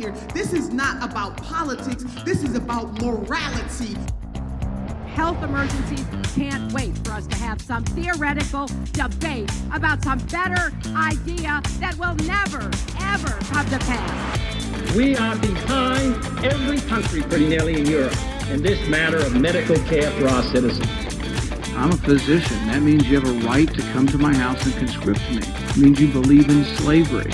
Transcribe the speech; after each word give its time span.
here. 0.00 0.12
This 0.32 0.52
is 0.52 0.70
not 0.70 1.02
about 1.02 1.36
politics, 1.36 2.04
this 2.24 2.42
is 2.42 2.56
about 2.56 3.00
morality. 3.02 3.96
Health 5.14 5.42
emergencies 5.42 6.06
can't 6.34 6.72
wait 6.72 6.96
for 7.04 7.12
us 7.12 7.26
to 7.26 7.36
have 7.36 7.60
some 7.60 7.84
theoretical 7.84 8.66
debate 8.92 9.50
about 9.74 10.02
some 10.02 10.18
better 10.28 10.72
idea 10.96 11.60
that 11.80 11.94
will 11.98 12.14
never, 12.24 12.70
ever 13.00 13.32
come 13.52 13.66
to 13.66 13.78
pass. 13.80 14.96
We 14.96 15.16
are 15.16 15.36
behind 15.36 16.14
every 16.44 16.80
country, 16.88 17.22
pretty 17.22 17.48
nearly 17.48 17.80
in 17.80 17.86
Europe, 17.86 18.16
in 18.48 18.62
this 18.62 18.88
matter 18.88 19.18
of 19.18 19.38
medical 19.38 19.76
care 19.80 20.10
for 20.12 20.28
our 20.28 20.42
citizens. 20.44 20.88
I'm 21.76 21.90
a 21.90 21.96
physician. 21.96 22.56
That 22.68 22.80
means 22.82 23.06
you 23.08 23.20
have 23.20 23.28
a 23.28 23.46
right 23.46 23.68
to 23.72 23.82
come 23.92 24.06
to 24.08 24.18
my 24.18 24.34
house 24.34 24.64
and 24.64 24.74
conscript 24.76 25.20
me. 25.30 25.42
It 25.42 25.76
means 25.76 26.00
you 26.00 26.08
believe 26.08 26.48
in 26.48 26.64
slavery. 26.76 27.32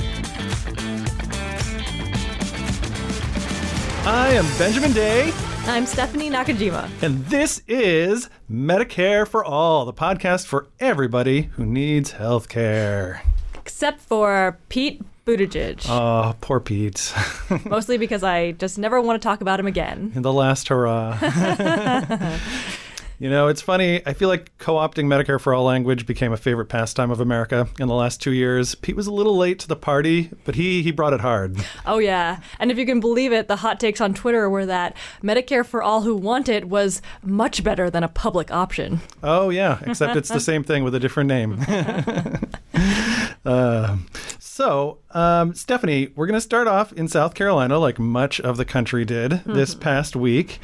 I 4.09 4.29
am 4.35 4.47
Benjamin 4.57 4.93
Day. 4.93 5.33
I'm 5.65 5.85
Stephanie 5.85 6.31
Nakajima. 6.31 6.89
And 7.03 7.27
this 7.27 7.61
is 7.67 8.31
Medicare 8.49 9.27
for 9.27 9.45
All, 9.45 9.85
the 9.85 9.93
podcast 9.93 10.47
for 10.47 10.69
everybody 10.79 11.43
who 11.55 11.67
needs 11.67 12.13
health 12.13 12.49
care. 12.49 13.25
Except 13.57 14.01
for 14.01 14.61
Pete 14.69 15.03
Buttigieg. 15.27 15.85
Oh, 15.89 16.37
poor 16.41 16.61
Pete. 16.61 17.13
Mostly 17.65 17.99
because 17.99 18.23
I 18.23 18.53
just 18.53 18.79
never 18.79 19.01
want 19.01 19.21
to 19.21 19.27
talk 19.27 19.41
about 19.41 19.59
him 19.59 19.67
again. 19.67 20.13
In 20.15 20.23
the 20.23 20.33
last 20.33 20.69
hurrah. 20.69 21.19
You 23.19 23.31
know, 23.31 23.49
it's 23.49 23.63
funny. 23.63 24.03
I 24.07 24.13
feel 24.13 24.29
like 24.29 24.57
co 24.59 24.75
opting 24.75 25.07
Medicare 25.07 25.41
for 25.41 25.55
All 25.55 25.65
language 25.65 26.07
became 26.07 26.33
a 26.33 26.37
favorite 26.37 26.67
pastime 26.67 27.11
of 27.11 27.21
America 27.21 27.69
in 27.79 27.89
the 27.89 27.95
last 27.95 28.21
two 28.21 28.33
years. 28.33 28.75
Pete 28.75 28.95
was 28.95 29.07
a 29.07 29.13
little 29.13 29.37
late 29.37 29.59
to 29.61 29.69
the 29.69 29.77
party, 29.77 30.31
but 30.45 30.55
he, 30.55 30.83
he 30.83 30.91
brought 30.91 31.13
it 31.13 31.21
hard. 31.21 31.57
Oh, 31.85 31.99
yeah. 31.99 32.41
And 32.59 32.73
if 32.73 32.79
you 32.79 32.87
can 32.87 32.99
believe 32.99 33.33
it, 33.33 33.47
the 33.47 33.57
hot 33.57 33.79
takes 33.79 34.01
on 34.01 34.13
Twitter 34.13 34.51
were 34.51 34.67
that 34.67 34.97
Medicare 35.23 35.65
for 35.65 35.83
All 35.83 36.03
who 36.03 36.17
want 36.17 36.49
it 36.49 36.69
was 36.69 37.01
much 37.23 37.63
better 37.63 37.91
than 37.91 38.03
a 38.03 38.09
public 38.09 38.51
option. 38.51 39.01
Oh, 39.23 39.51
yeah, 39.51 39.79
except 39.87 40.17
it's 40.17 40.29
the 40.29 40.41
same 40.53 40.65
thing 40.65 40.83
with 40.83 40.95
a 40.95 41.01
different 41.01 41.29
name. 41.29 41.61
uh, 43.45 43.97
so, 44.39 44.99
um, 45.13 45.55
Stephanie, 45.55 46.09
we're 46.17 46.27
going 46.27 46.37
to 46.37 46.41
start 46.41 46.67
off 46.67 46.93
in 46.95 47.09
South 47.09 47.35
Carolina, 47.35 47.79
like 47.79 47.99
much 47.99 48.41
of 48.41 48.57
the 48.57 48.65
country 48.65 49.05
did 49.05 49.33
mm-hmm. 49.33 49.55
this 49.55 49.75
past 49.75 50.17
week. 50.17 50.59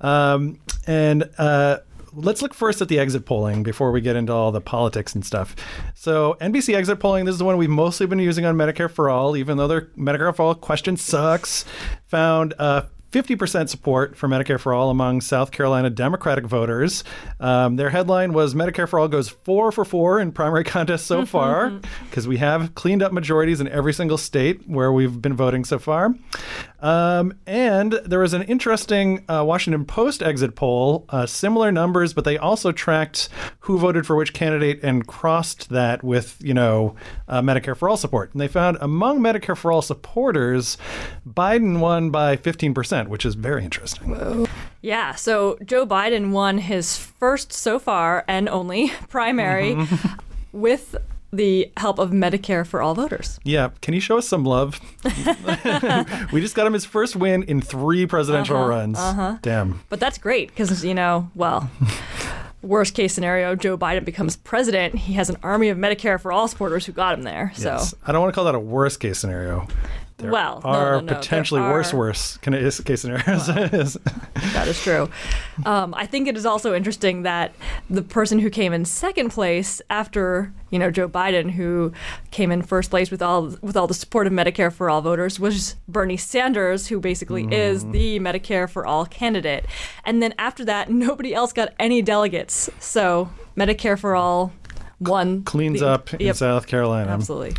Um, 0.00 0.60
and 0.86 1.28
uh, 1.38 1.78
let's 2.22 2.42
look 2.42 2.54
first 2.54 2.80
at 2.80 2.88
the 2.88 2.98
exit 2.98 3.24
polling 3.24 3.62
before 3.62 3.90
we 3.92 4.00
get 4.00 4.16
into 4.16 4.32
all 4.32 4.52
the 4.52 4.60
politics 4.60 5.14
and 5.14 5.24
stuff. 5.24 5.54
So, 5.94 6.36
NBC 6.40 6.74
exit 6.74 7.00
polling, 7.00 7.24
this 7.24 7.32
is 7.32 7.38
the 7.38 7.44
one 7.44 7.56
we've 7.56 7.70
mostly 7.70 8.06
been 8.06 8.18
using 8.18 8.44
on 8.44 8.56
Medicare 8.56 8.90
for 8.90 9.08
All, 9.08 9.36
even 9.36 9.56
though 9.56 9.68
their 9.68 9.82
Medicare 9.96 10.34
for 10.34 10.42
All 10.42 10.54
question 10.54 10.96
sucks, 10.96 11.64
found 12.06 12.54
uh, 12.58 12.82
50% 13.12 13.70
support 13.70 14.16
for 14.16 14.28
Medicare 14.28 14.60
for 14.60 14.74
All 14.74 14.90
among 14.90 15.22
South 15.22 15.50
Carolina 15.50 15.88
Democratic 15.88 16.44
voters. 16.44 17.04
Um, 17.40 17.76
their 17.76 17.88
headline 17.88 18.34
was 18.34 18.54
Medicare 18.54 18.86
for 18.88 18.98
All 18.98 19.08
goes 19.08 19.30
four 19.30 19.72
for 19.72 19.84
four 19.84 20.20
in 20.20 20.30
primary 20.30 20.64
contests 20.64 21.04
so 21.04 21.24
far, 21.24 21.80
because 22.10 22.28
we 22.28 22.36
have 22.36 22.74
cleaned 22.74 23.02
up 23.02 23.12
majorities 23.12 23.60
in 23.60 23.68
every 23.68 23.94
single 23.94 24.18
state 24.18 24.68
where 24.68 24.92
we've 24.92 25.22
been 25.22 25.34
voting 25.34 25.64
so 25.64 25.78
far. 25.78 26.14
Um, 26.80 27.34
and 27.46 27.92
there 28.04 28.20
was 28.20 28.34
an 28.34 28.42
interesting 28.42 29.24
uh, 29.28 29.44
Washington 29.44 29.84
Post 29.84 30.22
exit 30.22 30.54
poll, 30.54 31.06
uh, 31.08 31.26
similar 31.26 31.72
numbers, 31.72 32.12
but 32.12 32.24
they 32.24 32.38
also 32.38 32.72
tracked 32.72 33.28
who 33.60 33.78
voted 33.78 34.06
for 34.06 34.16
which 34.16 34.32
candidate 34.32 34.80
and 34.82 35.06
crossed 35.06 35.70
that 35.70 36.04
with, 36.04 36.36
you 36.40 36.54
know, 36.54 36.94
uh, 37.26 37.42
Medicare 37.42 37.76
for 37.76 37.88
All 37.88 37.96
support. 37.96 38.32
And 38.32 38.40
they 38.40 38.48
found 38.48 38.78
among 38.80 39.20
Medicare 39.20 39.56
for 39.56 39.72
All 39.72 39.82
supporters, 39.82 40.78
Biden 41.28 41.80
won 41.80 42.10
by 42.10 42.36
15%, 42.36 43.08
which 43.08 43.26
is 43.26 43.34
very 43.34 43.64
interesting. 43.64 44.10
Whoa. 44.10 44.46
Yeah, 44.80 45.16
so 45.16 45.58
Joe 45.64 45.86
Biden 45.86 46.30
won 46.30 46.58
his 46.58 46.96
first 46.96 47.52
so 47.52 47.78
far 47.78 48.24
and 48.28 48.48
only 48.48 48.92
primary 49.08 49.74
mm-hmm. 49.74 50.18
with 50.52 50.96
the 51.32 51.70
help 51.76 51.98
of 51.98 52.10
Medicare 52.10 52.66
for 52.66 52.80
all 52.80 52.94
voters. 52.94 53.38
Yeah, 53.44 53.70
can 53.82 53.94
you 53.94 54.00
show 54.00 54.18
us 54.18 54.28
some 54.28 54.44
love? 54.44 54.80
we 56.32 56.40
just 56.40 56.54
got 56.54 56.66
him 56.66 56.72
his 56.72 56.84
first 56.84 57.16
win 57.16 57.42
in 57.44 57.60
three 57.60 58.06
presidential 58.06 58.56
uh-huh, 58.56 58.68
runs. 58.68 58.98
Uh-huh. 58.98 59.38
Damn. 59.42 59.80
But 59.88 60.00
that's 60.00 60.18
great 60.18 60.48
because, 60.48 60.84
you 60.84 60.94
know, 60.94 61.30
well, 61.34 61.70
worst 62.62 62.94
case 62.94 63.12
scenario, 63.12 63.54
Joe 63.54 63.76
Biden 63.76 64.04
becomes 64.04 64.36
president. 64.36 64.94
He 64.94 65.14
has 65.14 65.28
an 65.28 65.36
army 65.42 65.68
of 65.68 65.78
Medicare 65.78 66.20
for 66.20 66.32
all 66.32 66.48
supporters 66.48 66.86
who 66.86 66.92
got 66.92 67.18
him 67.18 67.24
there. 67.24 67.52
Yes. 67.56 67.90
So 67.90 67.98
I 68.06 68.12
don't 68.12 68.22
want 68.22 68.32
to 68.32 68.34
call 68.34 68.44
that 68.44 68.54
a 68.54 68.60
worst 68.60 69.00
case 69.00 69.18
scenario. 69.18 69.66
There 70.18 70.32
well, 70.32 70.60
are 70.64 70.94
no, 70.94 71.00
no, 71.00 71.06
no. 71.06 71.14
potentially 71.14 71.60
there 71.60 71.70
worse, 71.70 71.94
are... 71.94 71.96
worse 71.96 72.36
case 72.38 73.02
scenarios. 73.02 73.48
Well, 73.48 73.68
that 74.34 74.66
is 74.66 74.82
true. 74.82 75.08
Um, 75.64 75.94
I 75.94 76.06
think 76.06 76.26
it 76.26 76.36
is 76.36 76.44
also 76.44 76.74
interesting 76.74 77.22
that 77.22 77.54
the 77.88 78.02
person 78.02 78.40
who 78.40 78.50
came 78.50 78.72
in 78.72 78.84
second 78.84 79.30
place 79.30 79.80
after 79.90 80.52
you 80.70 80.78
know 80.80 80.90
Joe 80.90 81.08
Biden, 81.08 81.52
who 81.52 81.92
came 82.32 82.50
in 82.50 82.62
first 82.62 82.90
place 82.90 83.12
with 83.12 83.22
all 83.22 83.56
with 83.62 83.76
all 83.76 83.86
the 83.86 83.94
support 83.94 84.26
of 84.26 84.32
Medicare 84.32 84.72
for 84.72 84.90
all 84.90 85.02
voters, 85.02 85.38
was 85.38 85.76
Bernie 85.86 86.16
Sanders, 86.16 86.88
who 86.88 86.98
basically 86.98 87.44
mm. 87.44 87.52
is 87.52 87.86
the 87.86 88.18
Medicare 88.18 88.68
for 88.68 88.84
all 88.84 89.06
candidate. 89.06 89.66
And 90.04 90.20
then 90.20 90.34
after 90.36 90.64
that, 90.64 90.90
nobody 90.90 91.32
else 91.32 91.52
got 91.52 91.74
any 91.78 92.02
delegates. 92.02 92.68
So 92.80 93.30
Medicare 93.56 93.96
for 93.96 94.16
all 94.16 94.52
one 94.98 95.44
cleans 95.44 95.80
the, 95.80 95.88
up 95.88 96.12
in 96.14 96.26
yep, 96.26 96.36
South 96.36 96.66
Carolina. 96.66 97.10
Absolutely. 97.10 97.54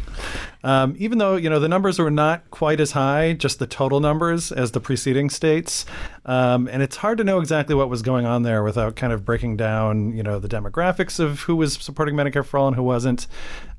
Um, 0.61 0.95
even 0.97 1.19
though 1.19 1.37
you 1.37 1.49
know 1.49 1.59
the 1.59 1.69
numbers 1.69 1.97
were 1.97 2.11
not 2.11 2.49
quite 2.51 2.81
as 2.81 2.91
high, 2.91 3.31
just 3.31 3.59
the 3.59 3.67
total 3.67 4.01
numbers 4.01 4.51
as 4.51 4.71
the 4.71 4.81
preceding 4.81 5.29
states, 5.29 5.85
um, 6.25 6.67
and 6.67 6.83
it's 6.83 6.97
hard 6.97 7.17
to 7.19 7.23
know 7.23 7.39
exactly 7.39 7.75
what 7.75 7.89
was 7.89 8.01
going 8.01 8.25
on 8.25 8.43
there 8.43 8.61
without 8.61 8.97
kind 8.97 9.13
of 9.13 9.23
breaking 9.23 9.55
down 9.55 10.15
you 10.17 10.21
know 10.21 10.37
the 10.37 10.49
demographics 10.49 11.17
of 11.17 11.41
who 11.41 11.55
was 11.55 11.73
supporting 11.73 12.15
Medicare 12.15 12.45
for 12.45 12.57
all 12.57 12.67
and 12.67 12.75
who 12.75 12.83
wasn't. 12.83 13.25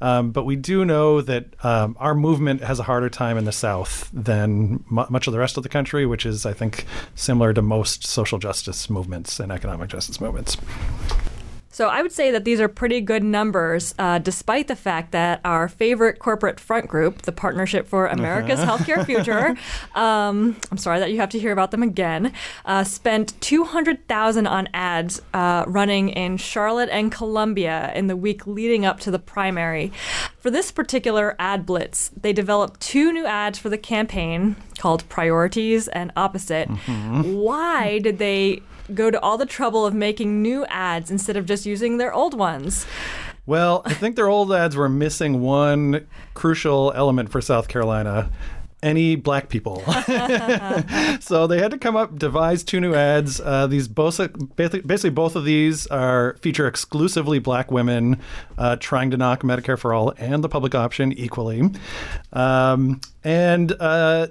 Um, 0.01 0.31
but 0.31 0.45
we 0.45 0.57
do 0.57 0.87
know 0.87 1.21
that 1.21 1.63
um, 1.63 1.95
our 2.01 2.15
movement 2.15 2.63
has 2.63 2.79
a 2.79 2.85
harder 2.85 3.11
time 3.11 3.37
in 3.37 3.45
the 3.45 3.53
South 3.53 4.11
than 4.15 4.83
much 4.89 5.27
of 5.27 5.35
the 5.35 5.39
rest 5.39 5.59
of 5.59 5.63
the 5.63 5.69
country, 5.69 6.07
which 6.07 6.25
is 6.25 6.47
I 6.47 6.55
think 6.55 6.87
similar 7.15 7.53
to 7.53 7.61
most 7.61 8.07
social 8.07 8.39
justice 8.39 8.89
movements 8.89 9.39
and 9.39 9.53
economic 9.53 9.91
justice 9.91 10.19
movements. 10.19 10.57
So 11.73 11.89
I 11.89 12.03
would 12.03 12.11
say 12.11 12.33
that 12.33 12.45
these 12.45 12.61
are 12.61 12.69
pretty 12.69 13.01
good 13.01 13.23
numbers, 13.23 13.95
uh, 13.97 14.19
despite 14.19 14.67
the 14.67 14.75
fact 14.75 15.13
that 15.13 15.41
our 15.45 15.69
favorite 15.69 16.19
corporate 16.19 16.59
front 16.59 16.89
group, 16.89 17.23
the 17.23 17.33
Partnership 17.33 17.87
for 17.87 18.07
America's 18.07 18.59
uh-huh. 18.59 18.77
Healthcare 18.77 19.07
Future, 19.07 19.57
um, 19.95 20.57
I'm 20.71 20.79
sorry 20.79 20.99
that 20.99 21.13
you 21.13 21.19
have 21.19 21.31
to 21.31 21.39
hear 21.39 21.53
about 21.53 21.71
them 21.71 21.85
again, 21.85 22.33
uh, 22.65 22.83
spent 22.83 23.41
200,000 23.41 24.47
on 24.49 24.69
ads 24.75 25.23
uh, 25.33 25.65
running 25.69 26.09
in 26.09 26.37
Charlotte 26.37 26.89
and 26.91 27.13
Columbia 27.13 27.93
in 27.95 28.09
the 28.09 28.17
week 28.17 28.49
leading 28.49 28.85
up 28.85 28.99
to 29.01 29.13
the 29.13 29.21
primary. 29.21 29.93
For 30.39 30.51
this 30.51 30.73
particular 30.73 31.37
ad 31.39 31.67
blitz, 31.67 32.11
they 32.21 32.33
developed 32.33 32.81
two 32.81 33.13
new 33.13 33.27
ads 33.27 33.61
for 33.61 33.69
the 33.69 33.79
campaign 33.79 34.57
called 34.79 35.09
Priorities 35.09 35.87
and 35.89 36.11
Opposite. 36.17 36.69
Mm-hmm. 36.69 37.35
Why 37.35 38.01
did 38.01 38.19
they 38.19 38.63
go 38.95 39.11
to 39.11 39.21
all 39.21 39.39
the 39.39 39.47
trouble 39.47 39.87
of 39.87 39.95
making 39.95 40.43
new 40.43 40.65
ads 40.67 41.11
instead 41.11 41.37
of 41.37 41.47
just 41.47 41.67
using 41.67 41.99
their 41.99 42.13
old 42.13 42.35
ones. 42.35 42.87
Well, 43.47 43.83
I 43.85 43.95
think 43.95 44.17
their 44.17 44.29
old 44.29 44.53
ads 44.53 44.77
were 44.77 44.89
missing 44.89 45.41
one 45.41 46.07
crucial 46.35 46.93
element 46.95 47.31
for 47.31 47.41
South 47.41 47.69
Carolina 47.69 48.31
any 48.83 49.17
black 49.17 49.49
people. 49.49 49.81
so 51.21 51.47
they 51.47 51.59
had 51.59 51.71
to 51.71 51.79
come 51.79 51.97
up, 51.97 52.19
devise 52.19 52.63
two 52.63 52.81
new 52.81 52.95
ads. 52.95 53.41
Uh, 53.41 53.67
these 53.67 53.89
both, 53.89 54.19
basically, 54.57 55.11
both 55.11 55.37
of 55.37 55.45
these 55.45 55.87
are 55.89 56.37
feature 56.41 56.67
exclusively 56.67 57.39
black 57.39 57.71
women 57.71 58.19
uh, 58.59 58.77
trying 58.77 59.11
to 59.11 59.17
knock 59.17 59.43
Medicare 59.43 59.79
for 59.79 59.93
all 59.93 60.15
and 60.17 60.43
the 60.43 60.49
public 60.49 60.75
option 60.75 61.13
equally. 61.13 61.63
Um, 62.33 63.01
and 63.23 63.73
uh, 63.73 64.29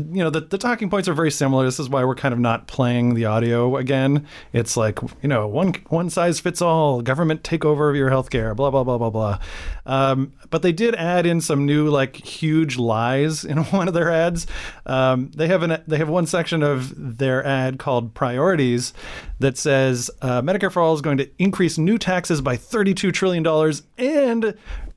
you 0.00 0.22
know 0.22 0.30
the, 0.30 0.40
the 0.40 0.58
talking 0.58 0.90
points 0.90 1.08
are 1.08 1.14
very 1.14 1.30
similar. 1.30 1.64
This 1.64 1.78
is 1.80 1.88
why 1.88 2.04
we're 2.04 2.14
kind 2.14 2.32
of 2.32 2.38
not 2.38 2.66
playing 2.66 3.14
the 3.14 3.24
audio 3.24 3.76
again. 3.76 4.26
It's 4.52 4.76
like 4.76 5.00
you 5.22 5.28
know 5.28 5.46
one 5.46 5.74
one 5.88 6.10
size 6.10 6.40
fits 6.40 6.60
all 6.62 7.02
government 7.02 7.42
takeover 7.42 7.90
of 7.90 7.96
your 7.96 8.10
healthcare 8.10 8.54
blah 8.54 8.70
blah 8.70 8.84
blah 8.84 8.98
blah 8.98 9.10
blah. 9.10 9.38
Um, 9.84 10.32
but 10.50 10.62
they 10.62 10.72
did 10.72 10.94
add 10.94 11.26
in 11.26 11.40
some 11.40 11.66
new 11.66 11.88
like 11.88 12.16
huge 12.16 12.78
lies 12.78 13.44
in 13.44 13.58
one 13.64 13.88
of 13.88 13.94
their 13.94 14.10
ads. 14.10 14.46
Um, 14.86 15.30
they 15.34 15.48
have 15.48 15.62
an 15.62 15.82
they 15.86 15.98
have 15.98 16.08
one 16.08 16.26
section 16.26 16.62
of 16.62 17.18
their 17.18 17.44
ad 17.44 17.78
called 17.78 18.14
priorities 18.14 18.92
that 19.38 19.58
says 19.58 20.10
uh, 20.22 20.42
medicare 20.42 20.72
for 20.72 20.82
all 20.82 20.94
is 20.94 21.00
going 21.00 21.18
to 21.18 21.30
increase 21.38 21.78
new 21.78 21.98
taxes 21.98 22.40
by 22.40 22.56
32 22.56 23.12
trillion 23.12 23.42
dollars 23.42 23.82
and 23.98 24.54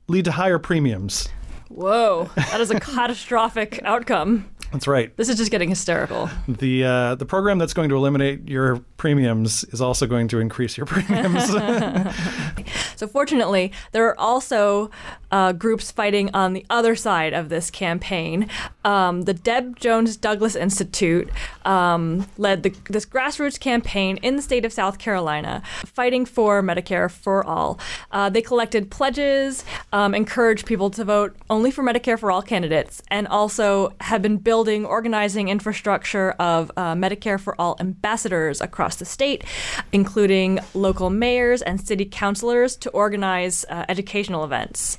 lead 0.08 0.24
to 0.24 0.32
higher 0.32 0.58
premiums. 0.58 1.28
Whoa, 1.68 2.28
that 2.34 2.60
is 2.60 2.70
a 2.70 2.80
catastrophic 2.80 3.80
outcome. 3.84 4.50
That's 4.72 4.86
right. 4.86 5.16
This 5.16 5.28
is 5.28 5.36
just 5.36 5.50
getting 5.50 5.68
hysterical. 5.68 6.30
The 6.46 6.84
uh, 6.84 7.14
the 7.16 7.26
program 7.26 7.58
that's 7.58 7.74
going 7.74 7.88
to 7.88 7.96
eliminate 7.96 8.48
your 8.48 8.76
premiums 8.98 9.64
is 9.64 9.80
also 9.80 10.06
going 10.06 10.28
to 10.28 10.38
increase 10.38 10.76
your 10.76 10.86
premiums. 10.86 11.50
so 13.00 13.08
fortunately, 13.08 13.72
there 13.92 14.06
are 14.06 14.20
also 14.20 14.90
uh, 15.30 15.52
groups 15.52 15.90
fighting 15.90 16.28
on 16.34 16.52
the 16.52 16.66
other 16.68 16.94
side 16.94 17.32
of 17.32 17.48
this 17.48 17.70
campaign. 17.70 18.46
um, 18.84 19.22
the 19.22 19.32
Deb 19.32 19.80
Jones 19.80 20.18
Douglas 20.18 20.54
Institute 20.54 21.30
um, 21.64 22.26
led 22.36 22.62
the, 22.62 22.74
this 22.90 23.06
grassroots 23.06 23.58
campaign 23.58 24.18
in 24.18 24.36
the 24.36 24.42
state 24.42 24.66
of 24.66 24.72
South 24.72 24.98
Carolina, 24.98 25.62
fighting 25.86 26.26
for 26.26 26.62
Medicare 26.62 27.10
for 27.10 27.42
all. 27.42 27.80
Uh, 28.12 28.28
they 28.28 28.42
collected 28.42 28.90
pledges, 28.90 29.64
um, 29.94 30.14
encouraged 30.14 30.66
people 30.66 30.90
to 30.90 31.02
vote 31.02 31.34
only 31.48 31.70
for 31.70 31.82
Medicare 31.82 32.18
for 32.18 32.30
all 32.30 32.42
candidates, 32.42 33.02
and 33.08 33.26
also 33.28 33.94
have 34.00 34.20
been 34.20 34.36
building, 34.36 34.84
organizing 34.84 35.48
infrastructure 35.48 36.32
of 36.32 36.70
uh, 36.76 36.94
Medicare 36.94 37.40
for 37.40 37.58
all 37.58 37.78
ambassadors 37.80 38.60
across 38.60 38.96
the 38.96 39.06
state, 39.06 39.42
including 39.90 40.58
local 40.74 41.08
mayors 41.08 41.62
and 41.62 41.80
city 41.80 42.04
councilors 42.04 42.76
to 42.76 42.89
organize 42.92 43.64
uh, 43.68 43.84
educational 43.88 44.44
events. 44.44 44.98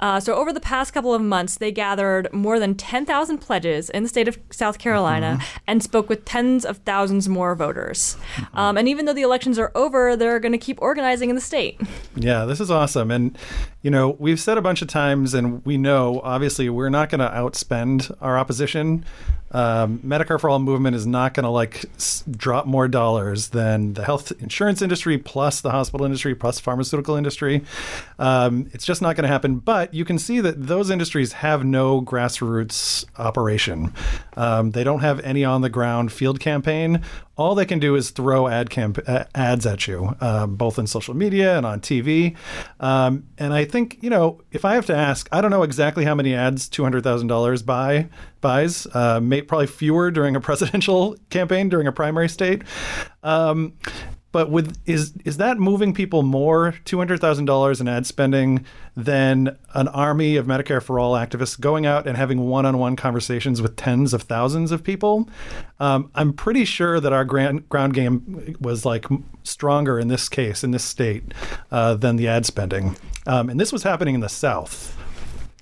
Uh, 0.00 0.20
so, 0.20 0.34
over 0.34 0.52
the 0.52 0.60
past 0.60 0.92
couple 0.92 1.14
of 1.14 1.22
months, 1.22 1.58
they 1.58 1.72
gathered 1.72 2.32
more 2.32 2.58
than 2.58 2.74
10,000 2.74 3.38
pledges 3.38 3.90
in 3.90 4.02
the 4.02 4.08
state 4.08 4.28
of 4.28 4.38
South 4.50 4.78
Carolina 4.78 5.38
and 5.66 5.82
spoke 5.82 6.08
with 6.08 6.24
tens 6.24 6.64
of 6.64 6.78
thousands 6.78 7.28
more 7.28 7.54
voters. 7.54 8.16
Um, 8.52 8.76
and 8.76 8.88
even 8.88 9.04
though 9.04 9.12
the 9.14 9.22
elections 9.22 9.58
are 9.58 9.72
over, 9.74 10.16
they're 10.16 10.40
going 10.40 10.52
to 10.52 10.58
keep 10.58 10.80
organizing 10.80 11.28
in 11.30 11.34
the 11.36 11.40
state. 11.42 11.80
Yeah, 12.16 12.44
this 12.44 12.60
is 12.60 12.70
awesome. 12.70 13.10
And, 13.10 13.36
you 13.82 13.90
know, 13.90 14.16
we've 14.18 14.40
said 14.40 14.58
a 14.58 14.62
bunch 14.62 14.82
of 14.82 14.88
times, 14.88 15.34
and 15.34 15.64
we 15.64 15.76
know, 15.76 16.20
obviously, 16.22 16.68
we're 16.68 16.90
not 16.90 17.10
going 17.10 17.20
to 17.20 17.28
outspend 17.28 18.14
our 18.20 18.38
opposition. 18.38 19.04
Um, 19.50 20.00
Medicare 20.00 20.40
for 20.40 20.50
All 20.50 20.58
movement 20.58 20.96
is 20.96 21.06
not 21.06 21.32
going 21.34 21.44
to 21.44 21.50
like 21.50 21.84
s- 21.94 22.24
drop 22.28 22.66
more 22.66 22.88
dollars 22.88 23.50
than 23.50 23.92
the 23.92 24.04
health 24.04 24.32
insurance 24.40 24.82
industry 24.82 25.16
plus 25.16 25.60
the 25.60 25.70
hospital 25.70 26.04
industry 26.04 26.34
plus 26.34 26.58
pharmaceutical 26.58 27.13
industry. 27.16 27.64
Um, 28.18 28.68
it's 28.72 28.84
just 28.84 29.02
not 29.02 29.16
going 29.16 29.24
to 29.24 29.28
happen. 29.28 29.56
But 29.56 29.94
you 29.94 30.04
can 30.04 30.18
see 30.18 30.40
that 30.40 30.66
those 30.66 30.90
industries 30.90 31.34
have 31.34 31.64
no 31.64 32.00
grassroots 32.00 33.04
operation. 33.18 33.92
Um, 34.36 34.70
they 34.72 34.84
don't 34.84 35.00
have 35.00 35.20
any 35.20 35.44
on 35.44 35.60
the 35.60 35.70
ground 35.70 36.12
field 36.12 36.40
campaign. 36.40 37.02
All 37.36 37.56
they 37.56 37.66
can 37.66 37.80
do 37.80 37.96
is 37.96 38.10
throw 38.10 38.46
ad 38.46 38.70
camp- 38.70 39.00
uh, 39.08 39.24
ads 39.34 39.66
at 39.66 39.88
you, 39.88 40.14
um, 40.20 40.54
both 40.54 40.78
in 40.78 40.86
social 40.86 41.14
media 41.14 41.56
and 41.56 41.66
on 41.66 41.80
TV. 41.80 42.36
Um, 42.78 43.24
and 43.38 43.52
I 43.52 43.64
think 43.64 43.98
you 44.02 44.10
know, 44.10 44.40
if 44.52 44.64
I 44.64 44.74
have 44.74 44.86
to 44.86 44.94
ask, 44.94 45.28
I 45.32 45.40
don't 45.40 45.50
know 45.50 45.64
exactly 45.64 46.04
how 46.04 46.14
many 46.14 46.34
ads 46.34 46.68
two 46.68 46.84
hundred 46.84 47.02
thousand 47.02 47.26
dollars 47.26 47.62
buy 47.62 48.08
buys. 48.40 48.86
Uh, 48.94 49.20
may, 49.20 49.42
probably 49.42 49.66
fewer 49.66 50.10
during 50.12 50.36
a 50.36 50.40
presidential 50.40 51.16
campaign 51.30 51.68
during 51.68 51.88
a 51.88 51.92
primary 51.92 52.28
state. 52.28 52.62
Um, 53.24 53.72
but 54.34 54.50
with 54.50 54.76
is 54.84 55.14
is 55.24 55.36
that 55.36 55.58
moving 55.58 55.94
people 55.94 56.24
more 56.24 56.74
two 56.84 56.98
hundred 56.98 57.20
thousand 57.20 57.44
dollars 57.44 57.80
in 57.80 57.86
ad 57.86 58.04
spending 58.04 58.66
than 58.96 59.56
an 59.74 59.86
army 59.86 60.34
of 60.34 60.44
Medicare 60.44 60.82
for 60.82 60.98
all 60.98 61.14
activists 61.14 61.58
going 61.58 61.86
out 61.86 62.08
and 62.08 62.16
having 62.16 62.40
one 62.40 62.66
on 62.66 62.76
one 62.76 62.96
conversations 62.96 63.62
with 63.62 63.76
tens 63.76 64.12
of 64.12 64.22
thousands 64.22 64.72
of 64.72 64.82
people? 64.82 65.28
Um, 65.78 66.10
I'm 66.16 66.32
pretty 66.32 66.64
sure 66.64 66.98
that 66.98 67.12
our 67.12 67.24
grand, 67.24 67.68
ground 67.68 67.94
game 67.94 68.56
was 68.60 68.84
like 68.84 69.06
stronger 69.44 70.00
in 70.00 70.08
this 70.08 70.28
case 70.28 70.64
in 70.64 70.72
this 70.72 70.84
state 70.84 71.22
uh, 71.70 71.94
than 71.94 72.16
the 72.16 72.26
ad 72.26 72.44
spending, 72.44 72.96
um, 73.28 73.48
and 73.48 73.60
this 73.60 73.72
was 73.72 73.84
happening 73.84 74.16
in 74.16 74.20
the 74.20 74.28
South. 74.28 74.98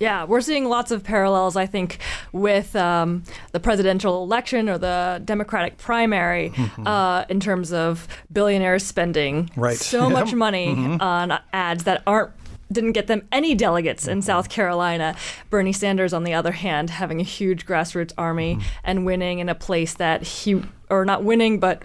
Yeah, 0.03 0.25
we're 0.25 0.41
seeing 0.41 0.69
lots 0.69 0.91
of 0.91 1.05
parallels, 1.05 1.55
I 1.55 1.67
think, 1.67 1.99
with 2.33 2.75
um, 2.75 3.23
the 3.53 3.61
presidential 3.61 4.25
election 4.25 4.69
or 4.69 4.77
the 4.77 5.23
Democratic 5.25 5.79
primary 5.79 6.51
mm-hmm. 6.57 6.85
uh, 6.89 7.25
in 7.29 7.39
terms 7.39 7.73
of 7.73 8.09
billionaires 8.33 8.85
spending 8.85 9.49
Right. 9.55 9.77
so 9.77 10.11
much 10.11 10.35
money 10.35 10.75
mm-hmm. 10.75 11.01
on 11.01 11.39
ads 11.53 11.85
that 11.85 12.03
aren't 12.05 12.33
didn't 12.73 12.93
get 12.93 13.07
them 13.07 13.29
any 13.31 13.55
delegates 13.55 14.09
in 14.09 14.19
mm-hmm. 14.19 14.27
South 14.27 14.49
Carolina. 14.49 15.15
Bernie 15.51 15.75
Sanders, 15.75 16.13
on 16.13 16.25
the 16.25 16.35
other 16.35 16.53
hand, 16.53 16.91
having 16.91 17.21
a 17.21 17.25
huge 17.25 17.65
grassroots 17.65 18.13
army 18.19 18.59
and 18.83 19.07
winning 19.07 19.39
in 19.39 19.49
a 19.49 19.55
place 19.55 19.95
that 19.95 20.23
he 20.23 20.63
or 20.91 21.05
not 21.05 21.23
winning, 21.23 21.61
but 21.61 21.85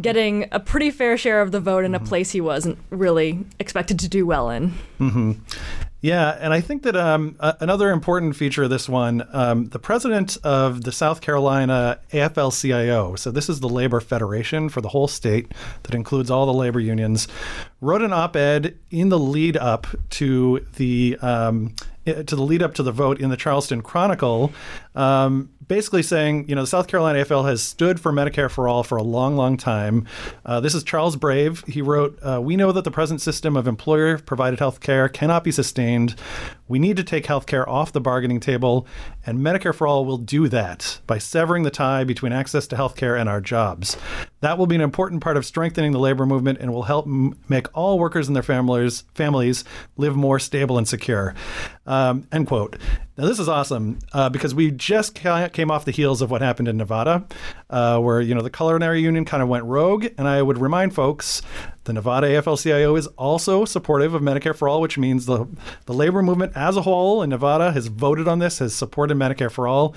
getting 0.00 0.48
a 0.52 0.60
pretty 0.60 0.90
fair 0.90 1.16
share 1.16 1.40
of 1.40 1.50
the 1.50 1.60
vote 1.60 1.84
in 1.84 1.94
a 1.94 2.00
place 2.00 2.32
he 2.32 2.40
wasn't 2.40 2.78
really 2.90 3.44
expected 3.58 3.98
to 4.00 4.08
do 4.08 4.26
well 4.26 4.50
in. 4.50 4.74
Yeah, 6.04 6.36
and 6.38 6.52
I 6.52 6.60
think 6.60 6.82
that 6.82 6.96
um, 6.96 7.34
a- 7.40 7.56
another 7.60 7.90
important 7.90 8.36
feature 8.36 8.64
of 8.64 8.68
this 8.68 8.90
one, 8.90 9.26
um, 9.32 9.70
the 9.70 9.78
president 9.78 10.36
of 10.44 10.84
the 10.84 10.92
South 10.92 11.22
Carolina 11.22 11.98
AFL-CIO, 12.12 13.14
so 13.14 13.30
this 13.30 13.48
is 13.48 13.60
the 13.60 13.70
labor 13.70 14.00
federation 14.00 14.68
for 14.68 14.82
the 14.82 14.90
whole 14.90 15.08
state 15.08 15.50
that 15.84 15.94
includes 15.94 16.30
all 16.30 16.44
the 16.44 16.52
labor 16.52 16.78
unions, 16.78 17.26
wrote 17.80 18.02
an 18.02 18.12
op-ed 18.12 18.78
in 18.90 19.08
the 19.08 19.18
lead 19.18 19.56
up 19.56 19.86
to 20.10 20.66
the 20.76 21.16
um, 21.22 21.74
to 22.04 22.22
the 22.22 22.42
lead 22.42 22.62
up 22.62 22.74
to 22.74 22.82
the 22.82 22.92
vote 22.92 23.18
in 23.18 23.30
the 23.30 23.36
Charleston 23.38 23.80
Chronicle, 23.80 24.52
um, 24.94 25.48
basically 25.68 26.02
saying, 26.02 26.48
you 26.48 26.54
know, 26.54 26.62
the 26.62 26.66
South 26.66 26.88
Carolina 26.88 27.24
AFL 27.24 27.48
has 27.48 27.62
stood 27.62 28.00
for 28.00 28.12
Medicare 28.12 28.50
for 28.50 28.68
all 28.68 28.82
for 28.82 28.96
a 28.96 29.02
long, 29.02 29.36
long 29.36 29.56
time. 29.56 30.06
Uh, 30.44 30.60
this 30.60 30.74
is 30.74 30.82
Charles 30.82 31.16
Brave. 31.16 31.64
He 31.66 31.82
wrote, 31.82 32.18
uh, 32.22 32.40
"We 32.40 32.56
know 32.56 32.72
that 32.72 32.84
the 32.84 32.90
present 32.90 33.20
system 33.20 33.56
of 33.56 33.66
employer-provided 33.66 34.58
health 34.58 34.80
care 34.80 35.08
cannot 35.08 35.44
be 35.44 35.52
sustained. 35.52 36.14
We 36.66 36.78
need 36.78 36.96
to 36.96 37.04
take 37.04 37.26
health 37.26 37.46
care 37.46 37.68
off 37.68 37.92
the 37.92 38.00
bargaining 38.00 38.40
table, 38.40 38.86
and 39.26 39.38
Medicare 39.38 39.74
for 39.74 39.86
all 39.86 40.04
will 40.04 40.16
do 40.16 40.48
that 40.48 41.00
by 41.06 41.18
severing 41.18 41.62
the 41.62 41.70
tie 41.70 42.04
between 42.04 42.32
access 42.32 42.66
to 42.68 42.76
health 42.76 42.96
care 42.96 43.16
and 43.16 43.28
our 43.28 43.40
jobs. 43.40 43.96
That 44.40 44.56
will 44.56 44.66
be 44.66 44.74
an 44.74 44.80
important 44.80 45.22
part 45.22 45.36
of 45.36 45.44
strengthening 45.44 45.92
the 45.92 45.98
labor 45.98 46.24
movement 46.26 46.58
and 46.60 46.72
will 46.72 46.84
help 46.84 47.06
m- 47.06 47.34
make 47.48 47.66
all 47.76 47.98
workers 47.98 48.28
and 48.28 48.36
their 48.36 48.42
families 48.42 49.04
families 49.14 49.64
live 49.96 50.16
more 50.16 50.38
stable 50.38 50.78
and 50.78 50.88
secure." 50.88 51.34
Um, 51.86 52.26
end 52.32 52.46
quote. 52.46 52.78
Now 53.16 53.26
this 53.26 53.38
is 53.38 53.48
awesome 53.48 53.98
uh, 54.12 54.28
because 54.28 54.54
we 54.54 54.70
just 54.70 55.14
ca- 55.14 55.48
came 55.48 55.70
off 55.70 55.84
the 55.84 55.92
heels 55.92 56.20
of 56.22 56.30
what 56.30 56.42
happened 56.42 56.68
in 56.68 56.76
Nevada, 56.76 57.24
uh, 57.70 57.98
where 57.98 58.20
you 58.20 58.34
know 58.34 58.42
the 58.42 58.50
culinary 58.50 59.00
union 59.00 59.24
kind 59.24 59.42
of 59.42 59.48
went 59.48 59.64
rogue. 59.64 60.06
And 60.18 60.26
I 60.26 60.42
would 60.42 60.58
remind 60.58 60.94
folks, 60.94 61.42
the 61.84 61.92
Nevada 61.92 62.26
AFL-CIO 62.26 62.96
is 62.96 63.06
also 63.08 63.64
supportive 63.64 64.14
of 64.14 64.22
Medicare 64.22 64.56
for 64.56 64.68
all, 64.68 64.80
which 64.80 64.96
means 64.98 65.26
the 65.26 65.46
the 65.86 65.92
labor 65.92 66.22
movement 66.22 66.52
as 66.56 66.76
a 66.76 66.82
whole 66.82 67.22
in 67.22 67.30
Nevada 67.30 67.72
has 67.72 67.88
voted 67.88 68.26
on 68.26 68.38
this, 68.38 68.58
has 68.58 68.74
supported 68.74 69.16
Medicare 69.16 69.50
for 69.50 69.68
all. 69.68 69.94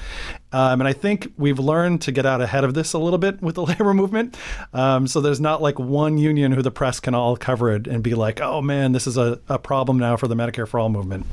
Um, 0.51 0.81
and 0.81 0.87
I 0.87 0.93
think 0.93 1.33
we've 1.37 1.59
learned 1.59 2.01
to 2.03 2.11
get 2.11 2.25
out 2.25 2.41
ahead 2.41 2.63
of 2.63 2.73
this 2.73 2.93
a 2.93 2.99
little 2.99 3.19
bit 3.19 3.41
with 3.41 3.55
the 3.55 3.63
labor 3.65 3.93
movement. 3.93 4.37
Um, 4.73 5.07
so 5.07 5.21
there's 5.21 5.41
not 5.41 5.61
like 5.61 5.79
one 5.79 6.17
union 6.17 6.51
who 6.51 6.61
the 6.61 6.71
press 6.71 6.99
can 6.99 7.13
all 7.13 7.35
cover 7.35 7.71
it 7.71 7.87
and 7.87 8.03
be 8.03 8.15
like, 8.15 8.41
oh 8.41 8.61
man, 8.61 8.91
this 8.91 9.07
is 9.07 9.17
a, 9.17 9.39
a 9.49 9.59
problem 9.59 9.99
now 9.99 10.15
for 10.17 10.27
the 10.27 10.35
Medicare 10.35 10.67
for 10.67 10.79
all 10.79 10.89
movement. 10.89 11.25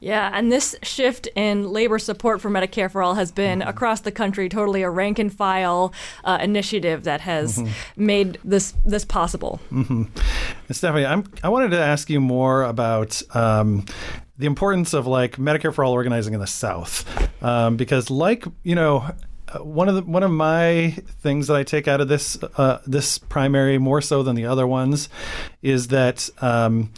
Yeah, 0.00 0.30
and 0.32 0.52
this 0.52 0.76
shift 0.82 1.28
in 1.34 1.70
labor 1.70 1.98
support 1.98 2.40
for 2.40 2.50
Medicare 2.50 2.90
for 2.90 3.02
All 3.02 3.14
has 3.14 3.32
been 3.32 3.62
across 3.62 4.00
the 4.00 4.12
country 4.12 4.48
totally 4.48 4.82
a 4.82 4.90
rank 4.90 5.18
and 5.18 5.32
file 5.32 5.92
uh, 6.24 6.38
initiative 6.40 7.04
that 7.04 7.22
has 7.22 7.62
made 7.96 8.38
this 8.44 8.74
this 8.84 9.04
possible. 9.04 9.60
And 10.68 10.76
Stephanie, 10.76 11.06
I'm, 11.06 11.24
I 11.42 11.48
wanted 11.48 11.70
to 11.70 11.78
ask 11.80 12.10
you 12.10 12.20
more 12.20 12.64
about 12.64 13.22
um, 13.34 13.84
the 14.38 14.46
importance 14.46 14.94
of 14.94 15.06
like 15.06 15.36
Medicare 15.36 15.72
for 15.72 15.84
all 15.84 15.92
organizing 15.92 16.34
in 16.34 16.40
the 16.40 16.46
South, 16.46 17.04
um, 17.42 17.76
because 17.76 18.10
like 18.10 18.44
you 18.62 18.74
know. 18.74 19.04
uh, 19.48 19.62
One 19.62 19.88
of 19.88 19.94
the 19.94 20.02
one 20.02 20.24
of 20.24 20.30
my 20.32 20.90
things 21.22 21.46
that 21.46 21.56
I 21.56 21.62
take 21.62 21.86
out 21.86 22.00
of 22.00 22.08
this 22.08 22.36
uh, 22.56 22.78
this 22.84 23.18
primary 23.18 23.78
more 23.78 24.02
so 24.02 24.24
than 24.24 24.34
the 24.34 24.46
other 24.46 24.66
ones 24.66 25.08
is 25.62 25.88
that 25.88 26.28
um, 26.42 26.90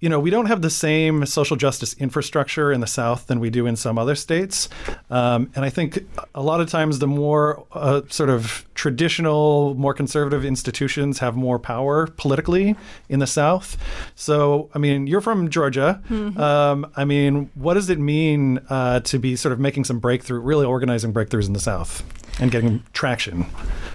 you 0.00 0.08
know, 0.08 0.20
we 0.20 0.30
don't 0.30 0.46
have 0.46 0.62
the 0.62 0.70
same 0.70 1.26
social 1.26 1.56
justice 1.56 1.92
infrastructure 1.98 2.72
in 2.72 2.80
the 2.80 2.86
South 2.86 3.26
than 3.26 3.40
we 3.40 3.50
do 3.50 3.66
in 3.66 3.76
some 3.76 3.98
other 3.98 4.14
states. 4.14 4.68
Um, 5.10 5.50
and 5.54 5.64
I 5.64 5.70
think 5.70 6.06
a 6.34 6.42
lot 6.42 6.60
of 6.60 6.70
times 6.70 7.00
the 7.00 7.08
more 7.08 7.66
uh, 7.72 8.02
sort 8.08 8.30
of 8.30 8.64
traditional, 8.78 9.74
more 9.74 9.92
conservative 9.92 10.44
institutions 10.44 11.18
have 11.18 11.34
more 11.34 11.58
power 11.58 12.06
politically 12.06 12.76
in 13.08 13.18
the 13.18 13.26
South. 13.26 13.76
So, 14.14 14.70
I 14.72 14.78
mean, 14.78 15.08
you're 15.08 15.20
from 15.20 15.50
Georgia. 15.50 16.00
Um, 16.38 16.86
I 16.94 17.04
mean, 17.04 17.50
what 17.54 17.74
does 17.74 17.90
it 17.90 17.98
mean 17.98 18.60
uh, 18.70 19.00
to 19.00 19.18
be 19.18 19.34
sort 19.34 19.52
of 19.52 19.58
making 19.58 19.84
some 19.84 19.98
breakthrough, 19.98 20.38
really 20.38 20.64
organizing 20.64 21.12
breakthroughs 21.12 21.48
in 21.48 21.54
the 21.54 21.60
South 21.60 22.04
and 22.40 22.52
getting 22.52 22.84
traction? 22.92 23.46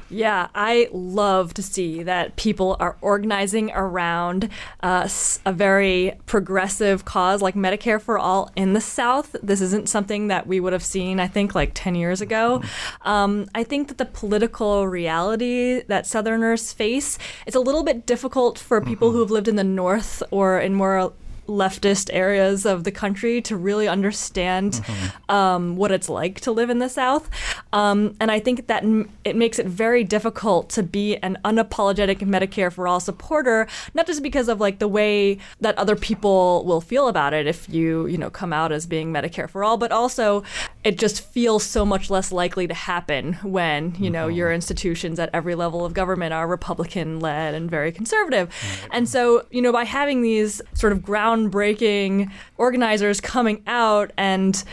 Yeah, 0.09 0.49
I 0.53 0.89
love 0.91 1.55
to 1.55 1.63
see 1.63 2.03
that 2.03 2.35
people 2.35 2.77
are 2.79 2.97
organizing 3.01 3.71
around 3.71 4.49
uh, 4.81 5.09
a 5.45 5.53
very 5.53 6.19
progressive 6.27 7.03
cause 7.03 7.41
like 7.41 7.55
Medicare 7.55 7.99
for 7.99 8.19
All 8.19 8.51
in 8.55 8.73
the 8.73 8.81
South. 8.81 9.35
This 9.41 9.59
isn't 9.59 9.89
something 9.89 10.27
that 10.27 10.45
we 10.45 10.59
would 10.59 10.73
have 10.73 10.83
seen, 10.83 11.19
I 11.19 11.27
think, 11.27 11.55
like 11.55 11.71
10 11.73 11.95
years 11.95 12.21
ago. 12.21 12.61
Um, 13.01 13.47
I 13.55 13.63
think 13.63 13.87
that 13.87 13.97
the 13.97 14.05
political 14.05 14.72
reality 14.81 15.81
that 15.87 16.07
Southerners 16.07 16.73
face, 16.73 17.17
it's 17.45 17.55
a 17.55 17.59
little 17.59 17.83
bit 17.83 18.05
difficult 18.05 18.57
for 18.57 18.81
people 18.81 19.11
who 19.11 19.19
have 19.19 19.31
lived 19.31 19.47
in 19.47 19.55
the 19.55 19.63
North 19.63 20.23
or 20.31 20.59
in 20.59 20.73
more 20.73 21.13
leftist 21.47 22.09
areas 22.13 22.65
of 22.65 22.83
the 22.83 22.91
country 22.91 23.41
to 23.41 23.57
really 23.57 23.87
understand 23.87 24.81
um, 25.29 25.75
what 25.75 25.91
it's 25.91 26.07
like 26.09 26.39
to 26.41 26.51
live 26.51 26.69
in 26.69 26.79
the 26.79 26.87
South. 26.87 27.29
Um, 27.73 28.15
and 28.19 28.31
I 28.31 28.39
think 28.39 28.67
that 28.67 28.83
m- 28.83 29.09
it 29.23 29.35
makes 29.35 29.59
it 29.59 29.65
very 29.65 30.03
difficult 30.03 30.69
to 30.71 30.83
be 30.83 31.17
an 31.17 31.37
unapologetic 31.43 32.19
Medicare 32.19 32.71
for 32.71 32.87
all 32.87 32.99
supporter, 32.99 33.67
not 33.93 34.07
just 34.07 34.23
because 34.23 34.47
of 34.47 34.59
like 34.59 34.79
the 34.79 34.87
way 34.87 35.37
that 35.59 35.77
other 35.77 35.95
people 35.95 36.63
will 36.65 36.81
feel 36.81 37.07
about 37.07 37.33
it 37.33 37.45
if 37.47 37.67
you, 37.69 38.05
you 38.07 38.17
know, 38.17 38.29
come 38.29 38.53
out 38.53 38.71
as 38.71 38.85
being 38.85 39.11
Medicare 39.11 39.49
for 39.49 39.63
all, 39.63 39.77
but 39.77 39.91
also 39.91 40.43
it 40.83 40.97
just 40.97 41.21
feels 41.21 41.63
so 41.63 41.85
much 41.85 42.09
less 42.09 42.31
likely 42.31 42.67
to 42.67 42.73
happen 42.73 43.33
when 43.43 43.95
you 43.95 44.09
know 44.09 44.27
your 44.27 44.49
mm-hmm. 44.49 44.55
institutions 44.55 45.19
at 45.19 45.29
every 45.33 45.55
level 45.55 45.85
of 45.85 45.93
government 45.93 46.33
are 46.33 46.47
Republican 46.47 47.19
led 47.19 47.53
and 47.53 47.69
very 47.69 47.91
conservative. 47.91 48.53
And 48.91 49.07
so 49.07 49.45
you 49.51 49.61
know 49.61 49.71
by 49.71 49.85
having 49.85 50.21
these 50.21 50.61
sort 50.73 50.93
of 50.93 50.99
groundbreaking 50.99 52.31
organizers 52.57 53.21
coming 53.21 53.63
out 53.67 54.11
and 54.17 54.63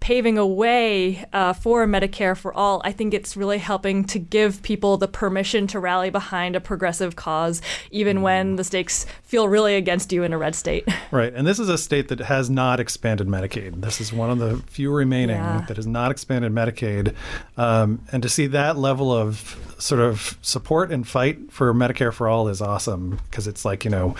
paving 0.00 0.38
a 0.38 0.46
way 0.46 1.24
uh, 1.32 1.52
for 1.52 1.86
Medicare 1.86 2.36
for 2.36 2.52
all, 2.54 2.80
I 2.84 2.92
think 2.92 3.12
it's 3.14 3.36
really 3.36 3.58
helping 3.58 4.04
to 4.04 4.18
give 4.18 4.62
people 4.62 4.96
the 4.96 5.08
permission 5.08 5.66
to 5.68 5.80
rally 5.80 6.08
behind 6.10 6.56
a 6.56 6.60
progressive 6.60 7.16
cause, 7.16 7.60
even 7.90 8.22
when 8.22 8.56
the 8.56 8.64
stakes 8.64 9.06
feel 9.22 9.48
really 9.48 9.74
against 9.74 10.12
you 10.12 10.22
in 10.22 10.32
a 10.32 10.38
red 10.38 10.54
state. 10.54 10.86
Right. 11.10 11.32
And 11.32 11.46
this 11.46 11.58
is 11.58 11.70
a 11.70 11.78
state 11.78 12.08
that 12.08 12.18
has 12.20 12.50
not 12.50 12.80
expanded 12.80 13.28
Medicaid. 13.28 13.80
This 13.80 13.98
is 13.98 14.12
one 14.12 14.28
of 14.30 14.38
the 14.38 14.58
few 14.66 14.92
remaining 14.92 15.36
Yeah. 15.36 15.64
that 15.66 15.76
has 15.78 15.86
not 15.86 16.10
expanded 16.10 16.52
Medicaid. 16.52 17.14
Um, 17.56 18.02
and 18.12 18.22
to 18.22 18.28
see 18.28 18.46
that 18.48 18.76
level 18.76 19.10
of 19.10 19.58
sort 19.78 20.02
of 20.02 20.36
support 20.42 20.90
and 20.92 21.08
fight 21.08 21.50
for 21.50 21.72
Medicare 21.72 22.12
for 22.12 22.28
all 22.28 22.48
is 22.48 22.60
awesome 22.60 23.20
because 23.30 23.46
it's 23.46 23.64
like, 23.64 23.86
you 23.86 23.90
know, 23.90 24.16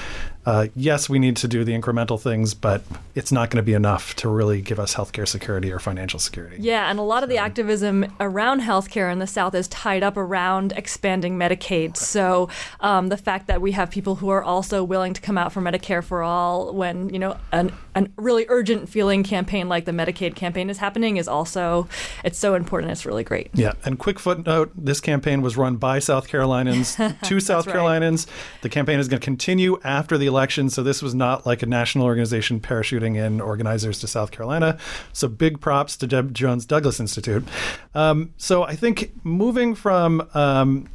uh, 0.47 0.69
yes, 0.75 1.11
we 1.11 1.19
need 1.19 1.37
to 1.37 1.49
do 1.49 1.63
the 1.63 1.79
incremental 1.79 2.19
things, 2.19 2.55
but 2.55 2.83
it's 3.15 3.31
not 3.31 3.51
going 3.51 3.63
to 3.63 3.67
be 3.67 3.75
enough 3.75 4.15
to 4.17 4.29
really 4.31 4.63
give 4.63 4.81
us 4.81 4.95
healthcare 4.95 5.29
security 5.29 5.68
or 5.73 5.79
financial 5.79 6.19
security. 6.19 6.57
Yeah, 6.61 6.91
and 6.91 6.99
a 6.99 7.03
lot 7.03 7.23
of 7.23 7.29
the 7.29 7.39
activism 7.39 8.13
around 8.21 8.63
healthcare 8.63 9.11
in 9.13 9.19
the 9.19 9.27
South 9.27 9.55
is 9.55 9.69
tied 9.69 10.03
up 10.03 10.17
around 10.17 10.73
expanding 10.73 11.39
Medicaid. 11.39 11.97
So 11.97 12.49
um, 12.81 13.09
the 13.09 13.17
fact 13.17 13.47
that 13.47 13.61
we 13.61 13.73
have 13.73 13.91
people 13.91 14.17
who 14.17 14.29
are 14.29 14.43
also 14.43 14.85
willing 14.85 15.15
to 15.15 15.21
come 15.21 15.39
out 15.39 15.53
for 15.53 15.61
Medicare 15.61 16.03
for 16.03 16.23
all 16.23 16.73
when 16.75 17.09
you 17.11 17.19
know 17.19 17.37
an, 17.53 17.73
an 17.95 18.13
really 18.17 18.47
urgent 18.49 18.89
feeling 18.89 19.23
campaign 19.23 19.69
like 19.69 19.85
the 19.85 19.93
Medicaid 19.93 20.35
campaign 20.35 20.71
is 20.71 20.79
happening 20.79 21.17
is 21.17 21.29
also 21.29 21.89
it's 22.25 22.39
so 22.39 22.55
important. 22.55 22.93
It's 22.93 23.07
really 23.07 23.25
great. 23.25 23.51
Yeah, 23.55 23.73
and 23.85 23.99
quick 23.99 24.19
footnote: 24.19 24.73
this 24.77 25.01
campaign 25.01 25.43
was 25.43 25.57
run 25.57 25.77
by 25.77 25.99
South 25.99 26.29
Carolinians 26.29 26.97
to 27.25 27.41
South 27.41 27.67
right. 27.67 27.73
Carolinians. 27.73 28.27
The 28.63 28.69
campaign 28.69 28.99
is 28.99 29.09
going 29.09 29.21
to 29.21 29.25
continue 29.25 29.79
after 29.85 30.19
the 30.19 30.27
election, 30.27 30.71
so 30.71 30.83
this 30.83 31.03
was 31.03 31.15
not 31.15 31.47
like 31.47 31.63
a 31.63 31.67
national 31.67 32.05
organization 32.07 32.61
parachuting 32.61 33.17
in 33.17 33.41
organizers 33.41 33.99
to 34.01 34.07
South 34.07 34.31
Carolina. 34.31 34.79
So 35.13 35.29
big 35.29 35.58
props 35.61 35.97
to 35.99 36.07
Deb 36.07 36.35
Jones 36.35 36.67
Douglas 36.67 37.01
Institute. 37.01 37.47
Um, 37.95 38.33
so 38.37 38.63
I 38.63 38.77
think 38.77 39.13
moving 39.25 39.75
from 39.75 40.29
um, 40.35 40.89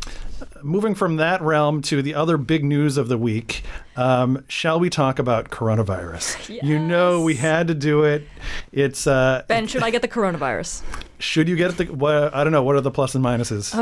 moving 0.62 0.96
from 0.96 1.18
that 1.18 1.42
realm 1.42 1.82
to 1.84 2.02
the 2.02 2.16
other 2.16 2.38
big 2.38 2.64
news 2.64 2.98
of 2.98 3.08
the 3.08 3.18
week, 3.18 3.64
um, 3.96 4.44
shall 4.48 4.80
we 4.80 4.90
talk 4.90 5.20
about 5.20 5.50
coronavirus? 5.50 6.62
You 6.64 6.80
know 6.80 7.22
we 7.22 7.36
had 7.36 7.68
to 7.68 7.74
do 7.74 8.04
it. 8.04 8.28
It's 8.72 9.08
uh, 9.08 9.44
Ben, 9.48 9.68
should 9.68 9.84
I 9.84 9.90
get 9.90 10.02
the 10.02 10.08
coronavirus? 10.08 10.84
should 11.24 11.48
you 11.48 11.56
get 11.56 11.78
the? 11.78 11.86
What, 11.86 12.36
I 12.36 12.44
don't 12.44 12.54
know. 12.54 12.64
What 12.64 12.76
are 12.76 12.82
the 12.82 12.92
plus 12.92 13.16
and 13.16 13.24
minuses? 13.24 13.74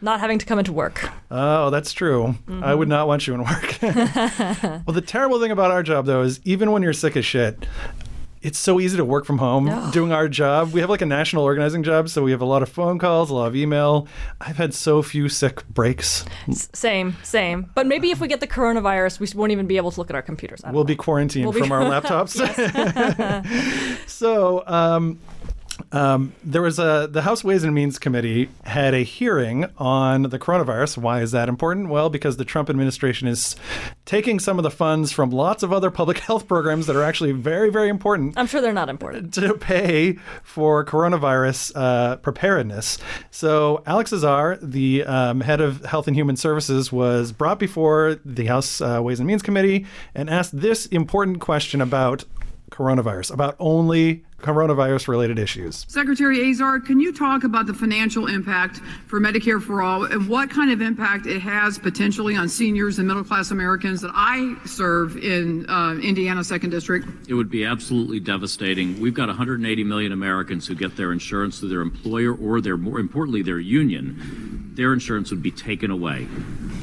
Not 0.00 0.18
having 0.18 0.38
to 0.40 0.46
come 0.46 0.58
into 0.58 0.72
work. 0.72 1.08
Oh, 1.30 1.70
that's 1.70 1.92
true. 1.92 2.34
I 2.60 2.74
would 2.74 2.88
not 2.88 3.06
want 3.06 3.26
you 3.28 3.34
in 3.34 3.44
work. 3.44 3.78
well, 3.82 4.94
the 4.94 5.02
terrible 5.04 5.40
thing 5.40 5.52
about 5.52 5.70
our 5.70 5.84
job, 5.84 6.06
though, 6.06 6.22
is 6.22 6.40
even 6.44 6.72
when 6.72 6.82
you're 6.82 6.92
sick 6.92 7.16
as 7.16 7.24
shit, 7.24 7.66
it's 8.42 8.58
so 8.58 8.80
easy 8.80 8.96
to 8.96 9.04
work 9.04 9.24
from 9.24 9.38
home 9.38 9.90
doing 9.92 10.12
our 10.12 10.28
job. 10.28 10.72
We 10.72 10.80
have 10.80 10.90
like 10.90 11.00
a 11.02 11.06
national 11.06 11.44
organizing 11.44 11.82
job, 11.82 12.08
so 12.08 12.22
we 12.22 12.32
have 12.32 12.40
a 12.40 12.44
lot 12.44 12.62
of 12.62 12.68
phone 12.68 12.98
calls, 12.98 13.30
a 13.30 13.34
lot 13.34 13.46
of 13.46 13.54
email. 13.56 14.08
I've 14.40 14.56
had 14.56 14.74
so 14.74 15.00
few 15.02 15.28
sick 15.28 15.66
breaks. 15.68 16.24
S- 16.48 16.68
Same, 16.74 17.16
same. 17.22 17.70
But 17.74 17.86
maybe 17.86 18.10
if 18.10 18.20
we 18.20 18.26
get 18.28 18.40
the 18.40 18.46
coronavirus, 18.48 19.20
we 19.20 19.28
won't 19.38 19.52
even 19.52 19.66
be 19.66 19.76
able 19.76 19.90
to 19.92 20.00
look 20.00 20.10
at 20.10 20.16
our 20.16 20.22
computers. 20.22 20.60
We'll 20.64 20.72
know. 20.74 20.84
be 20.84 20.96
quarantined 20.96 21.44
We'll 21.46 21.52
be- 21.52 21.60
from 21.60 21.72
our 21.72 21.82
laptops. 22.02 22.32
so, 24.08 24.64
um, 24.66 25.18
um, 25.92 26.32
there 26.42 26.62
was 26.62 26.78
a 26.78 27.08
the 27.10 27.22
House 27.22 27.44
Ways 27.44 27.64
and 27.64 27.74
Means 27.74 27.98
Committee 27.98 28.48
had 28.64 28.94
a 28.94 29.02
hearing 29.02 29.66
on 29.78 30.22
the 30.22 30.38
coronavirus. 30.38 30.98
Why 30.98 31.20
is 31.20 31.32
that 31.32 31.48
important? 31.48 31.88
Well, 31.90 32.08
because 32.08 32.38
the 32.38 32.44
Trump 32.44 32.70
administration 32.70 33.28
is 33.28 33.56
taking 34.06 34.40
some 34.40 34.58
of 34.58 34.62
the 34.62 34.70
funds 34.70 35.12
from 35.12 35.30
lots 35.30 35.62
of 35.62 35.72
other 35.72 35.90
public 35.90 36.18
health 36.28 36.48
programs 36.48 36.86
that 36.86 36.96
are 36.96 37.02
actually 37.02 37.32
very, 37.32 37.70
very 37.70 37.88
important 37.88 38.38
I'm 38.38 38.46
sure 38.46 38.60
they're 38.60 38.72
not 38.72 38.88
important. 38.88 39.34
to 39.34 39.54
pay 39.54 40.14
for 40.42 40.84
coronavirus 40.84 41.72
uh, 41.74 42.16
preparedness. 42.16 42.98
So, 43.30 43.82
Alex 43.86 44.12
Azar, 44.12 44.58
the 44.62 45.04
um, 45.04 45.40
head 45.40 45.60
of 45.60 45.84
Health 45.84 46.06
and 46.06 46.16
Human 46.16 46.36
Services, 46.36 46.90
was 46.90 47.32
brought 47.32 47.58
before 47.58 48.18
the 48.24 48.46
House 48.46 48.80
uh, 48.80 49.00
Ways 49.02 49.20
and 49.20 49.26
Means 49.26 49.42
Committee 49.42 49.86
and 50.14 50.30
asked 50.30 50.58
this 50.58 50.86
important 50.86 51.40
question 51.40 51.80
about 51.80 52.24
coronavirus, 52.70 53.32
about 53.32 53.54
only 53.58 54.24
coronavirus 54.42 55.08
related 55.08 55.38
issues. 55.38 55.86
Secretary 55.88 56.50
Azar, 56.50 56.80
can 56.80 57.00
you 57.00 57.12
talk 57.12 57.44
about 57.44 57.66
the 57.66 57.74
financial 57.74 58.26
impact 58.26 58.78
for 59.06 59.20
Medicare 59.20 59.62
for 59.62 59.82
All 59.82 60.04
and 60.04 60.28
what 60.28 60.50
kind 60.50 60.70
of 60.70 60.82
impact 60.82 61.26
it 61.26 61.40
has 61.40 61.78
potentially 61.78 62.36
on 62.36 62.48
seniors 62.48 62.98
and 62.98 63.08
middle 63.08 63.24
class 63.24 63.50
Americans 63.50 64.00
that 64.00 64.10
I 64.14 64.56
serve 64.66 65.16
in 65.16 65.68
uh, 65.70 65.94
Indiana 65.94 66.44
Second 66.44 66.70
District? 66.70 67.06
It 67.28 67.34
would 67.34 67.50
be 67.50 67.64
absolutely 67.64 68.20
devastating. 68.20 69.00
We've 69.00 69.14
got 69.14 69.28
180 69.28 69.84
million 69.84 70.12
Americans 70.12 70.66
who 70.66 70.74
get 70.74 70.96
their 70.96 71.12
insurance 71.12 71.60
through 71.60 71.68
their 71.68 71.80
employer 71.80 72.34
or 72.34 72.60
their, 72.60 72.76
more 72.76 72.98
importantly, 72.98 73.42
their 73.42 73.60
union. 73.60 74.72
Their 74.74 74.92
insurance 74.92 75.30
would 75.30 75.42
be 75.42 75.50
taken 75.50 75.90
away. 75.90 76.26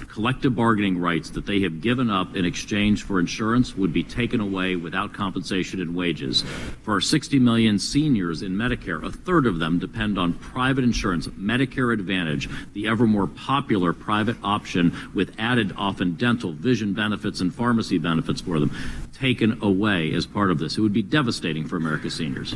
Collective 0.07 0.55
bargaining 0.55 0.99
rights 0.99 1.31
that 1.31 1.45
they 1.45 1.61
have 1.61 1.81
given 1.81 2.09
up 2.09 2.35
in 2.35 2.45
exchange 2.45 3.03
for 3.03 3.19
insurance 3.19 3.75
would 3.75 3.91
be 3.91 4.03
taken 4.03 4.39
away 4.39 4.75
without 4.75 5.13
compensation 5.13 5.81
and 5.81 5.95
wages. 5.95 6.43
For 6.83 6.93
our 6.93 7.01
60 7.01 7.39
million 7.39 7.48
seniors 7.57 8.41
in 8.41 8.53
Medicare, 8.53 9.03
a 9.03 9.11
third 9.11 9.45
of 9.45 9.59
them 9.59 9.79
depend 9.79 10.17
on 10.19 10.33
private 10.33 10.83
insurance, 10.83 11.27
Medicare 11.27 11.93
Advantage, 11.93 12.49
the 12.73 12.87
ever 12.87 13.07
more 13.07 13.27
popular 13.27 13.91
private 13.93 14.37
option 14.43 14.95
with 15.13 15.33
added 15.39 15.73
often 15.77 16.15
dental, 16.15 16.51
vision 16.53 16.93
benefits, 16.93 17.41
and 17.41 17.53
pharmacy 17.53 17.97
benefits 17.97 18.41
for 18.41 18.59
them, 18.59 18.71
taken 19.13 19.57
away 19.63 20.13
as 20.13 20.25
part 20.25 20.51
of 20.51 20.59
this. 20.59 20.77
It 20.77 20.81
would 20.81 20.93
be 20.93 21.01
devastating 21.01 21.67
for 21.67 21.77
America's 21.77 22.13
seniors. 22.15 22.53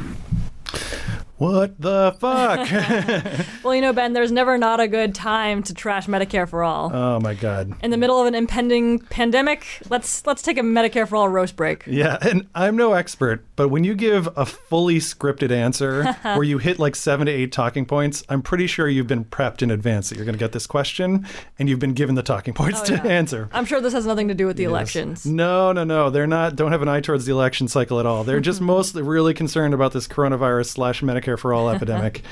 What 1.38 1.80
the 1.82 2.16
fuck? 2.20 2.70
Well, 3.64 3.74
you 3.74 3.82
know, 3.82 3.94
Ben, 3.94 4.14
there's 4.14 4.32
never 4.32 4.58
not 4.58 4.80
a 4.80 4.88
good 4.88 5.16
time 5.16 5.64
to 5.64 5.74
trash 5.74 6.08
Medicare 6.08 6.48
for 6.48 6.64
all. 6.64 6.92
oh 6.94 7.20
my 7.20 7.34
God. 7.34 7.74
In 7.82 7.92
the 7.92 7.98
middle 7.98 8.20
of 8.20 8.28
an 8.28 8.36
impending 8.36 9.00
pandemic, 9.00 9.66
let's 9.90 10.26
let's 10.26 10.42
take 10.42 10.58
a 10.58 10.62
Medicare 10.62 11.08
for 11.08 11.16
all 11.16 11.30
roast 11.30 11.56
break. 11.56 11.86
Yeah, 11.88 12.18
and 12.22 12.48
I'm 12.54 12.76
no 12.76 12.94
expert, 12.94 13.44
but 13.56 13.70
when 13.70 13.84
you 13.84 13.96
give 13.96 14.28
a 14.38 14.46
fully 14.46 14.98
scripted 14.98 15.52
answer 15.52 16.14
where 16.24 16.44
you 16.44 16.58
hit 16.58 16.80
like 16.80 16.96
seven 16.96 17.28
to 17.28 17.32
eight 17.32 17.52
talking 17.52 17.86
points, 17.86 18.24
I'm 18.30 18.42
pretty 18.42 18.68
sure 18.68 18.88
you've 18.88 19.08
been 19.08 19.26
prepped 19.26 19.62
in 19.62 19.72
advance 19.72 20.10
that 20.10 20.16
you're 20.16 20.26
going 20.26 20.36
to 20.36 20.40
get 20.40 20.52
this 20.52 20.68
question 20.68 21.28
and 21.60 21.70
you've 21.70 21.80
been 21.80 21.94
given 21.94 22.16
the 22.16 22.24
talking 22.24 22.54
points 22.54 22.82
oh, 22.82 22.86
to 22.86 23.02
answer. 23.04 23.50
I'm 23.52 23.66
sure 23.66 23.82
this 23.82 23.94
has 23.94 24.06
nothing 24.06 24.28
to 24.30 24.34
do 24.34 24.48
with 24.48 24.58
the 24.58 24.64
elections. 24.64 25.26
No, 25.26 25.72
no, 25.72 25.84
no. 25.84 26.10
They're 26.10 26.28
not. 26.28 26.56
Don't 26.56 26.72
have 26.72 26.82
an 26.82 26.88
eye 26.88 27.02
towards 27.02 27.26
the 27.26 27.32
election 27.32 27.68
cycle 27.68 28.00
at 28.00 28.06
all. 28.06 28.24
They're 28.24 28.40
just 28.40 28.62
mostly 28.74 29.02
really 29.02 29.34
concerned 29.34 29.74
about 29.74 29.94
this 29.94 30.08
coronavirus 30.08 30.68
slash 30.68 31.02
Medicare 31.02 31.38
for 31.38 31.54
all 31.54 31.70
epidemic. 31.74 32.24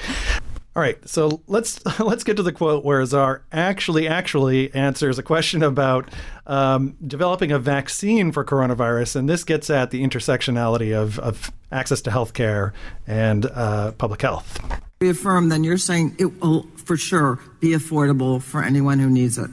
All 0.74 0.82
right, 0.82 0.98
so 1.08 1.42
let's 1.48 1.84
let's 2.00 2.24
get 2.24 2.38
to 2.38 2.44
the 2.44 2.54
quote 2.54 2.86
where 2.86 3.02
Azar 3.02 3.44
actually 3.52 4.08
actually 4.08 4.74
answers 4.74 5.20
a 5.20 5.24
question 5.24 5.64
about 5.64 6.10
um, 6.48 6.96
developing 7.06 7.52
a 7.52 7.60
vaccine 7.60 8.32
for 8.32 8.46
coronavirus, 8.46 9.18
and 9.18 9.30
this 9.30 9.44
gets 9.44 9.70
at 9.70 9.92
the 9.92 10.02
intersectionality 10.02 10.96
of, 10.96 11.20
of 11.20 11.52
access 11.74 12.02
to 12.04 12.10
healthcare 12.10 12.72
and 13.06 13.48
uh, 13.48 13.92
public 13.94 14.22
health. 14.22 14.60
reaffirm, 15.02 15.50
then 15.50 15.66
you're 15.66 15.78
saying 15.78 16.16
it 16.18 16.42
will 16.42 16.66
for 16.78 16.96
sure 16.96 17.40
be 17.60 17.72
affordable 17.72 18.42
for 18.42 18.64
anyone 18.64 18.98
who 18.98 19.10
needs 19.10 19.38
it. 19.38 19.50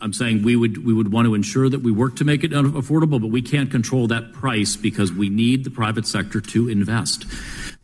I'm 0.00 0.12
saying 0.12 0.44
we 0.44 0.54
would 0.54 0.86
we 0.86 0.94
would 0.94 1.10
want 1.10 1.26
to 1.26 1.34
ensure 1.34 1.68
that 1.68 1.80
we 1.80 1.90
work 1.90 2.14
to 2.16 2.24
make 2.24 2.44
it 2.44 2.52
affordable, 2.52 3.20
but 3.20 3.30
we 3.30 3.42
can't 3.42 3.72
control 3.72 4.06
that 4.06 4.32
price 4.32 4.76
because 4.76 5.12
we 5.12 5.28
need 5.28 5.64
the 5.64 5.70
private 5.70 6.06
sector 6.06 6.40
to 6.40 6.68
invest. 6.68 7.26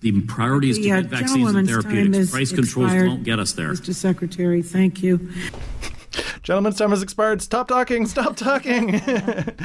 The 0.04 0.20
priority 0.20 0.68
is 0.68 0.76
to 0.76 0.82
The 0.82 0.92
uh, 0.92 1.00
get 1.00 1.10
vaccines 1.10 1.54
and 1.54 1.66
therapeutics. 1.66 2.18
is 2.18 2.30
Price 2.30 2.52
controls 2.52 2.88
expired. 2.92 3.08
won't 3.08 3.24
get 3.24 3.38
us 3.38 3.52
there. 3.54 3.72
Mr. 3.72 3.94
Secretary, 3.94 4.60
thank 4.60 5.02
you. 5.02 5.30
Gentlemen's 6.42 6.76
time 6.76 6.90
has 6.90 7.02
expired. 7.02 7.40
Stop 7.40 7.68
talking. 7.68 8.04
Stop 8.04 8.36
talking. 8.36 8.96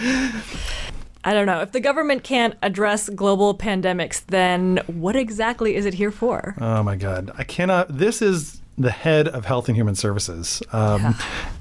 I 1.25 1.33
don't 1.33 1.45
know. 1.45 1.59
If 1.61 1.73
the 1.73 1.81
government 1.81 2.23
can't 2.23 2.55
address 2.63 3.09
global 3.09 3.53
pandemics, 3.57 4.25
then 4.27 4.77
what 4.87 5.17
exactly 5.17 5.75
is 5.75 5.85
it 5.85 5.93
here 5.95 6.11
for? 6.11 6.55
Oh 6.61 6.81
my 6.83 6.95
God. 6.95 7.31
I 7.37 7.43
cannot. 7.43 7.97
This 7.97 8.21
is 8.21 8.61
the 8.79 8.91
head 8.91 9.27
of 9.27 9.45
Health 9.45 9.67
and 9.67 9.75
Human 9.75 9.93
Services. 9.95 10.63
Um, 10.71 11.15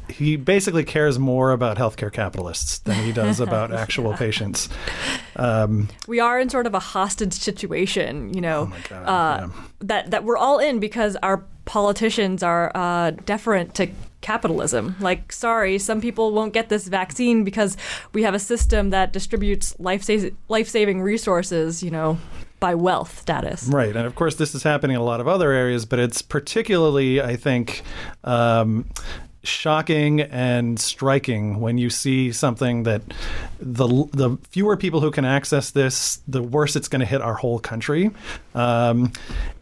He 0.09 0.37
basically 0.37 0.85
cares 0.85 1.19
more 1.19 1.51
about 1.51 1.77
healthcare 1.77 2.11
capitalists 2.11 2.79
than 2.79 3.05
he 3.05 3.13
does 3.13 3.41
about 3.41 3.73
actual 3.85 4.15
patients. 4.15 4.71
Um, 5.37 5.89
we 6.07 6.19
are 6.19 6.41
in 6.41 6.49
sort 6.49 6.67
of 6.67 6.73
a 6.75 6.79
hostage 6.79 7.35
situation, 7.35 8.33
you 8.33 8.41
know, 8.41 8.73
Oh 8.73 8.77
God, 8.89 9.05
uh, 9.05 9.49
that 9.81 10.11
that 10.13 10.25
we're 10.25 10.39
all 10.39 10.59
in 10.61 10.79
because 10.81 11.17
our 11.23 11.45
politicians 11.67 12.43
are 12.43 12.73
uh, 12.75 13.11
deferent 13.27 13.75
to 13.75 13.89
capitalism. 14.23 14.97
Like, 14.99 15.31
sorry, 15.31 15.79
some 15.79 16.01
people 16.01 16.33
won't 16.33 16.55
get 16.55 16.71
this 16.71 16.89
vaccine 16.89 17.45
because 17.45 17.77
we 18.15 18.23
have 18.23 18.35
a 18.35 18.39
system 18.39 18.91
that 18.91 19.13
distributes 19.13 19.79
life 19.79 20.09
life 20.49 20.69
saving 20.69 21.03
resources, 21.03 21.83
you 21.83 21.91
know, 21.91 22.19
by 22.61 22.75
wealth 22.75 23.19
status. 23.21 23.69
Right, 23.69 23.95
and 23.95 24.07
of 24.07 24.15
course, 24.15 24.35
this 24.37 24.55
is 24.55 24.63
happening 24.63 24.97
in 24.97 25.01
a 25.01 25.05
lot 25.05 25.21
of 25.21 25.29
other 25.29 25.53
areas, 25.53 25.85
but 25.85 25.99
it's 25.99 26.23
particularly, 26.23 27.21
I 27.21 27.37
think. 27.37 27.83
Um, 28.25 28.87
shocking 29.45 30.21
and 30.21 30.79
striking 30.79 31.61
when 31.61 31.79
you 31.79 31.89
see 31.89 32.33
something 32.33 32.83
that 32.83 33.03
the 33.61 33.87
the 34.13 34.37
fewer 34.51 34.77
people 34.77 35.01
who 35.01 35.11
can 35.11 35.25
access 35.25 35.71
this, 35.71 36.21
the 36.29 36.43
worse 36.43 36.77
it's 36.77 36.89
going 36.89 37.01
to 37.01 37.07
hit 37.07 37.23
our 37.23 37.35
whole 37.35 37.59
country. 37.59 38.11
Um, 38.55 39.13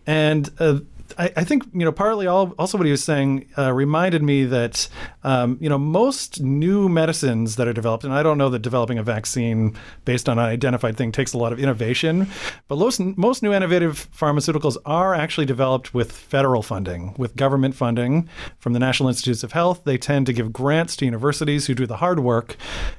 and 0.07 0.51
uh, 0.59 0.81
I, 1.19 1.33
I, 1.37 1.45
think 1.45 1.65
you 1.73 1.85
know 1.85 1.93
partly 1.93 2.27
all, 2.27 2.53
also 2.59 2.79
what 2.79 2.87
he 2.87 2.91
was 2.91 3.03
saying 3.03 3.49
uh, 3.57 3.73
reminded 3.73 4.23
me 4.23 4.45
that 4.45 4.89
um, 5.25 5.59
you 5.61 5.69
know 5.69 5.79
most 5.79 6.41
new 6.41 6.89
medicines 6.89 7.57
that 7.57 7.67
are 7.67 7.73
developed, 7.73 8.05
and 8.05 8.13
I 8.13 8.23
don't 8.23 8.39
know 8.39 8.51
that 8.51 8.61
developing 8.61 8.99
a 8.99 9.03
vaccine 9.03 9.77
based 10.05 10.29
on 10.29 10.39
an 10.39 10.45
identified 10.45 10.97
thing 10.97 11.13
takes 11.13 11.33
a 11.33 11.39
lot 11.39 11.53
of 11.53 11.59
innovation, 11.59 12.29
but 12.69 12.79
most 12.79 13.01
most 13.01 13.43
new 13.43 13.53
innovative 13.53 14.09
pharmaceuticals 14.17 14.77
are 14.85 15.15
actually 15.15 15.47
developed 15.47 15.95
with 15.95 16.13
federal 16.13 16.63
funding, 16.63 17.15
with 17.17 17.37
government 17.37 17.75
funding 17.75 18.29
from 18.59 18.73
the 18.73 18.79
National 18.79 19.09
Institutes 19.09 19.43
of 19.43 19.53
Health. 19.53 19.83
They 19.85 19.99
tend 19.99 20.27
to 20.27 20.33
give 20.33 20.53
grants 20.53 20.97
to 20.97 21.05
universities 21.05 21.67
who 21.67 21.75
do 21.75 21.87
the 21.87 21.99
hard 21.99 22.21
work, 22.21 22.57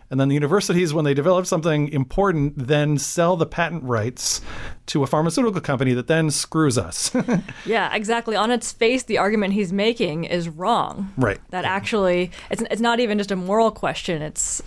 and 0.10 0.20
then 0.20 0.30
the 0.30 0.36
universities, 0.36 0.94
when 0.94 1.04
they 1.06 1.14
develop 1.14 1.46
something 1.46 1.90
important, 1.90 2.54
then 2.56 2.98
sell 2.98 3.36
the 3.36 3.46
patent 3.46 3.84
rights 3.84 4.42
to 4.88 5.04
a 5.04 5.08
pharmaceutical 5.08 5.60
company 5.60 5.94
that 5.94 6.08
then 6.08 6.32
screws 6.32 6.78
us. 6.78 7.12
yeah, 7.66 7.94
exactly. 7.94 8.36
On 8.36 8.50
its 8.50 8.72
face, 8.72 9.04
the 9.04 9.18
argument 9.18 9.54
he's 9.54 9.74
making 9.74 10.24
is 10.24 10.48
wrong. 10.48 11.14
Right. 11.18 11.40
That 11.50 11.66
actually, 11.66 12.32
it's, 12.50 12.64
it's 12.72 12.82
not 12.82 13.00
even 13.02 13.18
just 13.18 13.32
a 13.32 13.36
moral 13.36 13.70
question. 13.70 14.22
It's 14.22 14.64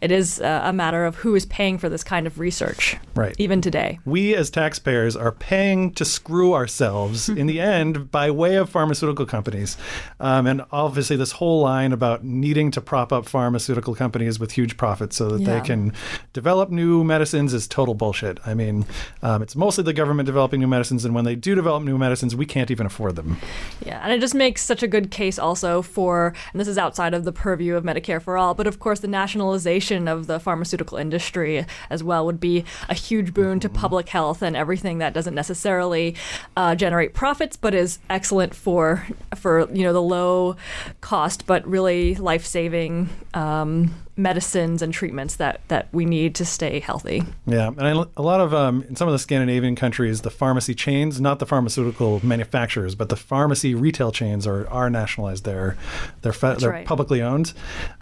it 0.00 0.10
is 0.12 0.40
uh, 0.40 0.60
a 0.64 0.72
matter 0.72 1.04
of 1.04 1.16
who 1.16 1.34
is 1.34 1.46
paying 1.46 1.78
for 1.78 1.88
this 1.88 2.04
kind 2.04 2.26
of 2.26 2.38
research. 2.38 2.96
Right. 3.14 3.34
Even 3.38 3.60
today. 3.60 3.98
We 4.04 4.34
as 4.34 4.50
taxpayers 4.50 5.16
are 5.16 5.32
paying 5.32 5.92
to 5.94 6.04
screw 6.04 6.52
ourselves 6.52 7.28
in 7.30 7.46
the 7.46 7.60
end 7.60 8.10
by 8.10 8.30
way 8.30 8.56
of 8.56 8.68
pharmaceutical 8.68 9.26
companies. 9.26 9.76
Um, 10.20 10.46
and 10.46 10.62
obviously, 10.70 11.16
this 11.16 11.32
whole 11.32 11.60
line 11.62 11.92
about 11.92 12.24
needing 12.24 12.70
to 12.72 12.80
prop 12.80 13.12
up 13.12 13.26
pharmaceutical 13.26 13.94
companies 13.94 14.38
with 14.38 14.52
huge 14.52 14.76
profits 14.76 15.16
so 15.16 15.30
that 15.30 15.40
yeah. 15.40 15.54
they 15.54 15.66
can 15.66 15.92
develop 16.32 16.70
new 16.70 17.02
medicines 17.02 17.54
is 17.54 17.66
total 17.66 17.94
bullshit. 17.94 18.38
I 18.46 18.54
mean, 18.54 18.84
um, 19.22 19.42
it's 19.42 19.56
mostly 19.56 19.84
the 19.84 19.92
government 19.92 20.26
developing 20.26 20.60
new 20.60 20.66
medicines, 20.66 21.04
and 21.04 21.14
when 21.14 21.24
they 21.24 21.34
do 21.34 21.54
develop 21.54 21.82
new 21.82 21.96
medicines, 21.96 22.36
we 22.36 22.46
can't 22.46 22.70
even 22.70 22.86
afford 22.86 23.16
them. 23.16 23.38
Yeah, 23.84 24.00
and 24.02 24.12
it 24.12 24.20
just 24.20 24.34
makes 24.34 24.62
such 24.62 24.82
a 24.82 24.88
good 24.88 25.10
case 25.10 25.38
also 25.38 25.82
for, 25.82 26.34
and 26.52 26.60
this 26.60 26.68
is 26.68 26.78
outside 26.78 27.14
of 27.14 27.24
the 27.24 27.32
purview 27.32 27.76
of 27.76 27.84
Medicare 27.84 28.20
for 28.20 28.36
All, 28.36 28.54
but 28.54 28.66
of 28.66 28.78
course, 28.78 29.00
the 29.00 29.08
nationalization 29.46 30.08
of 30.08 30.26
the 30.26 30.40
pharmaceutical 30.40 30.98
industry 30.98 31.64
as 31.88 32.02
well 32.02 32.26
would 32.26 32.40
be 32.40 32.64
a 32.88 32.94
huge 32.94 33.32
boon 33.32 33.60
to 33.60 33.68
public 33.68 34.08
health 34.08 34.42
and 34.42 34.56
everything 34.56 34.98
that 34.98 35.14
doesn't 35.14 35.34
necessarily 35.34 36.14
uh, 36.56 36.74
generate 36.74 37.14
profits, 37.14 37.56
but 37.56 37.74
is 37.74 37.98
excellent 38.10 38.54
for 38.54 39.06
for 39.36 39.70
you 39.72 39.84
know 39.84 39.92
the 39.92 40.02
low 40.02 40.56
cost 41.00 41.46
but 41.46 41.66
really 41.66 42.14
life 42.16 42.44
saving. 42.44 43.08
Um, 43.34 43.94
medicines 44.16 44.80
and 44.82 44.92
treatments 44.94 45.36
that 45.36 45.60
that 45.68 45.88
we 45.92 46.04
need 46.04 46.34
to 46.34 46.44
stay 46.44 46.80
healthy. 46.80 47.22
Yeah, 47.46 47.68
and 47.68 47.82
I, 47.82 48.04
a 48.16 48.22
lot 48.22 48.40
of 48.40 48.54
um, 48.54 48.82
in 48.88 48.96
some 48.96 49.08
of 49.08 49.12
the 49.12 49.18
Scandinavian 49.18 49.76
countries, 49.76 50.22
the 50.22 50.30
pharmacy 50.30 50.74
chains, 50.74 51.20
not 51.20 51.38
the 51.38 51.46
pharmaceutical 51.46 52.24
manufacturers, 52.24 52.94
but 52.94 53.08
the 53.08 53.16
pharmacy 53.16 53.74
retail 53.74 54.12
chains 54.12 54.46
are 54.46 54.68
are 54.68 54.88
nationalized. 54.90 55.44
They're 55.44 55.76
they're 56.22 56.32
fe- 56.32 56.56
they're 56.58 56.70
right. 56.70 56.86
publicly 56.86 57.22
owned. 57.22 57.52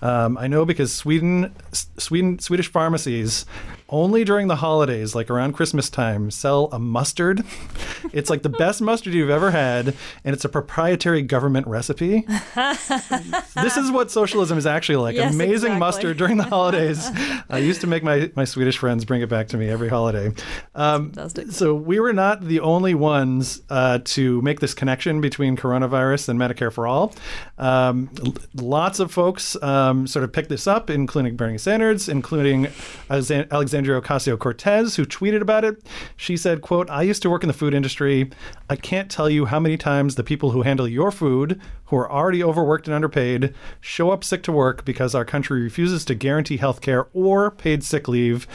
Um, 0.02 0.38
I 0.38 0.46
know 0.46 0.64
because 0.64 0.94
Sweden 0.94 1.54
Sweden 1.72 2.38
Swedish 2.38 2.70
pharmacies 2.70 3.44
only 3.88 4.24
during 4.24 4.48
the 4.48 4.56
holidays, 4.56 5.14
like 5.14 5.30
around 5.30 5.52
Christmas 5.52 5.90
time, 5.90 6.30
sell 6.30 6.68
a 6.72 6.78
mustard. 6.78 7.44
it's 8.12 8.30
like 8.30 8.42
the 8.42 8.48
best 8.48 8.80
mustard 8.80 9.12
you've 9.12 9.30
ever 9.30 9.50
had, 9.50 9.88
and 10.24 10.34
it's 10.34 10.44
a 10.44 10.48
proprietary 10.48 11.20
government 11.20 11.66
recipe. 11.66 12.24
this 12.56 13.76
is 13.76 13.90
what 13.90 14.10
socialism 14.10 14.56
is 14.56 14.66
actually 14.66 14.96
like. 14.96 15.16
Yes, 15.16 15.34
Amazing 15.34 15.54
exactly. 15.54 15.78
mustard 15.78 16.16
during 16.16 16.38
the 16.38 16.44
holidays. 16.44 17.10
I 17.50 17.58
used 17.58 17.82
to 17.82 17.86
make 17.86 18.02
my, 18.02 18.30
my 18.34 18.44
Swedish 18.44 18.78
friends 18.78 19.04
bring 19.04 19.20
it 19.20 19.28
back 19.28 19.48
to 19.48 19.58
me 19.58 19.68
every 19.68 19.88
holiday. 19.88 20.32
Um, 20.74 21.12
so 21.50 21.74
we 21.74 22.00
were 22.00 22.14
not 22.14 22.42
the 22.42 22.60
only 22.60 22.94
ones 22.94 23.60
uh, 23.68 23.98
to 24.04 24.40
make 24.42 24.60
this 24.60 24.72
connection 24.72 25.20
between 25.20 25.56
coronavirus 25.56 26.30
and 26.30 26.40
Medicare 26.40 26.72
for 26.72 26.86
All. 26.86 27.14
Um, 27.58 28.08
lots 28.54 28.98
of 28.98 29.12
folks 29.12 29.60
um, 29.62 30.06
sort 30.06 30.24
of 30.24 30.32
picked 30.32 30.48
this 30.48 30.66
up, 30.66 30.88
including 30.88 31.36
Bernie 31.36 31.58
Sanders, 31.58 32.08
including 32.08 32.68
Alexander 33.10 33.73
Alexandria 33.74 34.00
Ocasio-Cortez, 34.00 34.94
who 34.94 35.04
tweeted 35.04 35.40
about 35.40 35.64
it. 35.64 35.82
She 36.16 36.36
said, 36.36 36.62
quote, 36.62 36.88
I 36.88 37.02
used 37.02 37.22
to 37.22 37.30
work 37.30 37.42
in 37.42 37.48
the 37.48 37.52
food 37.52 37.74
industry. 37.74 38.30
I 38.70 38.76
can't 38.76 39.10
tell 39.10 39.28
you 39.28 39.46
how 39.46 39.58
many 39.58 39.76
times 39.76 40.14
the 40.14 40.22
people 40.22 40.52
who 40.52 40.62
handle 40.62 40.86
your 40.86 41.10
food, 41.10 41.60
who 41.86 41.96
are 41.96 42.08
already 42.10 42.40
overworked 42.40 42.86
and 42.86 42.94
underpaid, 42.94 43.52
show 43.80 44.12
up 44.12 44.22
sick 44.22 44.44
to 44.44 44.52
work 44.52 44.84
because 44.84 45.12
our 45.12 45.24
country 45.24 45.60
refuses 45.60 46.04
to 46.04 46.14
guarantee 46.14 46.58
health 46.58 46.82
care 46.82 47.08
or 47.12 47.50
paid 47.50 47.82
sick 47.82 48.06
leave. 48.06 48.46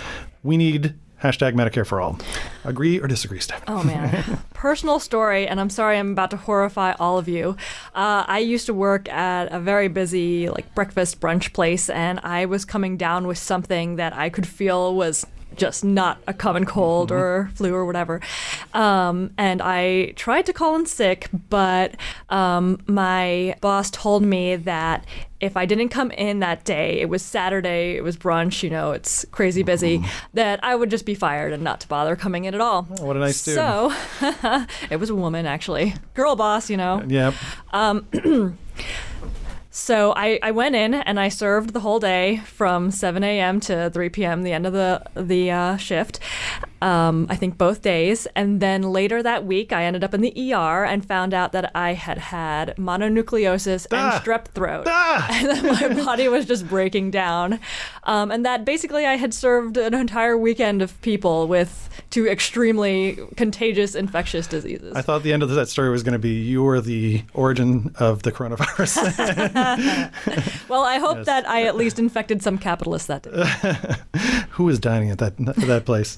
We 0.41 0.55
need 0.55 0.95
Hashtag 1.21 1.53
Medicare 1.53 1.85
for 1.85 1.99
all. 1.99 2.17
Agree 2.63 2.99
or 2.99 3.07
disagree, 3.07 3.39
Steph? 3.39 3.63
Oh 3.67 3.83
man, 3.83 4.39
personal 4.53 4.99
story, 4.99 5.47
and 5.47 5.59
I'm 5.59 5.69
sorry 5.69 5.97
I'm 5.97 6.11
about 6.11 6.31
to 6.31 6.37
horrify 6.37 6.93
all 6.93 7.17
of 7.17 7.27
you. 7.27 7.57
Uh, 7.93 8.23
I 8.27 8.39
used 8.39 8.67
to 8.67 8.73
work 8.73 9.09
at 9.09 9.51
a 9.51 9.59
very 9.59 9.89
busy 9.89 10.49
like 10.49 10.73
breakfast 10.75 11.19
brunch 11.19 11.51
place, 11.53 11.89
and 11.89 12.19
I 12.23 12.45
was 12.45 12.63
coming 12.63 12.95
down 12.95 13.27
with 13.27 13.37
something 13.37 13.97
that 13.97 14.13
I 14.13 14.29
could 14.29 14.47
feel 14.47 14.95
was 14.95 15.25
just 15.59 15.83
not 15.83 16.19
a 16.27 16.33
common 16.33 16.65
cold 16.65 17.09
mm-hmm. 17.09 17.21
or 17.21 17.51
flu 17.53 17.73
or 17.73 17.85
whatever. 17.85 18.21
Um, 18.73 19.31
and 19.37 19.61
I 19.61 20.13
tried 20.15 20.45
to 20.47 20.53
call 20.53 20.75
in 20.75 20.85
sick, 20.85 21.29
but 21.49 21.95
um, 22.29 22.81
my 22.87 23.55
boss 23.61 23.91
told 23.91 24.23
me 24.23 24.55
that 24.55 25.05
if 25.39 25.55
I 25.55 25.65
didn't 25.65 25.89
come 25.89 26.11
in 26.11 26.39
that 26.39 26.65
day, 26.65 26.99
it 26.99 27.07
was 27.07 27.21
Saturday, 27.21 27.95
it 27.95 28.03
was 28.03 28.17
brunch, 28.17 28.61
you 28.61 28.69
know, 28.69 28.91
it's 28.91 29.25
crazy 29.31 29.63
busy, 29.63 29.99
mm-hmm. 29.99 30.09
that 30.33 30.61
I 30.63 30.75
would 30.75 30.89
just 30.89 31.05
be 31.05 31.15
fired 31.15 31.53
and 31.53 31.63
not 31.63 31.79
to 31.81 31.87
bother 31.87 32.15
coming 32.15 32.45
in 32.45 32.53
at 32.53 32.61
all. 32.61 32.87
Oh, 32.99 33.05
what 33.05 33.15
a 33.15 33.19
nice 33.19 33.43
dude. 33.43 33.55
So 33.55 33.93
it 34.89 34.99
was 34.99 35.09
a 35.09 35.15
woman, 35.15 35.45
actually. 35.45 35.93
Girl 36.13 36.35
boss, 36.35 36.69
you 36.69 36.77
know. 36.77 37.03
Yep. 37.07 37.33
Um, 37.71 38.07
So 39.71 40.13
I, 40.15 40.39
I 40.41 40.51
went 40.51 40.75
in 40.75 40.93
and 40.95 41.19
I 41.19 41.29
served 41.29 41.73
the 41.73 41.79
whole 41.79 41.99
day 41.99 42.37
from 42.45 42.91
7 42.91 43.23
a.m. 43.23 43.59
to 43.61 43.89
3 43.91 44.09
p.m. 44.09 44.43
the 44.43 44.51
end 44.51 44.65
of 44.65 44.73
the 44.73 45.03
the 45.15 45.51
uh, 45.51 45.77
shift. 45.77 46.19
Um, 46.81 47.27
I 47.29 47.35
think 47.35 47.57
both 47.57 47.81
days, 47.81 48.27
and 48.35 48.61
then 48.61 48.83
later 48.83 49.21
that 49.21 49.45
week 49.45 49.73
I 49.73 49.83
ended 49.83 50.03
up 50.03 50.13
in 50.13 50.21
the 50.21 50.53
ER 50.53 50.85
and 50.85 51.05
found 51.05 51.33
out 51.33 51.51
that 51.51 51.71
I 51.75 51.93
had 51.93 52.17
had 52.17 52.75
mononucleosis 52.77 53.87
ah. 53.91 53.95
and 53.95 54.23
strep 54.23 54.45
throat, 54.49 54.85
ah. 54.87 55.27
and 55.31 55.49
that 55.49 55.63
my 55.63 56.03
body 56.05 56.27
was 56.27 56.45
just 56.45 56.67
breaking 56.67 57.11
down, 57.11 57.59
um, 58.03 58.31
and 58.31 58.45
that 58.45 58.65
basically 58.65 59.05
I 59.05 59.15
had 59.15 59.33
served 59.33 59.77
an 59.77 59.93
entire 59.93 60.37
weekend 60.37 60.81
of 60.81 60.99
people 61.01 61.47
with 61.47 61.89
two 62.09 62.27
extremely 62.27 63.17
contagious 63.35 63.95
infectious 63.95 64.47
diseases. 64.47 64.93
I 64.95 65.01
thought 65.01 65.23
the 65.23 65.33
end 65.33 65.43
of 65.43 65.49
that 65.49 65.67
story 65.67 65.89
was 65.89 66.03
going 66.03 66.13
to 66.13 66.19
be 66.19 66.33
you 66.33 66.63
were 66.63 66.81
the 66.81 67.23
origin 67.33 67.93
of 67.99 68.23
the 68.23 68.31
coronavirus. 68.31 68.97
well, 70.69 70.83
I 70.83 70.97
hope 70.97 71.17
yes. 71.17 71.25
that 71.25 71.47
I 71.47 71.63
at 71.63 71.75
least 71.75 71.99
infected 71.99 72.41
some 72.41 72.57
capitalists 72.57 73.07
that 73.07 73.23
day. 73.23 74.19
Who 74.51 74.63
was 74.65 74.79
dining 74.79 75.11
at 75.11 75.19
that 75.19 75.37
that 75.37 75.85
place? 75.85 76.17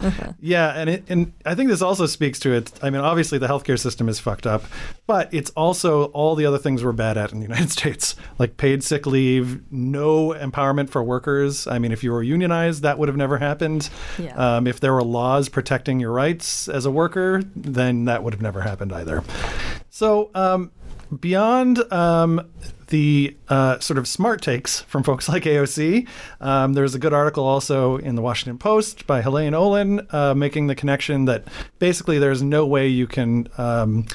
Yeah, 0.52 0.72
and 0.72 0.90
it, 0.90 1.06
and 1.08 1.32
I 1.46 1.56
think 1.56 1.70
this 1.70 1.82
also 1.82 2.06
speaks 2.06 2.38
to 2.40 2.52
it. 2.52 2.78
I 2.84 2.90
mean, 2.90 3.00
obviously 3.00 3.38
the 3.38 3.48
healthcare 3.48 3.80
system 3.80 4.10
is 4.10 4.20
fucked 4.20 4.46
up, 4.46 4.66
but 5.08 5.34
it's 5.34 5.50
also 5.52 6.06
all 6.08 6.36
the 6.36 6.46
other 6.46 6.58
things 6.58 6.84
we're 6.84 6.92
bad 6.92 7.18
at 7.18 7.32
in 7.32 7.40
the 7.40 7.46
United 7.46 7.72
States, 7.78 8.18
like 8.38 8.58
paid 8.58 8.84
sick 8.84 9.06
leave, 9.06 9.62
no 9.72 10.32
empowerment 10.34 10.90
for 10.90 11.02
workers. 11.02 11.68
I 11.68 11.80
mean, 11.80 11.94
if 11.94 12.04
you 12.04 12.12
were 12.12 12.22
unionized, 12.22 12.82
that 12.82 13.00
would 13.00 13.08
have 13.08 13.16
never 13.16 13.38
happened. 13.38 13.90
Yeah. 14.20 14.36
Um, 14.36 14.68
if 14.68 14.82
there 14.82 14.92
were 14.92 15.04
laws 15.04 15.48
protecting 15.48 16.02
your 16.02 16.12
rights 16.12 16.68
as 16.68 16.86
a 16.86 16.92
worker, 16.92 17.42
then 17.56 18.04
that 18.06 18.22
would 18.22 18.34
have 18.34 18.42
never 18.42 18.60
happened 18.60 18.92
either. 18.92 19.24
So. 19.90 20.32
Um, 20.36 20.72
beyond 21.20 21.80
um, 21.92 22.50
the 22.92 23.36
uh, 23.48 23.80
sort 23.80 23.98
of 23.98 24.08
smart 24.08 24.42
takes 24.42 24.82
from 24.82 25.02
folks 25.02 25.28
like 25.28 25.44
AOC. 25.44 26.08
Um, 26.40 26.74
there's 26.74 26.94
a 26.94 27.00
good 27.00 27.14
article 27.14 27.44
also 27.44 27.98
in 27.98 28.16
the 28.16 28.22
Washington 28.22 28.58
Post 28.58 29.08
by 29.08 29.22
Helaine 29.22 29.54
Olen 29.54 30.06
uh, 30.12 30.36
making 30.36 30.68
the 30.68 30.76
connection 30.76 31.26
that 31.26 31.46
basically 31.80 32.20
there's 32.20 32.44
no 32.44 32.66
way 32.66 32.88
you 32.88 33.08
can. 33.08 33.48
Um, 33.58 34.06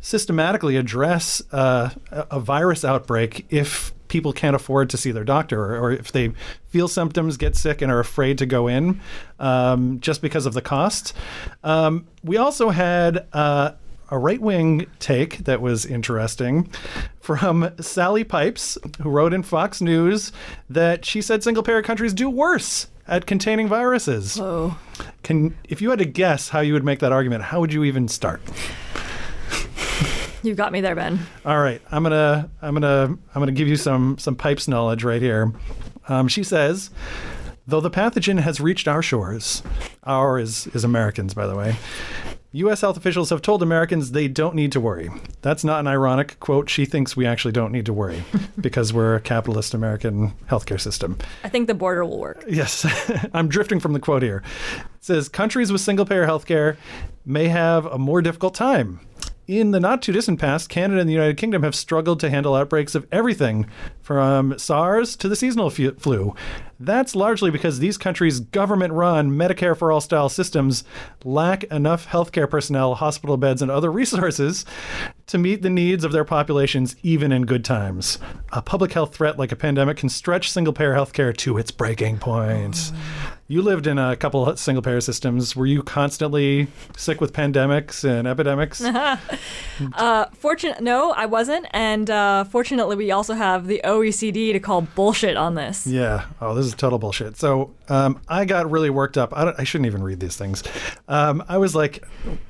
systematically 0.00 0.76
address 0.76 1.42
uh, 1.50 1.88
a 2.10 2.38
virus 2.38 2.84
outbreak 2.84 3.46
if 3.48 3.90
people 4.08 4.34
can't 4.34 4.54
afford 4.54 4.90
to 4.90 4.98
see 4.98 5.10
their 5.10 5.24
doctor 5.24 5.58
or, 5.58 5.78
or, 5.78 5.92
if 5.92 6.12
they 6.12 6.30
feel 6.68 6.88
symptoms, 6.88 7.38
get 7.38 7.56
sick, 7.56 7.80
and 7.80 7.90
are 7.90 8.00
afraid 8.00 8.36
to 8.36 8.44
go 8.44 8.68
in 8.68 9.00
um, 9.38 9.98
just 10.00 10.20
because 10.20 10.44
of 10.44 10.52
the 10.52 10.60
cost. 10.60 11.14
Um, 11.62 12.06
we 12.22 12.36
also 12.36 12.68
had 12.68 13.26
uh, 13.32 13.72
a 14.10 14.18
right 14.18 14.40
wing 14.40 14.86
take 14.98 15.38
that 15.38 15.60
was 15.60 15.86
interesting 15.86 16.70
from 17.20 17.70
Sally 17.80 18.24
Pipes, 18.24 18.78
who 19.02 19.10
wrote 19.10 19.32
in 19.32 19.42
Fox 19.42 19.80
News 19.80 20.32
that 20.68 21.04
she 21.04 21.22
said 21.22 21.42
single 21.42 21.62
payer 21.62 21.82
countries 21.82 22.12
do 22.12 22.28
worse 22.28 22.88
at 23.06 23.26
containing 23.26 23.68
viruses. 23.68 24.38
Oh. 24.40 24.78
Can 25.22 25.56
if 25.64 25.80
you 25.82 25.90
had 25.90 25.98
to 25.98 26.04
guess 26.04 26.50
how 26.50 26.60
you 26.60 26.72
would 26.72 26.84
make 26.84 27.00
that 27.00 27.12
argument, 27.12 27.44
how 27.44 27.60
would 27.60 27.72
you 27.72 27.84
even 27.84 28.08
start? 28.08 28.40
You've 30.42 30.58
got 30.58 30.72
me 30.72 30.82
there, 30.82 30.94
Ben. 30.94 31.18
All 31.46 31.58
right, 31.58 31.80
I'm 31.90 32.02
gonna 32.02 32.50
I'm 32.60 32.74
gonna 32.74 33.04
I'm 33.06 33.40
gonna 33.40 33.52
give 33.52 33.68
you 33.68 33.76
some 33.76 34.18
some 34.18 34.36
pipes 34.36 34.68
knowledge 34.68 35.02
right 35.02 35.22
here. 35.22 35.52
Um, 36.06 36.28
she 36.28 36.42
says, 36.42 36.90
though 37.66 37.80
the 37.80 37.90
pathogen 37.90 38.40
has 38.40 38.60
reached 38.60 38.86
our 38.86 39.00
shores, 39.00 39.62
our 40.02 40.38
is 40.38 40.66
is 40.68 40.84
Americans, 40.84 41.32
by 41.32 41.46
the 41.46 41.56
way. 41.56 41.76
U.S. 42.54 42.82
health 42.82 42.96
officials 42.96 43.30
have 43.30 43.42
told 43.42 43.64
Americans 43.64 44.12
they 44.12 44.28
don't 44.28 44.54
need 44.54 44.70
to 44.70 44.80
worry. 44.80 45.10
That's 45.42 45.64
not 45.64 45.80
an 45.80 45.88
ironic 45.88 46.38
quote. 46.38 46.70
She 46.70 46.84
thinks 46.84 47.16
we 47.16 47.26
actually 47.26 47.50
don't 47.50 47.72
need 47.72 47.84
to 47.86 47.92
worry 47.92 48.22
because 48.60 48.92
we're 48.92 49.16
a 49.16 49.20
capitalist 49.20 49.74
American 49.74 50.30
healthcare 50.48 50.80
system. 50.80 51.18
I 51.42 51.48
think 51.48 51.66
the 51.66 51.74
border 51.74 52.04
will 52.04 52.20
work. 52.20 52.44
Yes, 52.48 52.86
I'm 53.34 53.48
drifting 53.48 53.80
from 53.80 53.92
the 53.92 53.98
quote 53.98 54.22
here. 54.22 54.44
It 54.76 55.04
says 55.04 55.28
countries 55.28 55.72
with 55.72 55.80
single 55.80 56.06
payer 56.06 56.28
healthcare 56.28 56.76
may 57.26 57.48
have 57.48 57.86
a 57.86 57.98
more 57.98 58.22
difficult 58.22 58.54
time. 58.54 59.00
In 59.48 59.72
the 59.72 59.80
not 59.80 60.00
too 60.00 60.12
distant 60.12 60.38
past, 60.38 60.68
Canada 60.68 61.00
and 61.00 61.08
the 61.08 61.12
United 61.12 61.36
Kingdom 61.36 61.64
have 61.64 61.74
struggled 61.74 62.20
to 62.20 62.30
handle 62.30 62.54
outbreaks 62.54 62.94
of 62.94 63.08
everything 63.10 63.66
from 64.04 64.58
SARS 64.58 65.16
to 65.16 65.28
the 65.30 65.34
seasonal 65.34 65.70
flu. 65.70 66.34
That's 66.78 67.16
largely 67.16 67.50
because 67.50 67.78
these 67.78 67.96
countries' 67.96 68.38
government 68.38 68.92
run 68.92 69.30
Medicare 69.30 69.76
for 69.76 69.90
all 69.90 70.02
style 70.02 70.28
systems 70.28 70.84
lack 71.24 71.64
enough 71.64 72.06
healthcare 72.06 72.48
personnel, 72.48 72.96
hospital 72.96 73.38
beds, 73.38 73.62
and 73.62 73.70
other 73.70 73.90
resources 73.90 74.66
to 75.26 75.38
meet 75.38 75.62
the 75.62 75.70
needs 75.70 76.04
of 76.04 76.12
their 76.12 76.24
populations 76.24 76.96
even 77.02 77.32
in 77.32 77.46
good 77.46 77.64
times. 77.64 78.18
A 78.52 78.60
public 78.60 78.92
health 78.92 79.14
threat 79.14 79.38
like 79.38 79.52
a 79.52 79.56
pandemic 79.56 79.96
can 79.96 80.10
stretch 80.10 80.50
single 80.50 80.74
payer 80.74 80.94
healthcare 80.94 81.34
to 81.38 81.56
its 81.56 81.70
breaking 81.70 82.18
point. 82.18 82.92
You 83.46 83.60
lived 83.62 83.86
in 83.86 83.98
a 83.98 84.16
couple 84.16 84.46
of 84.46 84.58
single 84.58 84.82
payer 84.82 85.00
systems. 85.00 85.54
Were 85.54 85.66
you 85.66 85.82
constantly 85.82 86.66
sick 86.96 87.20
with 87.20 87.32
pandemics 87.32 88.04
and 88.04 88.28
epidemics? 88.28 88.84
Uh, 89.92 90.26
fortunate, 90.34 90.80
no, 90.80 91.10
I 91.10 91.26
wasn't. 91.26 91.66
And 91.72 92.08
uh, 92.08 92.44
fortunately, 92.44 92.94
we 92.94 93.10
also 93.10 93.34
have 93.34 93.66
the 93.66 93.82
OECD 93.94 94.52
to 94.52 94.60
call 94.60 94.82
bullshit 94.82 95.36
on 95.36 95.54
this. 95.54 95.86
Yeah. 95.86 96.26
Oh, 96.40 96.54
this 96.54 96.66
is 96.66 96.74
total 96.74 96.98
bullshit. 96.98 97.36
So 97.36 97.74
um, 97.88 98.20
I 98.28 98.44
got 98.44 98.70
really 98.70 98.90
worked 98.90 99.16
up. 99.16 99.32
I, 99.32 99.54
I 99.58 99.64
shouldn't 99.64 99.86
even 99.86 100.02
read 100.02 100.20
these 100.20 100.36
things. 100.36 100.62
Um, 101.08 101.42
I 101.48 101.58
was 101.58 101.74
like, 101.74 102.04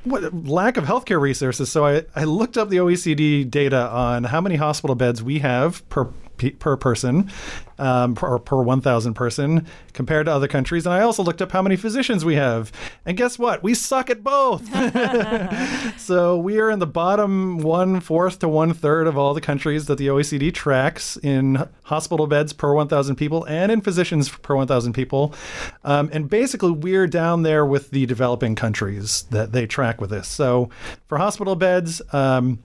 what 0.04 0.46
lack 0.46 0.76
of 0.76 0.84
healthcare 0.84 1.20
resources. 1.20 1.70
So 1.70 1.84
I, 1.84 2.04
I 2.16 2.24
looked 2.24 2.56
up 2.56 2.68
the 2.68 2.78
OECD 2.78 3.50
data 3.50 3.88
on 3.88 4.24
how 4.24 4.40
many 4.40 4.56
hospital 4.56 4.96
beds 4.96 5.22
we 5.22 5.40
have 5.40 5.88
per 5.88 6.08
pe- 6.50 6.56
per 6.56 6.76
person 6.76 7.30
um, 7.78 8.14
per, 8.14 8.38
per 8.38 8.62
1,000 8.62 9.14
person 9.14 9.66
compared 9.92 10.26
to 10.26 10.32
other 10.32 10.48
countries. 10.48 10.86
And 10.86 10.94
I 10.94 11.00
also 11.00 11.22
looked 11.22 11.42
up 11.42 11.52
how 11.52 11.62
many 11.62 11.76
physicians 11.76 12.24
we 12.24 12.36
have. 12.36 12.70
And 13.04 13.16
guess 13.16 13.38
what? 13.38 13.62
We 13.62 13.74
suck 13.74 14.10
at 14.10 14.22
both. 14.22 14.64
so 15.98 16.38
we 16.38 16.58
are 16.58 16.70
in 16.70 16.78
the 16.78 16.86
bottom 16.86 17.58
one 17.58 18.00
fourth 18.00 18.38
to 18.40 18.48
one 18.48 18.74
third 18.74 19.06
of 19.06 19.18
all 19.18 19.34
the 19.34 19.40
countries 19.40 19.86
that 19.86 19.98
the 19.98 20.08
OECD 20.08 20.52
tracks 20.52 21.16
in 21.22 21.66
hospital 21.84 22.26
beds 22.26 22.52
per 22.52 22.74
1,000 22.74 23.16
people 23.16 23.44
and 23.44 23.72
in 23.72 23.80
physicians 23.80 24.28
per 24.28 24.54
1,000 24.54 24.92
people. 24.92 25.34
Um, 25.84 26.10
and 26.12 26.28
basically, 26.28 26.72
we're 26.72 27.06
down 27.06 27.42
there 27.42 27.66
with 27.66 27.90
the 27.90 28.06
developing 28.06 28.54
countries 28.54 29.22
that 29.30 29.52
they 29.52 29.66
track 29.66 30.00
with 30.00 30.10
this. 30.10 30.28
So 30.28 30.70
for 31.08 31.18
hospital 31.18 31.56
beds, 31.56 32.00
um, 32.12 32.62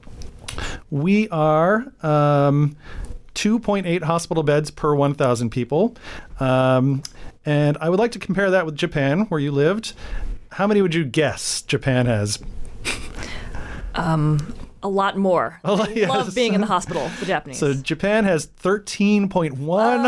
we 0.89 1.29
are 1.29 1.91
um, 2.01 2.75
2.8 3.39 4.03
hospital 4.03 4.43
beds 4.43 4.69
per 4.69 4.93
1,000 4.93 5.49
people. 5.49 5.95
Um, 6.41 7.03
and 7.45 7.77
I 7.79 7.87
would 7.87 7.97
like 7.97 8.11
to 8.11 8.19
compare 8.19 8.51
that 8.51 8.65
with 8.65 8.75
Japan, 8.75 9.21
where 9.29 9.39
you 9.39 9.53
lived. 9.53 9.93
How 10.51 10.67
many 10.67 10.81
would 10.81 10.93
you 10.93 11.05
guess 11.05 11.61
Japan 11.61 12.05
has? 12.05 12.39
Um, 13.95 14.53
a 14.81 14.89
lot 14.89 15.17
more. 15.17 15.59
Lot- 15.63 15.89
I 15.89 15.93
yes. 15.93 16.09
love 16.09 16.35
being 16.35 16.53
in 16.53 16.61
the 16.61 16.67
hospital, 16.67 17.09
the 17.19 17.25
Japanese. 17.25 17.57
So 17.59 17.73
Japan 17.73 18.23
has 18.25 18.47
13.1 18.47 19.57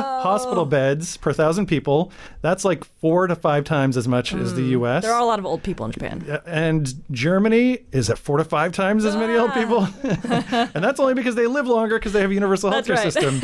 hospital 0.02 0.66
beds 0.66 1.18
per 1.18 1.34
thousand 1.34 1.68
people. 1.68 2.12
That's 2.42 2.66
like 2.66 2.84
four 2.84 3.28
to 3.28 3.36
five 3.36 3.64
times 3.64 3.98
as 3.98 4.08
much 4.08 4.34
as 4.34 4.56
the 4.56 4.64
U.S. 4.64 5.04
there 5.04 5.14
are 5.14 5.22
a 5.22 5.26
lot 5.26 5.40
of 5.40 5.46
old 5.46 5.64
people 5.64 5.86
in 5.86 5.92
Japan. 5.92 6.42
and 6.46 6.94
Germany 7.12 7.80
is 7.92 8.10
at 8.10 8.18
four 8.18 8.38
to 8.38 8.44
five 8.44 8.72
times 8.72 9.06
as 9.06 9.16
many 9.16 9.38
old 9.38 9.54
people, 9.54 9.88
and 10.04 10.84
that's 10.84 11.00
only 11.00 11.14
because 11.14 11.36
they 11.36 11.48
live 11.48 11.68
longer 11.68 11.98
because 12.00 12.14
they 12.14 12.22
have 12.22 12.32
a 12.32 12.34
universal 12.34 12.72
healthcare 12.72 12.96
right. 12.96 13.14
system. 13.14 13.42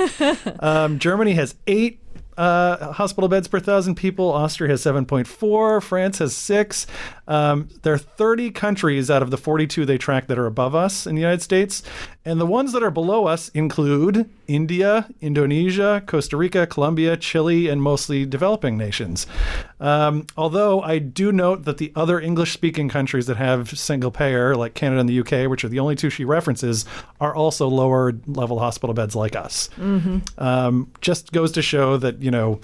Um, 0.60 1.00
Germany 1.00 1.34
has 1.34 1.56
eight 1.68 2.00
uh, 2.38 2.94
hospital 2.94 3.28
beds 3.28 3.48
per 3.48 3.60
thousand 3.60 3.96
people. 3.96 4.32
Austria 4.32 4.70
has 4.70 4.84
7.4. 4.84 5.82
France 5.82 6.20
has 6.20 6.36
six. 6.36 6.88
Um, 7.28 7.68
there 7.84 7.94
are 7.94 7.98
30 7.98 8.52
countries 8.52 9.12
out 9.12 9.22
of 9.22 9.32
the 9.32 9.38
42 9.38 9.86
they 9.86 9.98
track 9.98 10.28
that 10.28 10.40
are 10.40 10.46
above 10.46 10.76
us 10.76 11.06
in 11.06 11.16
the 11.16 11.22
United 11.22 11.42
States. 11.42 11.84
And 12.24 12.42
the 12.42 12.46
ones 12.46 12.74
that 12.74 12.84
are 12.84 12.92
below 12.92 13.26
us 13.26 13.50
include 13.50 14.30
India, 14.48 15.10
Indonesia, 15.22 16.04
Costa 16.06 16.36
Rica, 16.36 16.68
Colombia, 16.68 17.16
Chile, 17.16 17.70
and 17.70 17.82
mostly 17.82 18.26
developing 18.26 18.78
nations. 18.78 19.28
Um, 19.80 20.26
although 20.36 20.82
I 20.82 21.00
do 21.00 21.32
note 21.32 21.64
that 21.66 21.78
the 21.78 21.92
other 21.96 22.20
English 22.20 22.52
speaking 22.54 22.90
countries 22.90 23.28
that 23.28 23.38
have 23.38 23.78
single 23.78 24.12
payer, 24.12 24.56
like 24.56 24.74
Canada 24.74 25.00
and 25.02 25.10
the 25.10 25.20
UK, 25.20 25.50
which 25.50 25.64
are 25.64 25.70
the 25.70 25.80
only 25.80 25.96
two 25.96 26.10
she 26.10 26.26
references, 26.26 26.86
are 27.22 27.36
also 27.36 27.68
lower 27.68 28.14
level 28.26 28.60
hospital 28.60 28.94
beds 28.94 29.16
like 29.16 29.36
us. 29.36 29.70
Um, 30.38 30.92
just 31.02 31.32
goes 31.32 31.52
to 31.54 31.62
show 31.62 31.98
that, 31.98 32.22
you 32.22 32.32
know, 32.32 32.60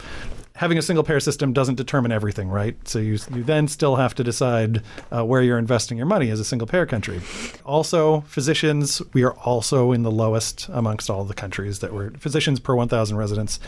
having 0.55 0.77
a 0.77 0.81
single 0.81 1.03
payer 1.03 1.19
system 1.19 1.51
doesn't 1.51 1.75
determine 1.75 2.11
everything, 2.11 2.47
right? 2.49 2.75
So 2.87 2.99
you, 2.99 3.17
you 3.33 3.43
then 3.43 3.67
still 3.67 3.95
have 3.95 4.13
to 4.15 4.23
decide 4.23 4.83
uh, 5.11 5.25
where 5.25 5.41
you're 5.41 5.57
investing 5.57 5.97
your 5.97 6.05
money 6.05 6.29
as 6.29 6.39
a 6.39 6.45
single 6.45 6.67
payer 6.67 6.85
country. 6.85 7.21
Also, 7.65 8.21
physicians, 8.21 9.01
we 9.13 9.23
are 9.23 9.33
also 9.39 9.91
in 9.91 10.03
the 10.03 10.11
lowest 10.11 10.69
amongst 10.69 11.09
all 11.09 11.25
the 11.25 11.33
countries 11.33 11.79
that 11.79 11.91
were 11.91 12.11
physicians 12.19 12.59
per 12.59 12.75
1,000 12.75 13.17
residents, 13.17 13.59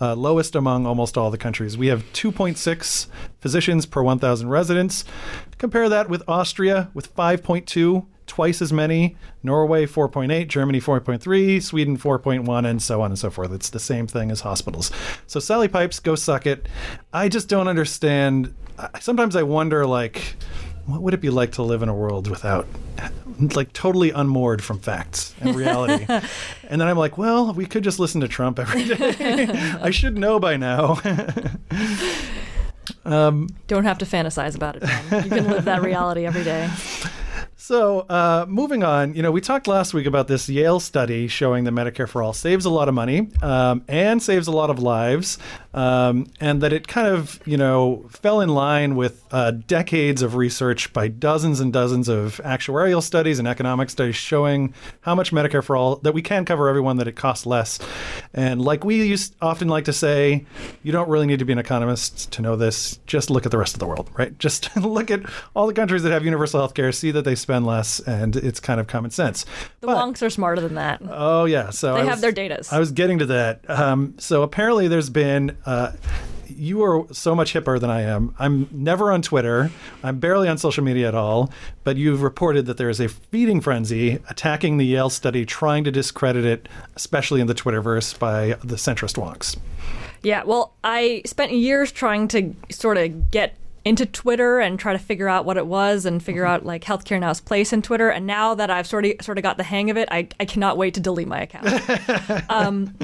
uh, 0.00 0.14
lowest 0.14 0.54
among 0.54 0.86
almost 0.86 1.16
all 1.16 1.30
the 1.30 1.38
countries. 1.38 1.78
We 1.78 1.86
have 1.86 2.04
2.6 2.12 3.06
physicians 3.40 3.86
per 3.86 4.02
1,000 4.02 4.48
residents. 4.48 5.04
Compare 5.56 5.88
that 5.88 6.10
with 6.10 6.22
Austria 6.28 6.90
with 6.92 7.14
5.2 7.14 8.06
twice 8.26 8.62
as 8.62 8.72
many. 8.72 9.16
Norway 9.42 9.86
4.8, 9.86 10.48
Germany 10.48 10.80
4.3, 10.80 11.62
Sweden 11.62 11.98
4.1, 11.98 12.66
and 12.66 12.82
so 12.82 13.02
on 13.02 13.10
and 13.10 13.18
so 13.18 13.30
forth. 13.30 13.52
It's 13.52 13.70
the 13.70 13.80
same 13.80 14.06
thing 14.06 14.30
as 14.30 14.40
hospitals. 14.40 14.90
So 15.26 15.40
Sally 15.40 15.68
Pipes, 15.68 16.00
go 16.00 16.14
suck 16.14 16.46
it. 16.46 16.68
I 17.12 17.28
just 17.28 17.48
don't 17.48 17.68
understand. 17.68 18.54
Sometimes 19.00 19.36
I 19.36 19.42
wonder, 19.42 19.86
like, 19.86 20.36
what 20.86 21.02
would 21.02 21.14
it 21.14 21.20
be 21.20 21.30
like 21.30 21.52
to 21.52 21.62
live 21.62 21.82
in 21.82 21.88
a 21.88 21.94
world 21.94 22.28
without, 22.28 22.66
like, 23.38 23.72
totally 23.72 24.10
unmoored 24.10 24.62
from 24.62 24.78
facts 24.78 25.34
and 25.40 25.54
reality? 25.54 26.06
and 26.68 26.80
then 26.80 26.88
I'm 26.88 26.98
like, 26.98 27.18
well, 27.18 27.52
we 27.52 27.66
could 27.66 27.84
just 27.84 27.98
listen 27.98 28.20
to 28.22 28.28
Trump 28.28 28.58
every 28.58 28.84
day. 28.84 29.46
I 29.82 29.90
should 29.90 30.18
know 30.18 30.40
by 30.40 30.56
now. 30.56 31.00
um, 33.04 33.48
Don't 33.66 33.84
have 33.84 33.98
to 33.98 34.04
fantasize 34.04 34.56
about 34.56 34.76
it. 34.76 34.82
Ben. 34.82 35.24
You 35.24 35.30
can 35.30 35.48
live 35.48 35.64
that 35.66 35.82
reality 35.82 36.26
every 36.26 36.44
day. 36.44 36.70
So, 37.66 38.00
uh, 38.00 38.44
moving 38.46 38.84
on, 38.84 39.14
you 39.14 39.22
know, 39.22 39.30
we 39.30 39.40
talked 39.40 39.66
last 39.66 39.94
week 39.94 40.04
about 40.04 40.28
this 40.28 40.50
Yale 40.50 40.80
study 40.80 41.28
showing 41.28 41.64
that 41.64 41.70
Medicare 41.70 42.06
for 42.06 42.22
All 42.22 42.34
saves 42.34 42.66
a 42.66 42.70
lot 42.70 42.90
of 42.90 42.94
money 42.94 43.30
um, 43.40 43.82
and 43.88 44.22
saves 44.22 44.48
a 44.48 44.50
lot 44.50 44.68
of 44.68 44.80
lives, 44.80 45.38
um, 45.74 46.26
and 46.40 46.62
that 46.62 46.72
it 46.72 46.86
kind 46.88 47.08
of, 47.08 47.40
you 47.44 47.56
know, 47.56 48.06
fell 48.08 48.40
in 48.40 48.48
line 48.48 48.94
with 48.96 49.22
uh, 49.32 49.50
decades 49.50 50.22
of 50.22 50.36
research 50.36 50.92
by 50.92 51.08
dozens 51.08 51.58
and 51.60 51.72
dozens 51.72 52.08
of 52.08 52.40
actuarial 52.44 53.02
studies 53.02 53.38
and 53.40 53.48
economic 53.48 53.90
studies 53.90 54.14
showing 54.14 54.72
how 55.00 55.14
much 55.14 55.32
Medicare 55.32 55.62
for 55.64 55.76
All 55.76 55.96
that 55.96 56.14
we 56.14 56.22
can 56.22 56.44
cover 56.44 56.68
everyone, 56.68 56.98
that 56.98 57.08
it 57.08 57.16
costs 57.16 57.44
less. 57.44 57.80
And 58.32 58.62
like 58.62 58.84
we 58.84 59.04
used 59.04 59.34
often 59.42 59.66
like 59.68 59.84
to 59.86 59.92
say, 59.92 60.46
you 60.84 60.92
don't 60.92 61.08
really 61.08 61.26
need 61.26 61.40
to 61.40 61.44
be 61.44 61.52
an 61.52 61.58
economist 61.58 62.30
to 62.32 62.42
know 62.42 62.54
this. 62.56 62.98
Just 63.06 63.28
look 63.28 63.44
at 63.44 63.50
the 63.50 63.58
rest 63.58 63.74
of 63.74 63.80
the 63.80 63.86
world, 63.86 64.08
right? 64.14 64.38
Just 64.44 64.76
look 64.76 65.10
at 65.10 65.20
all 65.56 65.66
the 65.66 65.74
countries 65.74 66.02
that 66.04 66.12
have 66.12 66.24
universal 66.24 66.60
health 66.60 66.74
care, 66.74 66.92
see 66.92 67.10
that 67.10 67.22
they 67.24 67.34
spend 67.34 67.66
less, 67.66 67.98
and 68.00 68.36
it's 68.36 68.60
kind 68.60 68.78
of 68.78 68.86
common 68.86 69.10
sense. 69.10 69.44
The 69.80 69.88
wonks 69.88 70.22
are 70.22 70.30
smarter 70.30 70.60
than 70.60 70.74
that. 70.76 71.02
Oh 71.08 71.46
yeah, 71.46 71.70
so 71.70 71.94
They 71.94 72.00
I 72.00 72.04
have 72.04 72.12
was- 72.14 72.20
their 72.20 72.32
data. 72.32 72.62
I 72.70 72.78
was 72.78 72.92
getting 72.92 73.18
to 73.18 73.26
that. 73.26 73.68
Um, 73.68 74.14
so 74.18 74.42
apparently, 74.42 74.86
there's 74.86 75.10
been. 75.10 75.56
Uh, 75.66 75.92
you 76.48 76.82
are 76.82 77.06
so 77.12 77.34
much 77.34 77.54
hipper 77.54 77.80
than 77.80 77.90
I 77.90 78.02
am. 78.02 78.34
I'm 78.38 78.68
never 78.70 79.10
on 79.10 79.22
Twitter. 79.22 79.70
I'm 80.02 80.18
barely 80.18 80.48
on 80.48 80.58
social 80.58 80.84
media 80.84 81.08
at 81.08 81.14
all. 81.14 81.50
But 81.84 81.96
you've 81.96 82.22
reported 82.22 82.66
that 82.66 82.76
there 82.76 82.88
is 82.90 83.00
a 83.00 83.08
feeding 83.08 83.60
frenzy 83.60 84.20
attacking 84.28 84.76
the 84.76 84.84
Yale 84.84 85.10
study, 85.10 85.44
trying 85.44 85.84
to 85.84 85.90
discredit 85.90 86.44
it, 86.44 86.68
especially 86.96 87.40
in 87.40 87.46
the 87.46 87.54
Twitterverse 87.54 88.18
by 88.18 88.56
the 88.62 88.76
centrist 88.76 89.16
wonks. 89.16 89.56
Yeah, 90.22 90.44
well, 90.44 90.74
I 90.82 91.22
spent 91.26 91.52
years 91.52 91.92
trying 91.92 92.28
to 92.28 92.54
sort 92.70 92.96
of 92.96 93.30
get 93.30 93.56
into 93.84 94.06
Twitter 94.06 94.60
and 94.60 94.78
try 94.78 94.92
to 94.92 94.98
figure 94.98 95.28
out 95.28 95.44
what 95.44 95.56
it 95.56 95.66
was 95.66 96.06
and 96.06 96.22
figure 96.22 96.46
out 96.46 96.64
like 96.64 96.84
Healthcare 96.84 97.20
Now's 97.20 97.40
place 97.40 97.72
in 97.72 97.82
Twitter. 97.82 98.08
And 98.08 98.26
now 98.26 98.54
that 98.54 98.70
I've 98.70 98.86
sort 98.86 99.04
of 99.04 99.12
sort 99.20 99.38
of 99.38 99.42
got 99.42 99.56
the 99.56 99.62
hang 99.62 99.90
of 99.90 99.96
it, 99.96 100.08
I, 100.10 100.28
I 100.40 100.44
cannot 100.44 100.76
wait 100.78 100.94
to 100.94 101.00
delete 101.00 101.28
my 101.28 101.42
account. 101.42 102.50
um, 102.50 102.94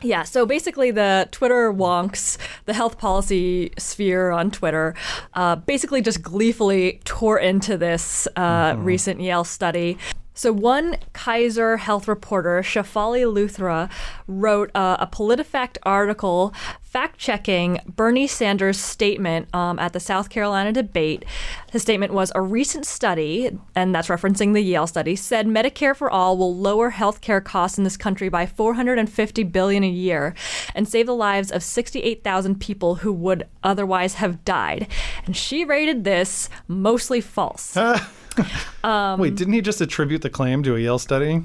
yeah, 0.00 0.22
so 0.22 0.46
basically, 0.46 0.90
the 0.90 1.28
Twitter 1.32 1.72
wonks, 1.72 2.38
the 2.66 2.74
health 2.74 2.98
policy 2.98 3.72
sphere 3.78 4.30
on 4.30 4.50
Twitter, 4.50 4.94
uh, 5.34 5.56
basically 5.56 6.00
just 6.00 6.22
gleefully 6.22 7.00
tore 7.04 7.38
into 7.38 7.76
this 7.76 8.28
uh, 8.36 8.76
recent 8.78 9.20
Yale 9.20 9.44
study. 9.44 9.98
So, 10.38 10.52
one 10.52 10.98
Kaiser 11.14 11.78
health 11.78 12.06
reporter, 12.06 12.60
Shefali 12.62 13.24
Luthra, 13.24 13.90
wrote 14.28 14.70
uh, 14.72 14.96
a 15.00 15.06
PolitiFact 15.08 15.78
article 15.82 16.54
fact 16.80 17.18
checking 17.18 17.80
Bernie 17.88 18.28
Sanders' 18.28 18.78
statement 18.78 19.52
um, 19.52 19.80
at 19.80 19.94
the 19.94 19.98
South 19.98 20.30
Carolina 20.30 20.70
debate. 20.70 21.24
His 21.72 21.82
statement 21.82 22.12
was 22.12 22.30
a 22.36 22.40
recent 22.40 22.86
study, 22.86 23.50
and 23.74 23.92
that's 23.92 24.06
referencing 24.06 24.54
the 24.54 24.60
Yale 24.60 24.86
study, 24.86 25.16
said 25.16 25.48
Medicare 25.48 25.96
for 25.96 26.08
all 26.08 26.38
will 26.38 26.54
lower 26.54 26.90
health 26.90 27.20
care 27.20 27.40
costs 27.40 27.76
in 27.76 27.82
this 27.82 27.96
country 27.96 28.28
by 28.28 28.46
450 28.46 29.42
billion 29.42 29.82
a 29.82 29.88
year 29.88 30.36
and 30.72 30.86
save 30.86 31.06
the 31.06 31.16
lives 31.16 31.50
of 31.50 31.64
68,000 31.64 32.60
people 32.60 32.94
who 32.94 33.12
would 33.12 33.48
otherwise 33.64 34.14
have 34.14 34.44
died. 34.44 34.86
And 35.26 35.36
she 35.36 35.64
rated 35.64 36.04
this 36.04 36.48
mostly 36.68 37.20
false. 37.20 37.76
Um, 38.84 39.18
Wait, 39.18 39.34
didn't 39.34 39.54
he 39.54 39.60
just 39.60 39.80
attribute 39.80 40.22
the 40.22 40.30
claim 40.30 40.62
to 40.62 40.76
a 40.76 40.78
Yale 40.78 41.00
study? 41.00 41.42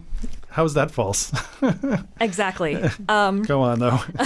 How 0.53 0.65
is 0.65 0.75
that 0.75 0.91
false? 0.91 1.31
exactly. 2.21 2.77
Um, 3.09 3.41
Go 3.41 3.61
on, 3.61 3.79
though. 3.79 3.99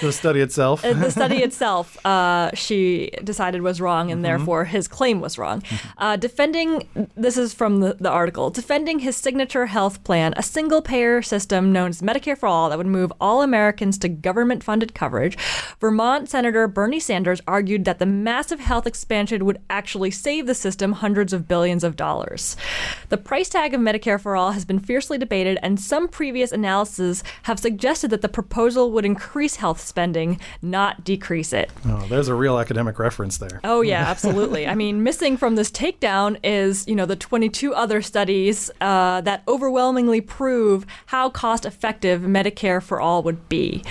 the 0.00 0.10
study 0.10 0.40
itself. 0.40 0.84
Uh, 0.84 0.94
the 0.94 1.10
study 1.10 1.36
itself, 1.36 2.04
uh, 2.04 2.50
she 2.54 3.10
decided 3.22 3.62
was 3.62 3.80
wrong, 3.80 4.10
and 4.10 4.18
mm-hmm. 4.18 4.22
therefore 4.22 4.64
his 4.64 4.88
claim 4.88 5.20
was 5.20 5.38
wrong. 5.38 5.60
Mm-hmm. 5.60 5.88
Uh, 5.98 6.16
defending, 6.16 7.08
this 7.14 7.36
is 7.36 7.54
from 7.54 7.80
the, 7.80 7.94
the 8.00 8.10
article, 8.10 8.50
defending 8.50 8.98
his 8.98 9.16
signature 9.16 9.66
health 9.66 10.02
plan, 10.02 10.34
a 10.36 10.42
single 10.42 10.82
payer 10.82 11.22
system 11.22 11.72
known 11.72 11.90
as 11.90 12.02
Medicare 12.02 12.36
for 12.36 12.48
All 12.48 12.68
that 12.68 12.78
would 12.78 12.86
move 12.86 13.12
all 13.20 13.42
Americans 13.42 13.96
to 13.98 14.08
government 14.08 14.64
funded 14.64 14.94
coverage, 14.94 15.38
Vermont 15.78 16.28
Senator 16.28 16.66
Bernie 16.66 17.00
Sanders 17.00 17.40
argued 17.46 17.84
that 17.84 18.00
the 18.00 18.06
massive 18.06 18.60
health 18.60 18.86
expansion 18.86 19.44
would 19.44 19.60
actually 19.70 20.10
save 20.10 20.46
the 20.46 20.54
system 20.54 20.92
hundreds 20.94 21.32
of 21.32 21.46
billions 21.46 21.84
of 21.84 21.96
dollars. 21.96 22.56
The 23.08 23.18
price 23.18 23.48
tag 23.48 23.72
of 23.72 23.80
Medicare 23.80 24.20
for 24.20 24.36
All 24.36 24.52
has 24.52 24.64
been 24.64 24.80
fiercely 24.80 25.01
fiercely 25.02 25.18
debated, 25.18 25.58
and 25.64 25.80
some 25.80 26.06
previous 26.06 26.52
analyses 26.52 27.24
have 27.42 27.58
suggested 27.58 28.08
that 28.10 28.22
the 28.22 28.28
proposal 28.28 28.92
would 28.92 29.04
increase 29.04 29.56
health 29.56 29.80
spending, 29.80 30.38
not 30.62 31.02
decrease 31.02 31.52
it. 31.52 31.72
Oh, 31.86 32.06
there's 32.08 32.28
a 32.28 32.36
real 32.36 32.56
academic 32.56 33.00
reference 33.00 33.38
there. 33.38 33.60
Oh 33.64 33.80
yeah, 33.80 34.02
absolutely. 34.02 34.68
I 34.68 34.76
mean, 34.76 35.02
missing 35.02 35.36
from 35.36 35.56
this 35.56 35.72
takedown 35.72 36.38
is 36.44 36.86
you 36.86 36.94
know 36.94 37.04
the 37.04 37.16
22 37.16 37.74
other 37.74 38.00
studies 38.00 38.70
uh, 38.80 39.20
that 39.22 39.42
overwhelmingly 39.48 40.20
prove 40.20 40.86
how 41.06 41.28
cost 41.30 41.66
effective 41.66 42.20
Medicare 42.20 42.80
for 42.80 43.00
all 43.00 43.24
would 43.24 43.48
be. 43.48 43.82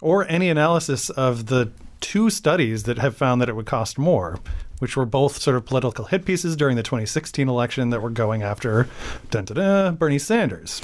Or 0.00 0.26
any 0.28 0.48
analysis 0.48 1.08
of 1.10 1.46
the 1.46 1.70
two 2.00 2.30
studies 2.30 2.82
that 2.82 2.98
have 2.98 3.16
found 3.16 3.40
that 3.40 3.48
it 3.48 3.54
would 3.54 3.66
cost 3.66 3.96
more 3.96 4.40
which 4.82 4.96
were 4.96 5.06
both 5.06 5.40
sort 5.40 5.56
of 5.56 5.64
political 5.64 6.06
hit 6.06 6.24
pieces 6.24 6.56
during 6.56 6.74
the 6.74 6.82
2016 6.82 7.48
election 7.48 7.90
that 7.90 8.02
were 8.02 8.10
going 8.10 8.42
after 8.42 8.88
dun, 9.30 9.44
dun, 9.44 9.56
dun, 9.56 9.94
Bernie 9.94 10.18
Sanders. 10.18 10.82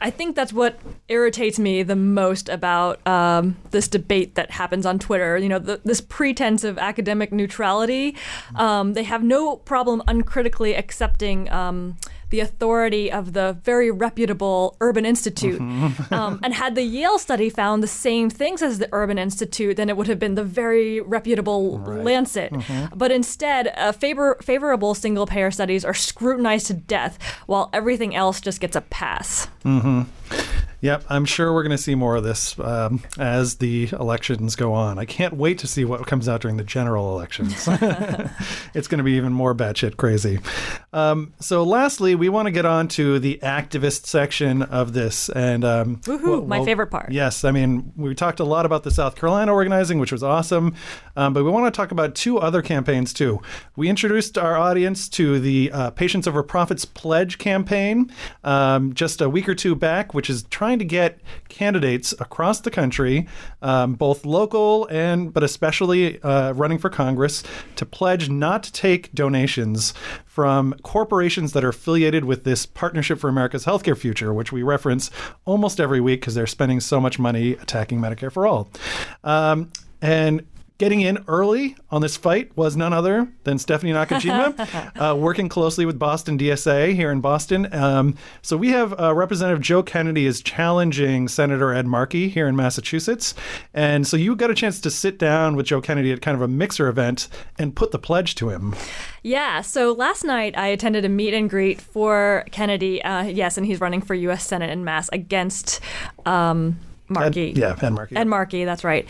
I 0.00 0.10
think 0.10 0.34
that's 0.34 0.52
what 0.52 0.80
irritates 1.06 1.56
me 1.56 1.84
the 1.84 1.94
most 1.94 2.48
about 2.48 3.06
um, 3.06 3.56
this 3.70 3.86
debate 3.86 4.34
that 4.34 4.50
happens 4.50 4.84
on 4.84 4.98
Twitter. 4.98 5.38
You 5.38 5.48
know, 5.48 5.60
the, 5.60 5.80
this 5.84 6.00
pretense 6.00 6.64
of 6.64 6.76
academic 6.76 7.30
neutrality. 7.30 8.16
Um, 8.56 8.94
they 8.94 9.04
have 9.04 9.22
no 9.22 9.54
problem 9.54 10.02
uncritically 10.08 10.74
accepting. 10.74 11.48
Um, 11.52 11.98
the 12.30 12.40
authority 12.40 13.10
of 13.10 13.32
the 13.32 13.58
very 13.62 13.90
reputable 13.90 14.76
Urban 14.80 15.06
Institute. 15.06 15.60
Mm-hmm. 15.60 16.14
um, 16.14 16.40
and 16.42 16.54
had 16.54 16.74
the 16.74 16.82
Yale 16.82 17.18
study 17.18 17.50
found 17.50 17.82
the 17.82 17.88
same 17.88 18.30
things 18.30 18.62
as 18.62 18.78
the 18.78 18.88
Urban 18.92 19.18
Institute, 19.18 19.76
then 19.76 19.88
it 19.88 19.96
would 19.96 20.08
have 20.08 20.18
been 20.18 20.34
the 20.34 20.44
very 20.44 21.00
reputable 21.00 21.78
right. 21.78 22.04
Lancet. 22.04 22.52
Mm-hmm. 22.52 22.96
But 22.96 23.12
instead, 23.12 23.72
uh, 23.76 23.92
favor- 23.92 24.38
favorable 24.42 24.94
single 24.94 25.26
payer 25.26 25.50
studies 25.50 25.84
are 25.84 25.94
scrutinized 25.94 26.66
to 26.66 26.74
death, 26.74 27.18
while 27.46 27.70
everything 27.72 28.14
else 28.14 28.40
just 28.40 28.60
gets 28.60 28.76
a 28.76 28.80
pass. 28.80 29.48
Mm-hmm. 29.64 30.02
Yep, 30.80 31.04
I'm 31.08 31.24
sure 31.24 31.52
we're 31.52 31.62
going 31.62 31.76
to 31.76 31.82
see 31.82 31.94
more 31.94 32.16
of 32.16 32.24
this 32.24 32.58
um, 32.58 33.02
as 33.18 33.56
the 33.56 33.88
elections 33.92 34.56
go 34.56 34.74
on. 34.74 34.98
I 34.98 35.04
can't 35.04 35.34
wait 35.34 35.58
to 35.58 35.66
see 35.66 35.84
what 35.84 36.06
comes 36.06 36.28
out 36.28 36.42
during 36.42 36.58
the 36.58 36.64
general 36.64 37.16
elections. 37.16 37.66
it's 38.74 38.86
going 38.86 38.98
to 38.98 39.04
be 39.04 39.12
even 39.12 39.32
more 39.32 39.54
batshit 39.54 39.96
crazy. 39.96 40.38
Um, 40.92 41.32
so, 41.40 41.62
lastly, 41.62 42.14
we 42.14 42.28
want 42.28 42.46
to 42.46 42.52
get 42.52 42.66
on 42.66 42.88
to 42.88 43.18
the 43.18 43.38
activist 43.42 44.06
section 44.06 44.62
of 44.62 44.92
this, 44.92 45.28
and 45.30 45.64
um, 45.64 45.96
Woohoo, 45.98 46.24
well, 46.24 46.42
my 46.42 46.58
well, 46.58 46.66
favorite 46.66 46.88
part. 46.88 47.10
Yes, 47.10 47.44
I 47.44 47.50
mean 47.50 47.92
we 47.96 48.14
talked 48.14 48.40
a 48.40 48.44
lot 48.44 48.66
about 48.66 48.82
the 48.82 48.90
South 48.90 49.16
Carolina 49.16 49.52
organizing, 49.52 49.98
which 49.98 50.12
was 50.12 50.22
awesome, 50.22 50.74
um, 51.16 51.32
but 51.32 51.44
we 51.44 51.50
want 51.50 51.72
to 51.72 51.76
talk 51.76 51.90
about 51.90 52.14
two 52.14 52.38
other 52.38 52.62
campaigns 52.62 53.12
too. 53.12 53.40
We 53.76 53.88
introduced 53.88 54.36
our 54.36 54.56
audience 54.56 55.08
to 55.10 55.40
the 55.40 55.70
uh, 55.72 55.90
Patients 55.90 56.26
Over 56.26 56.42
Profits 56.42 56.84
Pledge 56.84 57.38
campaign 57.38 58.12
um, 58.44 58.92
just 58.92 59.20
a 59.20 59.28
week 59.28 59.48
or 59.48 59.54
two 59.54 59.74
back, 59.74 60.14
which 60.14 60.28
is 60.28 60.44
trying 60.44 60.65
trying 60.66 60.78
to 60.80 60.84
get 60.84 61.20
candidates 61.48 62.12
across 62.18 62.58
the 62.62 62.72
country, 62.72 63.24
um, 63.62 63.94
both 63.94 64.26
local 64.26 64.88
and 64.90 65.32
but 65.32 65.44
especially 65.44 66.20
uh, 66.22 66.50
running 66.54 66.76
for 66.76 66.90
Congress, 66.90 67.44
to 67.76 67.86
pledge 67.86 68.28
not 68.28 68.64
to 68.64 68.72
take 68.72 69.12
donations 69.14 69.94
from 70.24 70.74
corporations 70.82 71.52
that 71.52 71.62
are 71.62 71.68
affiliated 71.68 72.24
with 72.24 72.42
this 72.42 72.66
Partnership 72.66 73.20
for 73.20 73.28
America's 73.28 73.64
Healthcare 73.64 73.96
Future, 73.96 74.34
which 74.34 74.50
we 74.50 74.64
reference 74.64 75.08
almost 75.44 75.78
every 75.78 76.00
week 76.00 76.20
because 76.20 76.34
they're 76.34 76.48
spending 76.48 76.80
so 76.80 77.00
much 77.00 77.16
money 77.16 77.52
attacking 77.52 78.00
Medicare 78.00 78.32
for 78.32 78.44
all. 78.44 78.68
Um, 79.22 79.70
and 80.02 80.44
Getting 80.78 81.00
in 81.00 81.24
early 81.26 81.74
on 81.90 82.02
this 82.02 82.18
fight 82.18 82.54
was 82.54 82.76
none 82.76 82.92
other 82.92 83.28
than 83.44 83.58
Stephanie 83.58 83.92
Nakajima, 83.92 84.92
uh, 85.12 85.16
working 85.16 85.48
closely 85.48 85.86
with 85.86 85.98
Boston 85.98 86.36
DSA 86.36 86.94
here 86.94 87.10
in 87.10 87.22
Boston. 87.22 87.72
Um, 87.72 88.14
so 88.42 88.58
we 88.58 88.68
have 88.72 88.98
uh, 89.00 89.14
Representative 89.14 89.62
Joe 89.62 89.82
Kennedy 89.82 90.26
is 90.26 90.42
challenging 90.42 91.28
Senator 91.28 91.72
Ed 91.72 91.86
Markey 91.86 92.28
here 92.28 92.46
in 92.46 92.56
Massachusetts, 92.56 93.34
and 93.72 94.06
so 94.06 94.18
you 94.18 94.36
got 94.36 94.50
a 94.50 94.54
chance 94.54 94.78
to 94.82 94.90
sit 94.90 95.18
down 95.18 95.56
with 95.56 95.64
Joe 95.64 95.80
Kennedy 95.80 96.12
at 96.12 96.20
kind 96.20 96.34
of 96.34 96.42
a 96.42 96.48
mixer 96.48 96.88
event 96.88 97.28
and 97.58 97.74
put 97.74 97.90
the 97.90 97.98
pledge 97.98 98.34
to 98.34 98.50
him. 98.50 98.74
Yeah. 99.22 99.62
So 99.62 99.92
last 99.92 100.24
night 100.24 100.58
I 100.58 100.66
attended 100.66 101.06
a 101.06 101.08
meet 101.08 101.32
and 101.32 101.48
greet 101.48 101.80
for 101.80 102.44
Kennedy. 102.50 103.02
Uh, 103.02 103.22
yes, 103.24 103.56
and 103.56 103.64
he's 103.64 103.80
running 103.80 104.02
for 104.02 104.14
U.S. 104.14 104.46
Senate 104.46 104.68
in 104.68 104.84
Mass 104.84 105.08
against. 105.10 105.80
Um, 106.26 106.78
Markey. 107.08 107.50
Ed, 107.50 107.58
yeah, 107.58 107.76
Ed 107.80 107.90
Markey. 107.90 108.16
Ed 108.16 108.26
Markey, 108.26 108.64
that's 108.64 108.84
right. 108.84 109.06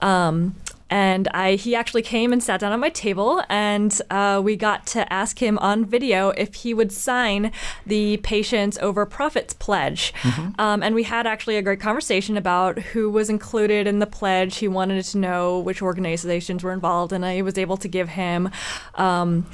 Um, 0.00 0.54
and 0.90 1.28
I 1.28 1.54
he 1.54 1.74
actually 1.74 2.02
came 2.02 2.32
and 2.32 2.42
sat 2.42 2.60
down 2.60 2.72
at 2.72 2.78
my 2.78 2.90
table, 2.90 3.42
and 3.48 4.00
uh, 4.10 4.40
we 4.42 4.56
got 4.56 4.86
to 4.88 5.10
ask 5.12 5.40
him 5.40 5.58
on 5.58 5.84
video 5.84 6.30
if 6.30 6.54
he 6.54 6.74
would 6.74 6.92
sign 6.92 7.52
the 7.86 8.18
Patients 8.18 8.78
Over 8.78 9.06
Profits 9.06 9.54
pledge. 9.54 10.12
Mm-hmm. 10.22 10.60
Um, 10.60 10.82
and 10.82 10.94
we 10.94 11.04
had 11.04 11.26
actually 11.26 11.56
a 11.56 11.62
great 11.62 11.80
conversation 11.80 12.36
about 12.36 12.78
who 12.78 13.10
was 13.10 13.28
included 13.30 13.86
in 13.86 13.98
the 13.98 14.06
pledge. 14.06 14.58
He 14.58 14.68
wanted 14.68 15.04
to 15.04 15.18
know 15.18 15.58
which 15.58 15.82
organizations 15.82 16.62
were 16.64 16.72
involved, 16.72 17.12
and 17.12 17.24
I 17.24 17.42
was 17.42 17.58
able 17.58 17.76
to 17.78 17.88
give 17.88 18.10
him. 18.10 18.50
Um, 18.94 19.46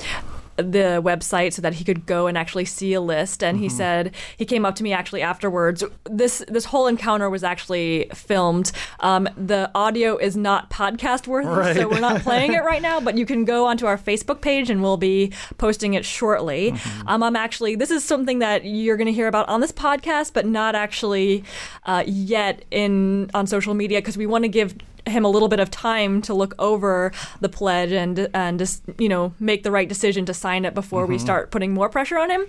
the 0.57 1.01
website 1.05 1.53
so 1.53 1.62
that 1.62 1.75
he 1.75 1.85
could 1.85 2.07
go 2.07 2.27
and 2.27 2.38
actually 2.38 2.64
see 2.64 2.93
a 2.95 3.01
list. 3.01 3.43
And 3.43 3.57
mm-hmm. 3.57 3.64
he 3.64 3.69
said 3.69 4.14
he 4.37 4.45
came 4.45 4.64
up 4.64 4.75
to 4.77 4.83
me 4.83 4.93
actually 4.93 5.23
afterwards. 5.23 5.85
This 6.05 6.45
this 6.49 6.67
whole 6.67 6.87
encounter 6.87 7.29
was 7.31 7.45
actually 7.45 8.11
filmed. 8.14 8.73
Um, 9.01 9.29
the 9.37 9.71
audio 9.75 10.17
is 10.17 10.37
not 10.37 10.71
podcast 10.71 11.27
worthy, 11.27 11.49
right. 11.49 11.77
so 11.77 11.88
we're 11.88 12.01
not 12.01 12.23
playing 12.23 12.53
it 12.53 12.64
right 12.64 12.83
now. 12.83 13.01
But 13.01 13.17
you 13.19 13.27
can 13.27 13.45
go 13.45 13.67
onto 13.67 13.87
our 13.87 13.99
Facebook 13.99 14.40
page 14.40 14.71
and 14.71 14.83
we'll 14.83 14.97
be 14.97 15.33
posting 15.59 15.95
it 15.95 16.05
shortly. 16.05 16.73
Mm-hmm. 16.73 17.09
Um, 17.09 17.23
I'm 17.23 17.37
actually 17.37 17.77
this 17.77 17.90
is 17.90 18.05
something 18.05 18.38
that 18.40 18.64
you're 18.64 18.97
going 18.97 19.07
to 19.07 19.12
hear 19.12 19.29
about 19.29 19.49
on 19.49 19.61
this 19.61 19.73
podcast, 19.73 20.33
but 20.33 20.47
not 20.47 20.75
actually 20.75 21.45
uh, 21.85 22.05
yet 22.07 22.64
in 22.71 23.31
on 23.35 23.47
social 23.47 23.75
media 23.75 23.99
because 23.99 24.17
we 24.17 24.27
want 24.27 24.45
to 24.45 24.49
give 24.49 24.75
him 25.07 25.25
a 25.25 25.29
little 25.29 25.49
bit 25.49 25.61
of 25.61 25.71
time 25.71 26.23
to 26.23 26.35
look 26.35 26.55
over 26.59 27.12
the 27.40 27.49
pledge 27.49 27.93
and 27.93 28.29
and 28.35 28.59
just 28.59 28.83
you 28.99 29.09
know 29.09 29.35
make 29.38 29.62
the 29.62 29.71
right 29.71 29.88
decision 29.88 30.25
to 30.27 30.35
sign 30.35 30.64
it 30.64 30.75
before 30.75 31.03
mm-hmm. 31.03 31.12
we 31.12 31.19
start 31.19 31.51
putting 31.51 31.73
more 31.73 31.88
pressure 31.88 32.19
on 32.19 32.31
him. 32.31 32.47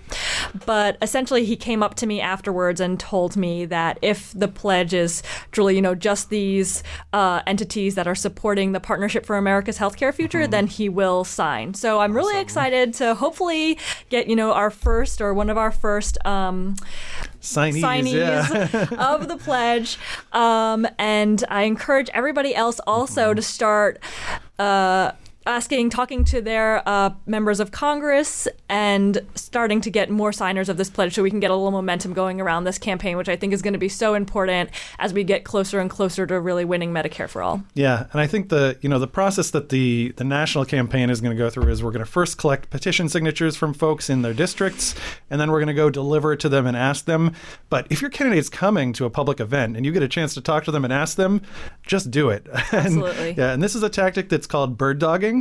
But 0.65 0.98
essentially, 1.02 1.46
he 1.46 1.56
came 1.56 1.84
up 1.84 1.96
to 1.96 2.08
me 2.08 2.22
afterwards 2.22 2.80
and 2.80 3.00
told 3.00 3.36
me 3.36 3.65
that 3.65 4.00
if 4.02 4.32
the 4.34 4.48
pledge 4.48 4.94
is 4.94 5.24
truly 5.52 5.76
you 5.76 5.82
know 5.82 5.96
just 5.96 6.30
these 6.30 6.84
uh, 7.13 7.41
entities 7.48 7.96
that 7.96 8.08
are 8.08 8.15
supporting 8.15 8.72
the 8.72 8.80
Partnership 8.80 9.26
for 9.26 9.38
America's 9.38 9.78
Healthcare 9.78 10.13
Future, 10.13 10.41
mm-hmm. 10.41 10.52
then 10.52 10.68
he 10.68 10.89
will 10.89 11.24
sign. 11.24 11.74
So 11.74 12.00
I'm 12.00 12.13
really 12.13 12.36
awesome. 12.36 12.44
excited 12.44 12.94
to 12.96 13.15
hopefully 13.15 13.78
get 14.10 14.28
you 14.28 14.36
know 14.36 14.54
our 14.54 14.70
first 14.70 15.22
or 15.22 15.34
one 15.34 15.50
of 15.50 15.58
our 15.58 15.72
first. 15.72 16.18
Um, 16.26 16.76
signees, 17.45 17.81
signees 17.81 18.13
yeah. 18.13 18.88
of 19.13 19.27
the 19.27 19.38
pledge. 19.38 19.97
Um, 20.34 20.88
and 20.97 21.43
I 21.49 21.63
encourage 21.63 22.10
everybody 22.10 22.55
else 22.55 22.79
also 22.88 23.27
mm-hmm. 23.27 23.36
to 23.36 23.41
start. 23.41 23.99
Uh, 24.60 25.12
asking, 25.45 25.89
talking 25.89 26.23
to 26.25 26.41
their 26.41 26.88
uh, 26.88 27.12
members 27.25 27.60
of 27.60 27.71
Congress, 27.71 28.47
and 28.69 29.19
starting 29.36 29.81
to 29.81 29.89
get 29.89 30.10
more 30.10 30.31
signers 30.31 30.69
of 30.69 30.77
this 30.77 30.89
pledge 30.89 31.13
so 31.13 31.23
we 31.23 31.29
can 31.29 31.39
get 31.39 31.51
a 31.51 31.55
little 31.55 31.71
momentum 31.71 32.13
going 32.13 32.41
around 32.41 32.63
this 32.63 32.77
campaign, 32.77 33.17
which 33.17 33.29
I 33.29 33.36
think 33.36 33.53
is 33.53 33.62
going 33.62 33.73
to 33.73 33.79
be 33.79 33.89
so 33.89 34.13
important 34.13 34.69
as 34.99 35.13
we 35.13 35.23
get 35.23 35.43
closer 35.43 35.79
and 35.79 35.89
closer 35.89 36.25
to 36.25 36.39
really 36.39 36.65
winning 36.65 36.91
Medicare 36.91 37.29
for 37.29 37.41
all. 37.41 37.63
Yeah, 37.73 38.08
and 38.12 38.21
I 38.21 38.27
think 38.27 38.49
the 38.49 38.77
you 38.81 38.89
know 38.89 38.99
the 38.99 39.08
process 39.08 39.51
that 39.51 39.69
the 39.69 40.13
the 40.17 40.23
national 40.23 40.65
campaign 40.65 41.10
is 41.10 41.21
going 41.21 41.36
to 41.36 41.41
go 41.41 41.49
through 41.49 41.69
is 41.69 41.84
we're 41.84 41.91
going 41.91 42.05
to 42.05 42.12
first 42.12 42.38
collect 42.38 42.69
petition 42.69 43.10
signatures 43.10 43.55
from 43.55 43.73
folks 43.73 44.10
in 44.10 44.21
their 44.21 44.34
districts, 44.34 44.95
and 45.29 45.39
then 45.39 45.51
we're 45.51 45.60
going 45.60 45.67
to 45.67 45.73
go 45.73 45.89
deliver 45.89 46.34
it 46.34 46.39
to 46.41 46.49
them 46.49 46.65
and 46.65 46.75
ask 46.75 47.05
them. 47.05 47.34
But 47.69 47.88
if 47.89 48.01
your 48.01 48.10
candidate's 48.10 48.49
coming 48.49 48.93
to 48.93 49.05
a 49.05 49.10
public 49.10 49.39
event 49.39 49.75
and 49.75 49.86
you 49.86 49.91
get 49.91 50.03
a 50.03 50.08
chance 50.08 50.34
to 50.36 50.41
talk 50.41 50.63
to 50.65 50.71
them 50.71 50.84
and 50.84 50.93
ask 50.93 51.17
them, 51.17 51.41
just 51.84 52.10
do 52.12 52.29
it. 52.29 52.47
Absolutely. 52.71 53.29
and, 53.29 53.38
yeah, 53.38 53.53
and 53.53 53.62
this 53.62 53.75
is 53.75 53.84
a 53.84 53.89
tactic 53.89 54.29
that's 54.29 54.47
called 54.47 54.77
bird 54.77 54.99
dogging. 54.99 55.35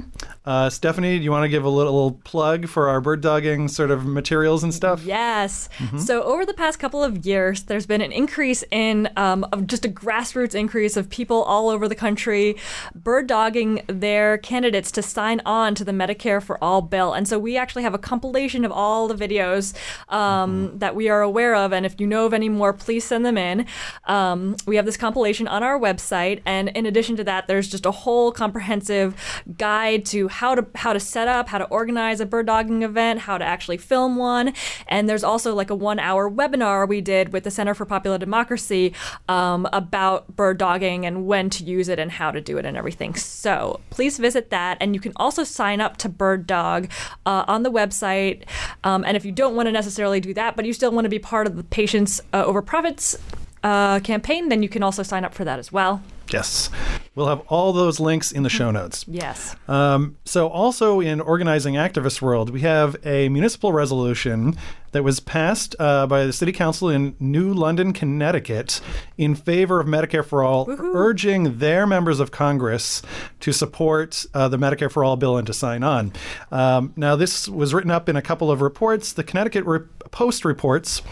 Uh, 0.44 0.68
Stephanie, 0.70 1.18
do 1.18 1.24
you 1.24 1.30
want 1.30 1.44
to 1.44 1.48
give 1.48 1.64
a 1.64 1.68
little 1.70 2.12
plug 2.24 2.68
for 2.68 2.88
our 2.88 3.00
bird 3.00 3.20
dogging 3.22 3.68
sort 3.68 3.90
of 3.90 4.04
materials 4.04 4.62
and 4.62 4.74
stuff? 4.74 5.02
Yes. 5.04 5.68
Mm-hmm. 5.78 5.98
So 5.98 6.22
over 6.22 6.44
the 6.44 6.52
past 6.54 6.78
couple 6.78 7.02
of 7.02 7.24
years, 7.24 7.62
there's 7.64 7.86
been 7.86 8.00
an 8.02 8.12
increase 8.12 8.62
in 8.70 9.08
um, 9.16 9.44
of 9.52 9.66
just 9.66 9.84
a 9.84 9.88
grassroots 9.88 10.54
increase 10.54 10.96
of 10.96 11.08
people 11.08 11.42
all 11.44 11.68
over 11.70 11.88
the 11.88 11.94
country 11.94 12.56
bird 12.94 13.26
dogging 13.26 13.82
their 13.86 14.36
candidates 14.38 14.90
to 14.92 15.02
sign 15.02 15.40
on 15.46 15.74
to 15.76 15.84
the 15.84 15.92
Medicare 15.92 16.42
for 16.42 16.62
All 16.62 16.82
bill. 16.82 17.12
And 17.14 17.26
so 17.26 17.38
we 17.38 17.56
actually 17.56 17.82
have 17.84 17.94
a 17.94 17.98
compilation 17.98 18.64
of 18.64 18.72
all 18.72 19.08
the 19.08 19.14
videos 19.14 19.74
um, 20.08 20.24
Mm-hmm. 20.54 20.78
that 20.78 20.94
we 20.94 21.08
are 21.08 21.22
aware 21.22 21.54
of. 21.54 21.72
And 21.72 21.86
if 21.86 22.00
you 22.00 22.06
know 22.06 22.26
of 22.26 22.34
any 22.34 22.48
more, 22.48 22.72
please 22.72 23.04
send 23.04 23.24
them 23.24 23.38
in. 23.38 23.66
Um, 24.06 24.56
we 24.66 24.76
have 24.76 24.84
this 24.84 24.96
compilation 24.96 25.48
on 25.48 25.62
our 25.62 25.78
website, 25.78 26.40
and 26.44 26.68
in 26.70 26.86
addition 26.86 27.16
to 27.16 27.24
that, 27.24 27.46
there's 27.46 27.68
just 27.68 27.86
a 27.86 27.90
whole 27.90 28.30
comprehensive 28.32 29.14
guide 29.56 29.83
to 29.98 30.28
how 30.28 30.54
to 30.54 30.66
how 30.74 30.92
to 30.92 31.00
set 31.00 31.28
up, 31.28 31.48
how 31.48 31.58
to 31.58 31.64
organize 31.66 32.20
a 32.20 32.26
bird 32.26 32.46
dogging 32.46 32.82
event, 32.82 33.20
how 33.20 33.38
to 33.38 33.44
actually 33.44 33.78
film 33.78 34.16
one, 34.16 34.52
and 34.88 35.08
there's 35.08 35.24
also 35.24 35.54
like 35.54 35.70
a 35.70 35.74
one-hour 35.74 36.30
webinar 36.30 36.88
we 36.88 37.00
did 37.00 37.32
with 37.32 37.44
the 37.44 37.50
Center 37.50 37.74
for 37.74 37.86
Popular 37.86 38.18
Democracy 38.18 38.92
um, 39.28 39.68
about 39.72 40.36
bird 40.36 40.58
dogging 40.58 41.06
and 41.06 41.26
when 41.26 41.50
to 41.50 41.64
use 41.64 41.88
it 41.88 41.98
and 41.98 42.10
how 42.10 42.30
to 42.30 42.40
do 42.40 42.58
it 42.58 42.66
and 42.66 42.76
everything. 42.76 43.14
So 43.14 43.80
please 43.90 44.18
visit 44.18 44.50
that, 44.50 44.78
and 44.80 44.94
you 44.94 45.00
can 45.00 45.12
also 45.16 45.44
sign 45.44 45.80
up 45.80 45.96
to 45.98 46.08
Bird 46.08 46.46
Dog 46.46 46.90
uh, 47.26 47.44
on 47.46 47.62
the 47.62 47.70
website. 47.70 48.44
Um, 48.82 49.04
and 49.04 49.16
if 49.16 49.24
you 49.24 49.32
don't 49.32 49.54
want 49.54 49.66
to 49.66 49.72
necessarily 49.72 50.20
do 50.20 50.34
that, 50.34 50.56
but 50.56 50.64
you 50.64 50.72
still 50.72 50.92
want 50.92 51.04
to 51.04 51.10
be 51.10 51.18
part 51.18 51.46
of 51.46 51.56
the 51.56 51.64
Patients 51.64 52.20
uh, 52.32 52.44
Over 52.44 52.62
Profits 52.62 53.16
uh, 53.62 54.00
campaign, 54.00 54.48
then 54.48 54.62
you 54.62 54.68
can 54.68 54.82
also 54.82 55.02
sign 55.02 55.24
up 55.24 55.34
for 55.34 55.44
that 55.44 55.58
as 55.58 55.72
well. 55.72 56.02
Yes. 56.34 56.70
We'll 57.14 57.28
have 57.28 57.40
all 57.48 57.72
those 57.72 58.00
links 58.00 58.32
in 58.32 58.42
the 58.42 58.50
show 58.50 58.70
notes. 58.70 59.04
Yes. 59.14 59.54
Um, 59.68 60.16
so, 60.24 60.48
also 60.48 60.98
in 60.98 61.20
organizing 61.20 61.74
activist 61.74 62.20
world, 62.20 62.50
we 62.50 62.62
have 62.62 62.96
a 63.04 63.28
municipal 63.28 63.72
resolution 63.72 64.56
that 64.90 65.04
was 65.04 65.20
passed 65.20 65.76
uh, 65.78 66.06
by 66.06 66.24
the 66.24 66.32
City 66.32 66.50
Council 66.50 66.88
in 66.88 67.14
New 67.20 67.52
London, 67.54 67.92
Connecticut, 67.92 68.80
in 69.16 69.34
favor 69.36 69.78
of 69.78 69.86
Medicare 69.86 70.24
for 70.24 70.42
All, 70.42 70.66
urging 70.68 71.58
their 71.58 71.86
members 71.86 72.18
of 72.18 72.30
Congress 72.32 73.02
to 73.40 73.52
support 73.52 74.26
uh, 74.34 74.48
the 74.48 74.56
Medicare 74.56 74.90
for 74.90 75.04
All 75.04 75.16
bill 75.16 75.36
and 75.36 75.46
to 75.46 75.52
sign 75.54 75.84
on. 75.84 76.12
Um, 76.50 76.92
now, 76.96 77.14
this 77.14 77.48
was 77.48 77.72
written 77.72 77.90
up 77.90 78.08
in 78.08 78.16
a 78.16 78.22
couple 78.22 78.50
of 78.50 78.60
reports. 78.60 79.12
The 79.12 79.24
Connecticut 79.24 79.64
Re- 79.64 79.86
Post 80.10 80.44
reports 80.44 81.02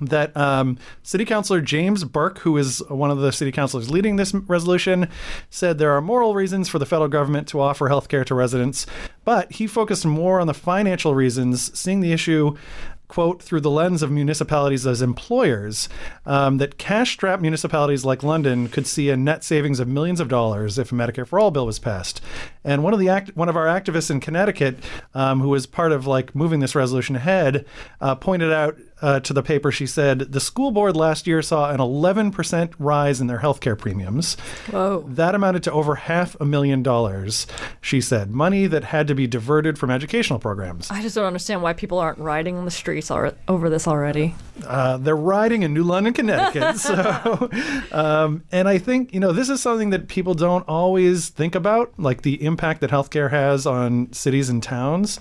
that 0.00 0.36
um, 0.36 0.78
City 1.02 1.24
Councilor 1.24 1.60
James 1.60 2.04
Burke, 2.04 2.38
who 2.38 2.56
is 2.56 2.82
one 2.88 3.10
of 3.10 3.18
the 3.18 3.32
city 3.32 3.52
councilors 3.52 3.90
leading 3.90 4.16
this 4.16 4.34
resolution, 4.34 5.08
said 5.50 5.78
there 5.78 5.92
are 5.92 6.00
moral 6.00 6.34
reasons 6.34 6.68
for 6.68 6.78
the 6.78 6.86
federal 6.86 7.08
government 7.08 7.48
to 7.48 7.60
offer 7.60 7.88
health 7.88 8.08
care 8.08 8.24
to 8.24 8.34
residents, 8.34 8.86
but 9.24 9.52
he 9.52 9.66
focused 9.66 10.06
more 10.06 10.40
on 10.40 10.46
the 10.46 10.54
financial 10.54 11.14
reasons, 11.14 11.76
seeing 11.78 12.00
the 12.00 12.12
issue 12.12 12.56
quote, 13.08 13.42
through 13.42 13.62
the 13.62 13.70
lens 13.70 14.02
of 14.02 14.10
municipalities 14.10 14.86
as 14.86 15.00
employers, 15.02 15.88
um, 16.26 16.58
that 16.58 16.78
cash 16.78 17.12
strapped 17.12 17.42
municipalities 17.42 18.04
like 18.04 18.22
London 18.22 18.68
could 18.68 18.86
see 18.86 19.08
a 19.08 19.16
net 19.16 19.42
savings 19.42 19.80
of 19.80 19.88
millions 19.88 20.20
of 20.20 20.28
dollars 20.28 20.78
if 20.78 20.92
a 20.92 20.94
Medicare 20.94 21.26
for 21.26 21.40
All 21.40 21.50
bill 21.50 21.66
was 21.66 21.78
passed. 21.78 22.20
And 22.62 22.84
one 22.84 22.92
of 22.92 23.00
the 23.00 23.08
act- 23.08 23.34
one 23.34 23.48
of 23.48 23.56
our 23.56 23.66
activists 23.66 24.10
in 24.10 24.20
Connecticut, 24.20 24.78
um, 25.14 25.40
who 25.40 25.48
was 25.48 25.66
part 25.66 25.90
of 25.90 26.06
like 26.06 26.34
moving 26.34 26.60
this 26.60 26.74
resolution 26.74 27.16
ahead, 27.16 27.64
uh, 28.00 28.14
pointed 28.14 28.52
out 28.52 28.76
uh, 29.00 29.20
to 29.20 29.32
the 29.32 29.42
paper, 29.42 29.70
she 29.70 29.86
said, 29.86 30.18
the 30.20 30.40
school 30.40 30.70
board 30.70 30.96
last 30.96 31.26
year 31.26 31.42
saw 31.42 31.70
an 31.70 31.78
11% 31.78 32.72
rise 32.78 33.20
in 33.20 33.26
their 33.26 33.38
healthcare 33.38 33.78
premiums. 33.78 34.34
Whoa. 34.70 35.04
That 35.08 35.34
amounted 35.34 35.62
to 35.64 35.72
over 35.72 35.94
half 35.94 36.36
a 36.40 36.44
million 36.44 36.82
dollars, 36.82 37.46
she 37.80 38.00
said, 38.00 38.30
money 38.30 38.66
that 38.66 38.84
had 38.84 39.06
to 39.08 39.14
be 39.14 39.26
diverted 39.26 39.78
from 39.78 39.90
educational 39.90 40.38
programs. 40.38 40.90
I 40.90 41.02
just 41.02 41.14
don't 41.14 41.24
understand 41.26 41.62
why 41.62 41.72
people 41.72 41.98
aren't 41.98 42.18
riding 42.18 42.56
on 42.56 42.64
the 42.64 42.70
streets 42.70 43.10
al- 43.10 43.34
over 43.46 43.70
this 43.70 43.86
already. 43.86 44.34
Uh, 44.66 44.96
they're 44.96 45.16
riding 45.16 45.62
in 45.62 45.72
New 45.72 45.84
London, 45.84 46.12
Connecticut. 46.12 46.76
so, 46.78 47.48
um, 47.92 48.42
and 48.50 48.68
I 48.68 48.78
think, 48.78 49.14
you 49.14 49.20
know, 49.20 49.32
this 49.32 49.48
is 49.48 49.60
something 49.62 49.90
that 49.90 50.08
people 50.08 50.34
don't 50.34 50.66
always 50.68 51.28
think 51.28 51.54
about, 51.54 51.92
like 51.98 52.22
the 52.22 52.42
impact 52.44 52.80
that 52.80 52.90
healthcare 52.90 53.30
has 53.30 53.66
on 53.66 54.12
cities 54.12 54.48
and 54.48 54.62
towns. 54.62 55.20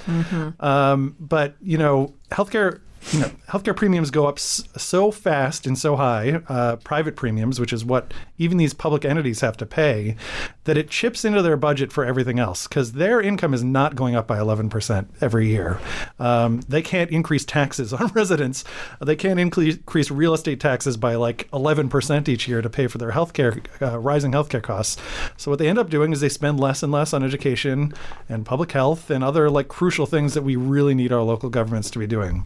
Um, 0.59 1.15
but, 1.19 1.55
you 1.61 1.77
know, 1.77 2.13
healthcare. 2.31 2.81
You 3.11 3.19
know, 3.19 3.31
healthcare 3.47 3.75
premiums 3.75 4.11
go 4.11 4.27
up 4.27 4.37
so 4.37 5.11
fast 5.11 5.65
and 5.65 5.77
so 5.77 5.95
high, 5.95 6.41
uh, 6.49 6.75
private 6.77 7.15
premiums, 7.15 7.57
which 7.57 7.71
is 7.71 7.85
what 7.85 8.13
even 8.37 8.57
these 8.57 8.73
public 8.73 9.05
entities 9.05 9.39
have 9.39 9.55
to 9.57 9.65
pay, 9.65 10.17
that 10.65 10.77
it 10.77 10.89
chips 10.89 11.23
into 11.23 11.41
their 11.41 11.55
budget 11.55 11.93
for 11.93 12.03
everything 12.03 12.37
else 12.37 12.67
because 12.67 12.93
their 12.93 13.21
income 13.21 13.53
is 13.53 13.63
not 13.63 13.95
going 13.95 14.15
up 14.15 14.27
by 14.27 14.37
11% 14.37 15.07
every 15.21 15.47
year. 15.47 15.79
Um, 16.19 16.59
they 16.67 16.81
can't 16.81 17.09
increase 17.09 17.45
taxes 17.45 17.93
on 17.93 18.07
residents. 18.13 18.65
They 18.99 19.15
can't 19.15 19.39
increase 19.39 20.11
real 20.11 20.33
estate 20.33 20.59
taxes 20.59 20.97
by 20.97 21.15
like 21.15 21.49
11% 21.51 22.27
each 22.27 22.47
year 22.47 22.61
to 22.61 22.69
pay 22.69 22.87
for 22.87 22.97
their 22.97 23.11
healthcare, 23.11 23.65
uh, 23.81 23.99
rising 23.99 24.33
healthcare 24.33 24.61
costs. 24.61 25.01
So 25.37 25.49
what 25.49 25.59
they 25.59 25.69
end 25.69 25.79
up 25.79 25.89
doing 25.89 26.11
is 26.11 26.19
they 26.19 26.29
spend 26.29 26.59
less 26.59 26.83
and 26.83 26.91
less 26.91 27.13
on 27.13 27.23
education 27.23 27.93
and 28.27 28.45
public 28.45 28.73
health 28.73 29.09
and 29.09 29.23
other 29.23 29.49
like 29.49 29.69
crucial 29.69 30.05
things 30.05 30.33
that 30.33 30.43
we 30.43 30.57
really 30.57 30.93
need 30.93 31.13
our 31.13 31.23
local 31.23 31.49
governments 31.49 31.89
to 31.91 31.99
be 31.99 32.07
doing. 32.07 32.45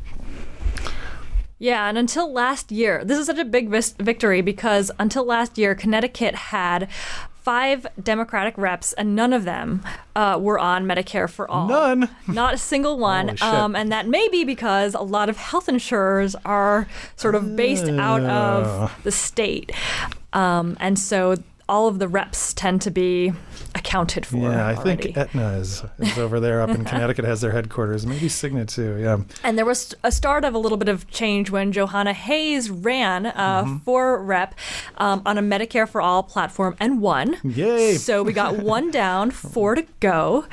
Yeah, 1.62 1.88
and 1.88 1.96
until 1.96 2.34
last 2.34 2.72
year, 2.72 3.06
this 3.06 3.20
is 3.20 3.28
such 3.28 3.38
a 3.38 3.46
big 3.46 3.70
vis- 3.70 3.94
victory 4.00 4.42
because 4.42 4.90
until 4.98 5.24
last 5.26 5.60
year, 5.60 5.76
Connecticut 5.76 6.34
had 6.34 6.90
five 7.36 7.86
Democratic 8.02 8.58
reps, 8.58 8.94
and 8.94 9.16
none 9.16 9.32
of 9.32 9.44
them 9.46 9.84
uh, 10.16 10.40
were 10.42 10.58
on 10.58 10.86
Medicare 10.86 11.30
for 11.30 11.50
all. 11.50 11.68
None. 11.68 12.10
Not 12.28 12.56
a 12.56 12.58
single 12.58 12.98
one. 13.12 13.36
Um, 13.44 13.76
and 13.76 13.92
that 13.92 14.08
may 14.08 14.28
be 14.30 14.44
because 14.44 14.96
a 14.96 15.02
lot 15.02 15.30
of 15.30 15.38
health 15.38 15.70
insurers 15.70 16.36
are 16.46 16.88
sort 17.16 17.36
of 17.36 17.56
based 17.56 17.88
out 17.90 18.22
Oh. 18.22 18.26
of 18.86 19.04
the 19.04 19.12
state. 19.12 19.72
Um, 20.34 20.78
and 20.80 20.98
so 20.98 21.36
all 21.70 21.88
of 21.88 22.00
the 22.00 22.08
reps 22.08 22.54
tend 22.56 22.82
to 22.82 22.92
be 22.92 23.34
accounted 23.76 24.26
for. 24.26 24.38
Yeah, 24.38 24.66
I 24.68 24.76
already. 24.76 25.04
think 25.04 25.18
Aetna 25.18 25.54
is, 25.54 25.84
is 26.00 26.18
over 26.18 26.40
there 26.40 26.62
up 26.62 26.70
in 26.70 26.84
Connecticut, 26.92 27.26
has 27.26 27.42
their 27.42 27.52
headquarters. 27.52 28.06
Maybe 28.06 28.28
Cigna 28.28 28.68
too. 28.68 28.98
Yeah. 29.00 29.20
And 29.44 29.58
there 29.58 29.66
was 29.66 29.94
a 30.04 30.12
start 30.12 30.46
of 30.46 30.54
a 30.54 30.58
little 30.58 30.78
bit 30.78 30.90
of 30.90 31.10
change 31.10 31.50
when 31.50 31.72
Jahana 31.74 32.14
Hayes 32.14 32.70
ran 32.70 33.26
uh, 33.28 33.52
Mm-hmm. 33.62 33.78
for 33.80 34.22
rep 34.24 34.56
um, 34.98 35.22
on 35.26 35.38
a 35.38 35.42
Medicare 35.42 35.88
for 35.88 36.02
All 36.02 36.24
platform 36.24 36.76
and 36.80 37.02
won. 37.02 37.38
Yay. 37.44 37.96
So 37.96 38.24
we 38.24 38.34
got 38.34 38.58
one 38.60 38.92
down, 39.02 39.30
four 39.32 39.76
to 39.76 39.86
go. 40.00 40.46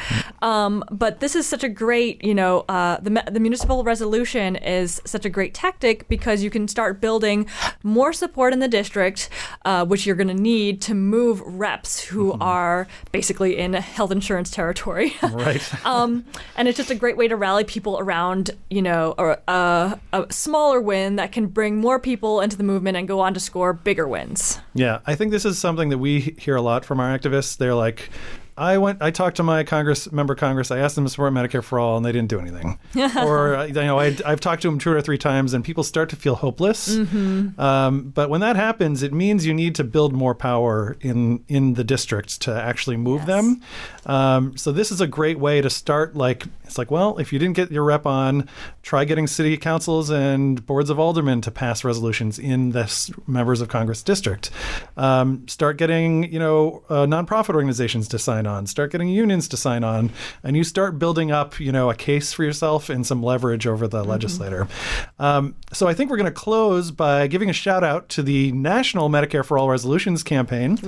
Um, 0.43 0.85
but 0.91 1.21
this 1.21 1.35
is 1.37 1.47
such 1.47 1.65
a 1.65 1.69
great, 1.69 2.23
you 2.25 2.35
know, 2.35 2.61
uh, 2.69 2.99
the, 3.01 3.23
the 3.31 3.41
municipal 3.41 3.85
resolution 3.85 4.57
is 4.57 5.01
such 5.05 5.25
a 5.25 5.29
great 5.31 5.55
tactic 5.55 6.09
because 6.09 6.43
you 6.43 6.51
can 6.51 6.69
start 6.69 7.01
building 7.01 7.47
more 7.83 8.13
support 8.13 8.53
in 8.53 8.59
the 8.59 8.69
district, 8.69 9.29
uh, 9.65 9.85
which 9.85 10.07
you're 10.07 10.17
going 10.17 10.29
to 10.29 10.35
need 10.35 10.81
to 10.83 10.95
move 10.95 11.41
reps 11.45 12.01
who 12.01 12.29
Mm-hmm. 12.29 12.43
are 12.43 12.87
basically 13.13 13.57
in 13.59 13.73
health 13.75 14.11
insurance 14.11 14.51
territory. 14.51 15.15
Right. 15.39 15.87
um, 15.87 16.25
and 16.57 16.67
it's 16.67 16.77
just 16.77 16.91
a 16.91 16.95
great 16.95 17.17
way 17.17 17.29
to 17.29 17.37
rally 17.37 17.63
people 17.63 17.99
around, 17.99 18.51
you 18.71 18.83
know, 18.83 19.15
a, 19.19 19.39
a, 19.47 20.01
a 20.13 20.33
smaller 20.33 20.81
win 20.81 21.17
that 21.17 21.33
can 21.33 21.47
bring 21.47 21.77
more 21.77 22.01
people 22.01 22.41
into 22.41 22.57
the 22.57 22.65
movement 22.65 22.97
and 22.97 23.07
go 23.07 23.21
on 23.21 23.35
to 23.35 23.41
score 23.41 23.73
bigger 23.73 24.09
wins. 24.09 24.59
Yeah, 24.75 25.01
I 25.07 25.15
think 25.15 25.31
this 25.31 25.45
is 25.45 25.59
something 25.59 25.91
that 25.91 25.99
we 25.99 26.35
hear 26.39 26.57
a 26.57 26.63
lot 26.63 26.85
from 26.85 26.99
our 26.99 27.17
activists. 27.17 27.57
They're 27.57 27.75
like, 27.75 28.11
I 28.59 28.79
went, 28.79 29.01
I 29.01 29.11
talked 29.11 29.37
to 29.37 29.43
my 29.43 29.65
Congress 29.65 30.11
member 30.11 30.35
Congress. 30.35 30.71
I 30.71 30.79
asked 30.79 30.97
them 30.97 31.05
to 31.05 31.11
support 31.11 31.33
Medicare 31.33 31.63
for 31.63 31.79
all, 31.79 31.97
and 31.97 32.05
they 32.05 32.13
didn't 32.13 32.29
do 32.29 32.41
anything. 32.41 32.79
or 33.25 33.67
you 33.67 33.73
know, 33.75 33.99
I, 33.99 34.17
I've 34.27 34.41
talked 34.41 34.63
to 34.63 34.69
them 34.69 34.79
two 34.79 34.91
or 34.93 35.01
three 35.01 35.19
times, 35.19 35.55
and 35.55 35.65
people 35.65 35.85
start 35.85 36.09
to 36.11 36.17
feel 36.17 36.35
hopeless. 36.35 36.89
Um, 37.59 38.11
but 38.15 38.29
when 38.31 38.41
that 38.41 38.57
happens, 38.57 39.03
it 39.03 39.13
means 39.13 39.47
you 39.47 39.55
need 39.55 39.75
to 39.77 39.85
build 39.85 40.13
more 40.13 40.35
power 40.35 40.97
in 41.01 41.45
in 41.49 41.75
the 41.75 41.85
districts 41.85 42.37
to 42.39 42.53
actually 42.53 42.97
move 42.97 43.27
them. 43.27 43.63
Um, 44.07 44.57
so 44.57 44.73
this 44.73 44.91
is 44.91 45.01
a 45.01 45.07
great 45.07 45.39
way 45.39 45.61
to 45.61 45.71
start, 45.71 46.17
like 46.17 46.45
It's 46.69 46.79
like, 46.79 46.91
well, 46.91 47.17
if 47.19 47.33
you 47.33 47.39
didn't 47.39 47.57
get 47.57 47.73
your 47.73 47.83
rep 47.83 48.05
on, 48.05 48.47
try 48.83 49.05
getting 49.05 49.27
city 49.27 49.57
councils 49.57 50.11
and 50.11 50.65
boards 50.67 50.91
of 50.91 50.99
aldermen 51.01 51.41
to 51.41 51.51
pass 51.51 51.83
resolutions 51.83 52.39
in 52.39 52.71
this 52.71 53.11
members 53.27 53.63
of 53.63 53.69
Congress 53.69 54.03
district. 54.03 54.51
Um, 54.97 55.49
start 55.49 55.79
getting, 55.79 56.31
you 56.31 56.39
know, 56.39 56.83
uh, 56.91 57.07
nonprofit 57.07 57.55
organizations 57.55 58.07
to 58.09 58.19
sign 58.19 58.47
on. 58.47 58.67
Start 58.67 58.93
getting 58.93 59.09
unions 59.09 59.49
to 59.49 59.57
sign 59.57 59.83
on, 59.83 60.11
and 60.45 60.57
you 60.57 60.63
start 60.63 60.99
building 60.99 61.31
up, 61.33 61.59
you 61.59 61.73
know, 61.73 61.89
a 61.89 61.95
case 61.95 62.35
for 62.35 62.45
yourself 62.45 62.91
and 62.91 63.07
some 63.07 63.23
leverage 63.23 63.67
over 63.67 63.89
the 63.89 64.05
legislator. 64.05 64.69
Um, 65.19 65.57
so 65.73 65.89
I 65.89 65.95
think 65.95 66.11
we're 66.11 66.19
going 66.19 66.27
to 66.27 66.31
close 66.31 66.91
by 66.91 67.29
giving 67.29 67.49
a 67.49 67.55
shout 67.55 67.83
out 67.83 68.11
to 68.11 68.23
the 68.23 68.53
National 68.53 69.09
Medicare 69.09 69.45
for 69.45 69.57
All 69.57 69.71
Resolutions 69.71 70.23
campaign, 70.23 70.79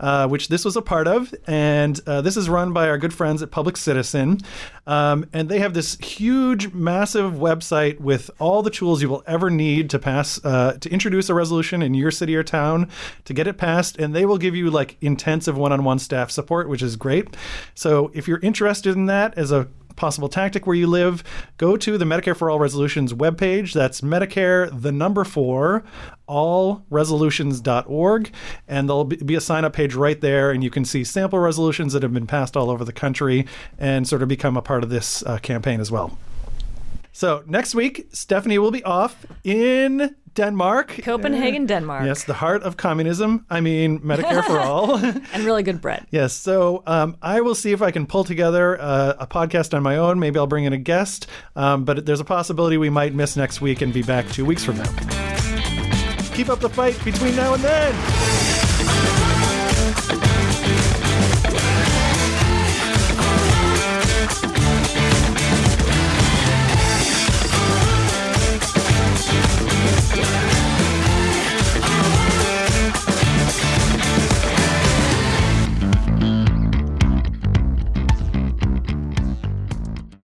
uh, 0.00 0.28
which 0.28 0.48
this 0.48 0.64
was 0.64 0.76
a 0.76 0.82
part 0.82 1.06
of, 1.06 1.34
and 1.46 2.00
uh, 2.06 2.22
this 2.22 2.38
is 2.38 2.48
run 2.48 2.72
by 2.72 2.88
our 2.88 2.96
good 2.96 3.12
friends 3.12 3.42
at 3.42 3.50
Public 3.50 3.76
Citizen. 3.76 4.40
Um, 4.86 5.25
and 5.32 5.48
they 5.48 5.58
have 5.58 5.74
this 5.74 5.96
huge, 5.98 6.72
massive 6.72 7.34
website 7.34 8.00
with 8.00 8.30
all 8.38 8.62
the 8.62 8.70
tools 8.70 9.02
you 9.02 9.08
will 9.08 9.22
ever 9.26 9.50
need 9.50 9.90
to 9.90 9.98
pass, 9.98 10.42
uh, 10.44 10.76
to 10.80 10.90
introduce 10.90 11.28
a 11.28 11.34
resolution 11.34 11.82
in 11.82 11.94
your 11.94 12.10
city 12.10 12.36
or 12.36 12.42
town, 12.42 12.88
to 13.24 13.34
get 13.34 13.46
it 13.46 13.58
passed. 13.58 13.98
And 13.98 14.14
they 14.14 14.26
will 14.26 14.38
give 14.38 14.54
you 14.54 14.70
like 14.70 14.96
intensive 15.00 15.56
one 15.56 15.72
on 15.72 15.84
one 15.84 15.98
staff 15.98 16.30
support, 16.30 16.68
which 16.68 16.82
is 16.82 16.96
great. 16.96 17.36
So 17.74 18.10
if 18.14 18.28
you're 18.28 18.40
interested 18.40 18.94
in 18.94 19.06
that 19.06 19.36
as 19.36 19.52
a 19.52 19.68
possible 19.96 20.28
tactic 20.28 20.66
where 20.66 20.76
you 20.76 20.86
live, 20.86 21.24
go 21.56 21.76
to 21.76 21.98
the 21.98 22.04
Medicare 22.04 22.36
for 22.36 22.50
All 22.50 22.58
Resolutions 22.58 23.12
webpage. 23.12 23.72
That's 23.72 24.00
Medicare, 24.00 24.68
the 24.80 24.92
number 24.92 25.24
four, 25.24 25.84
allresolutions.org. 26.28 28.30
And 28.68 28.88
there'll 28.88 29.04
be 29.04 29.34
a 29.34 29.40
sign 29.40 29.64
up 29.64 29.72
page 29.72 29.94
right 29.94 30.20
there, 30.20 30.50
and 30.50 30.62
you 30.62 30.70
can 30.70 30.84
see 30.84 31.04
sample 31.04 31.38
resolutions 31.38 31.92
that 31.92 32.02
have 32.02 32.12
been 32.12 32.26
passed 32.26 32.56
all 32.56 32.70
over 32.70 32.84
the 32.84 32.92
country 32.92 33.46
and 33.78 34.06
sort 34.06 34.22
of 34.22 34.28
become 34.28 34.56
a 34.56 34.62
part 34.62 34.84
of 34.84 34.90
this 34.90 35.22
uh, 35.24 35.38
campaign 35.38 35.80
as 35.80 35.90
well. 35.90 36.18
So 37.12 37.42
next 37.46 37.74
week, 37.74 38.08
Stephanie 38.12 38.58
will 38.58 38.70
be 38.70 38.84
off 38.84 39.24
in 39.42 40.14
Denmark. 40.36 41.00
Copenhagen, 41.02 41.66
Denmark. 41.66 42.04
Yes, 42.04 42.24
the 42.24 42.34
heart 42.34 42.62
of 42.62 42.76
communism. 42.76 43.44
I 43.50 43.60
mean, 43.60 43.98
Medicare 44.00 44.44
for 44.44 44.60
all. 44.70 44.96
And 44.96 45.44
really 45.44 45.62
good 45.64 45.80
bread. 45.80 46.06
Yes. 46.10 46.32
So 46.34 46.82
um, 46.86 47.16
I 47.20 47.40
will 47.40 47.54
see 47.54 47.72
if 47.72 47.82
I 47.82 47.90
can 47.90 48.06
pull 48.06 48.22
together 48.22 48.80
uh, 48.80 49.14
a 49.18 49.26
podcast 49.26 49.74
on 49.74 49.82
my 49.82 49.96
own. 49.96 50.20
Maybe 50.20 50.38
I'll 50.38 50.46
bring 50.46 50.64
in 50.64 50.72
a 50.72 50.78
guest. 50.78 51.26
Um, 51.56 51.84
but 51.84 52.06
there's 52.06 52.20
a 52.20 52.24
possibility 52.24 52.76
we 52.76 52.90
might 52.90 53.14
miss 53.14 53.36
next 53.36 53.60
week 53.60 53.80
and 53.82 53.92
be 53.92 54.02
back 54.02 54.28
two 54.30 54.44
weeks 54.44 54.62
from 54.62 54.76
now. 54.76 54.92
Keep 56.34 56.50
up 56.50 56.60
the 56.60 56.70
fight 56.70 57.02
between 57.04 57.34
now 57.34 57.54
and 57.54 57.62
then. 57.64 58.55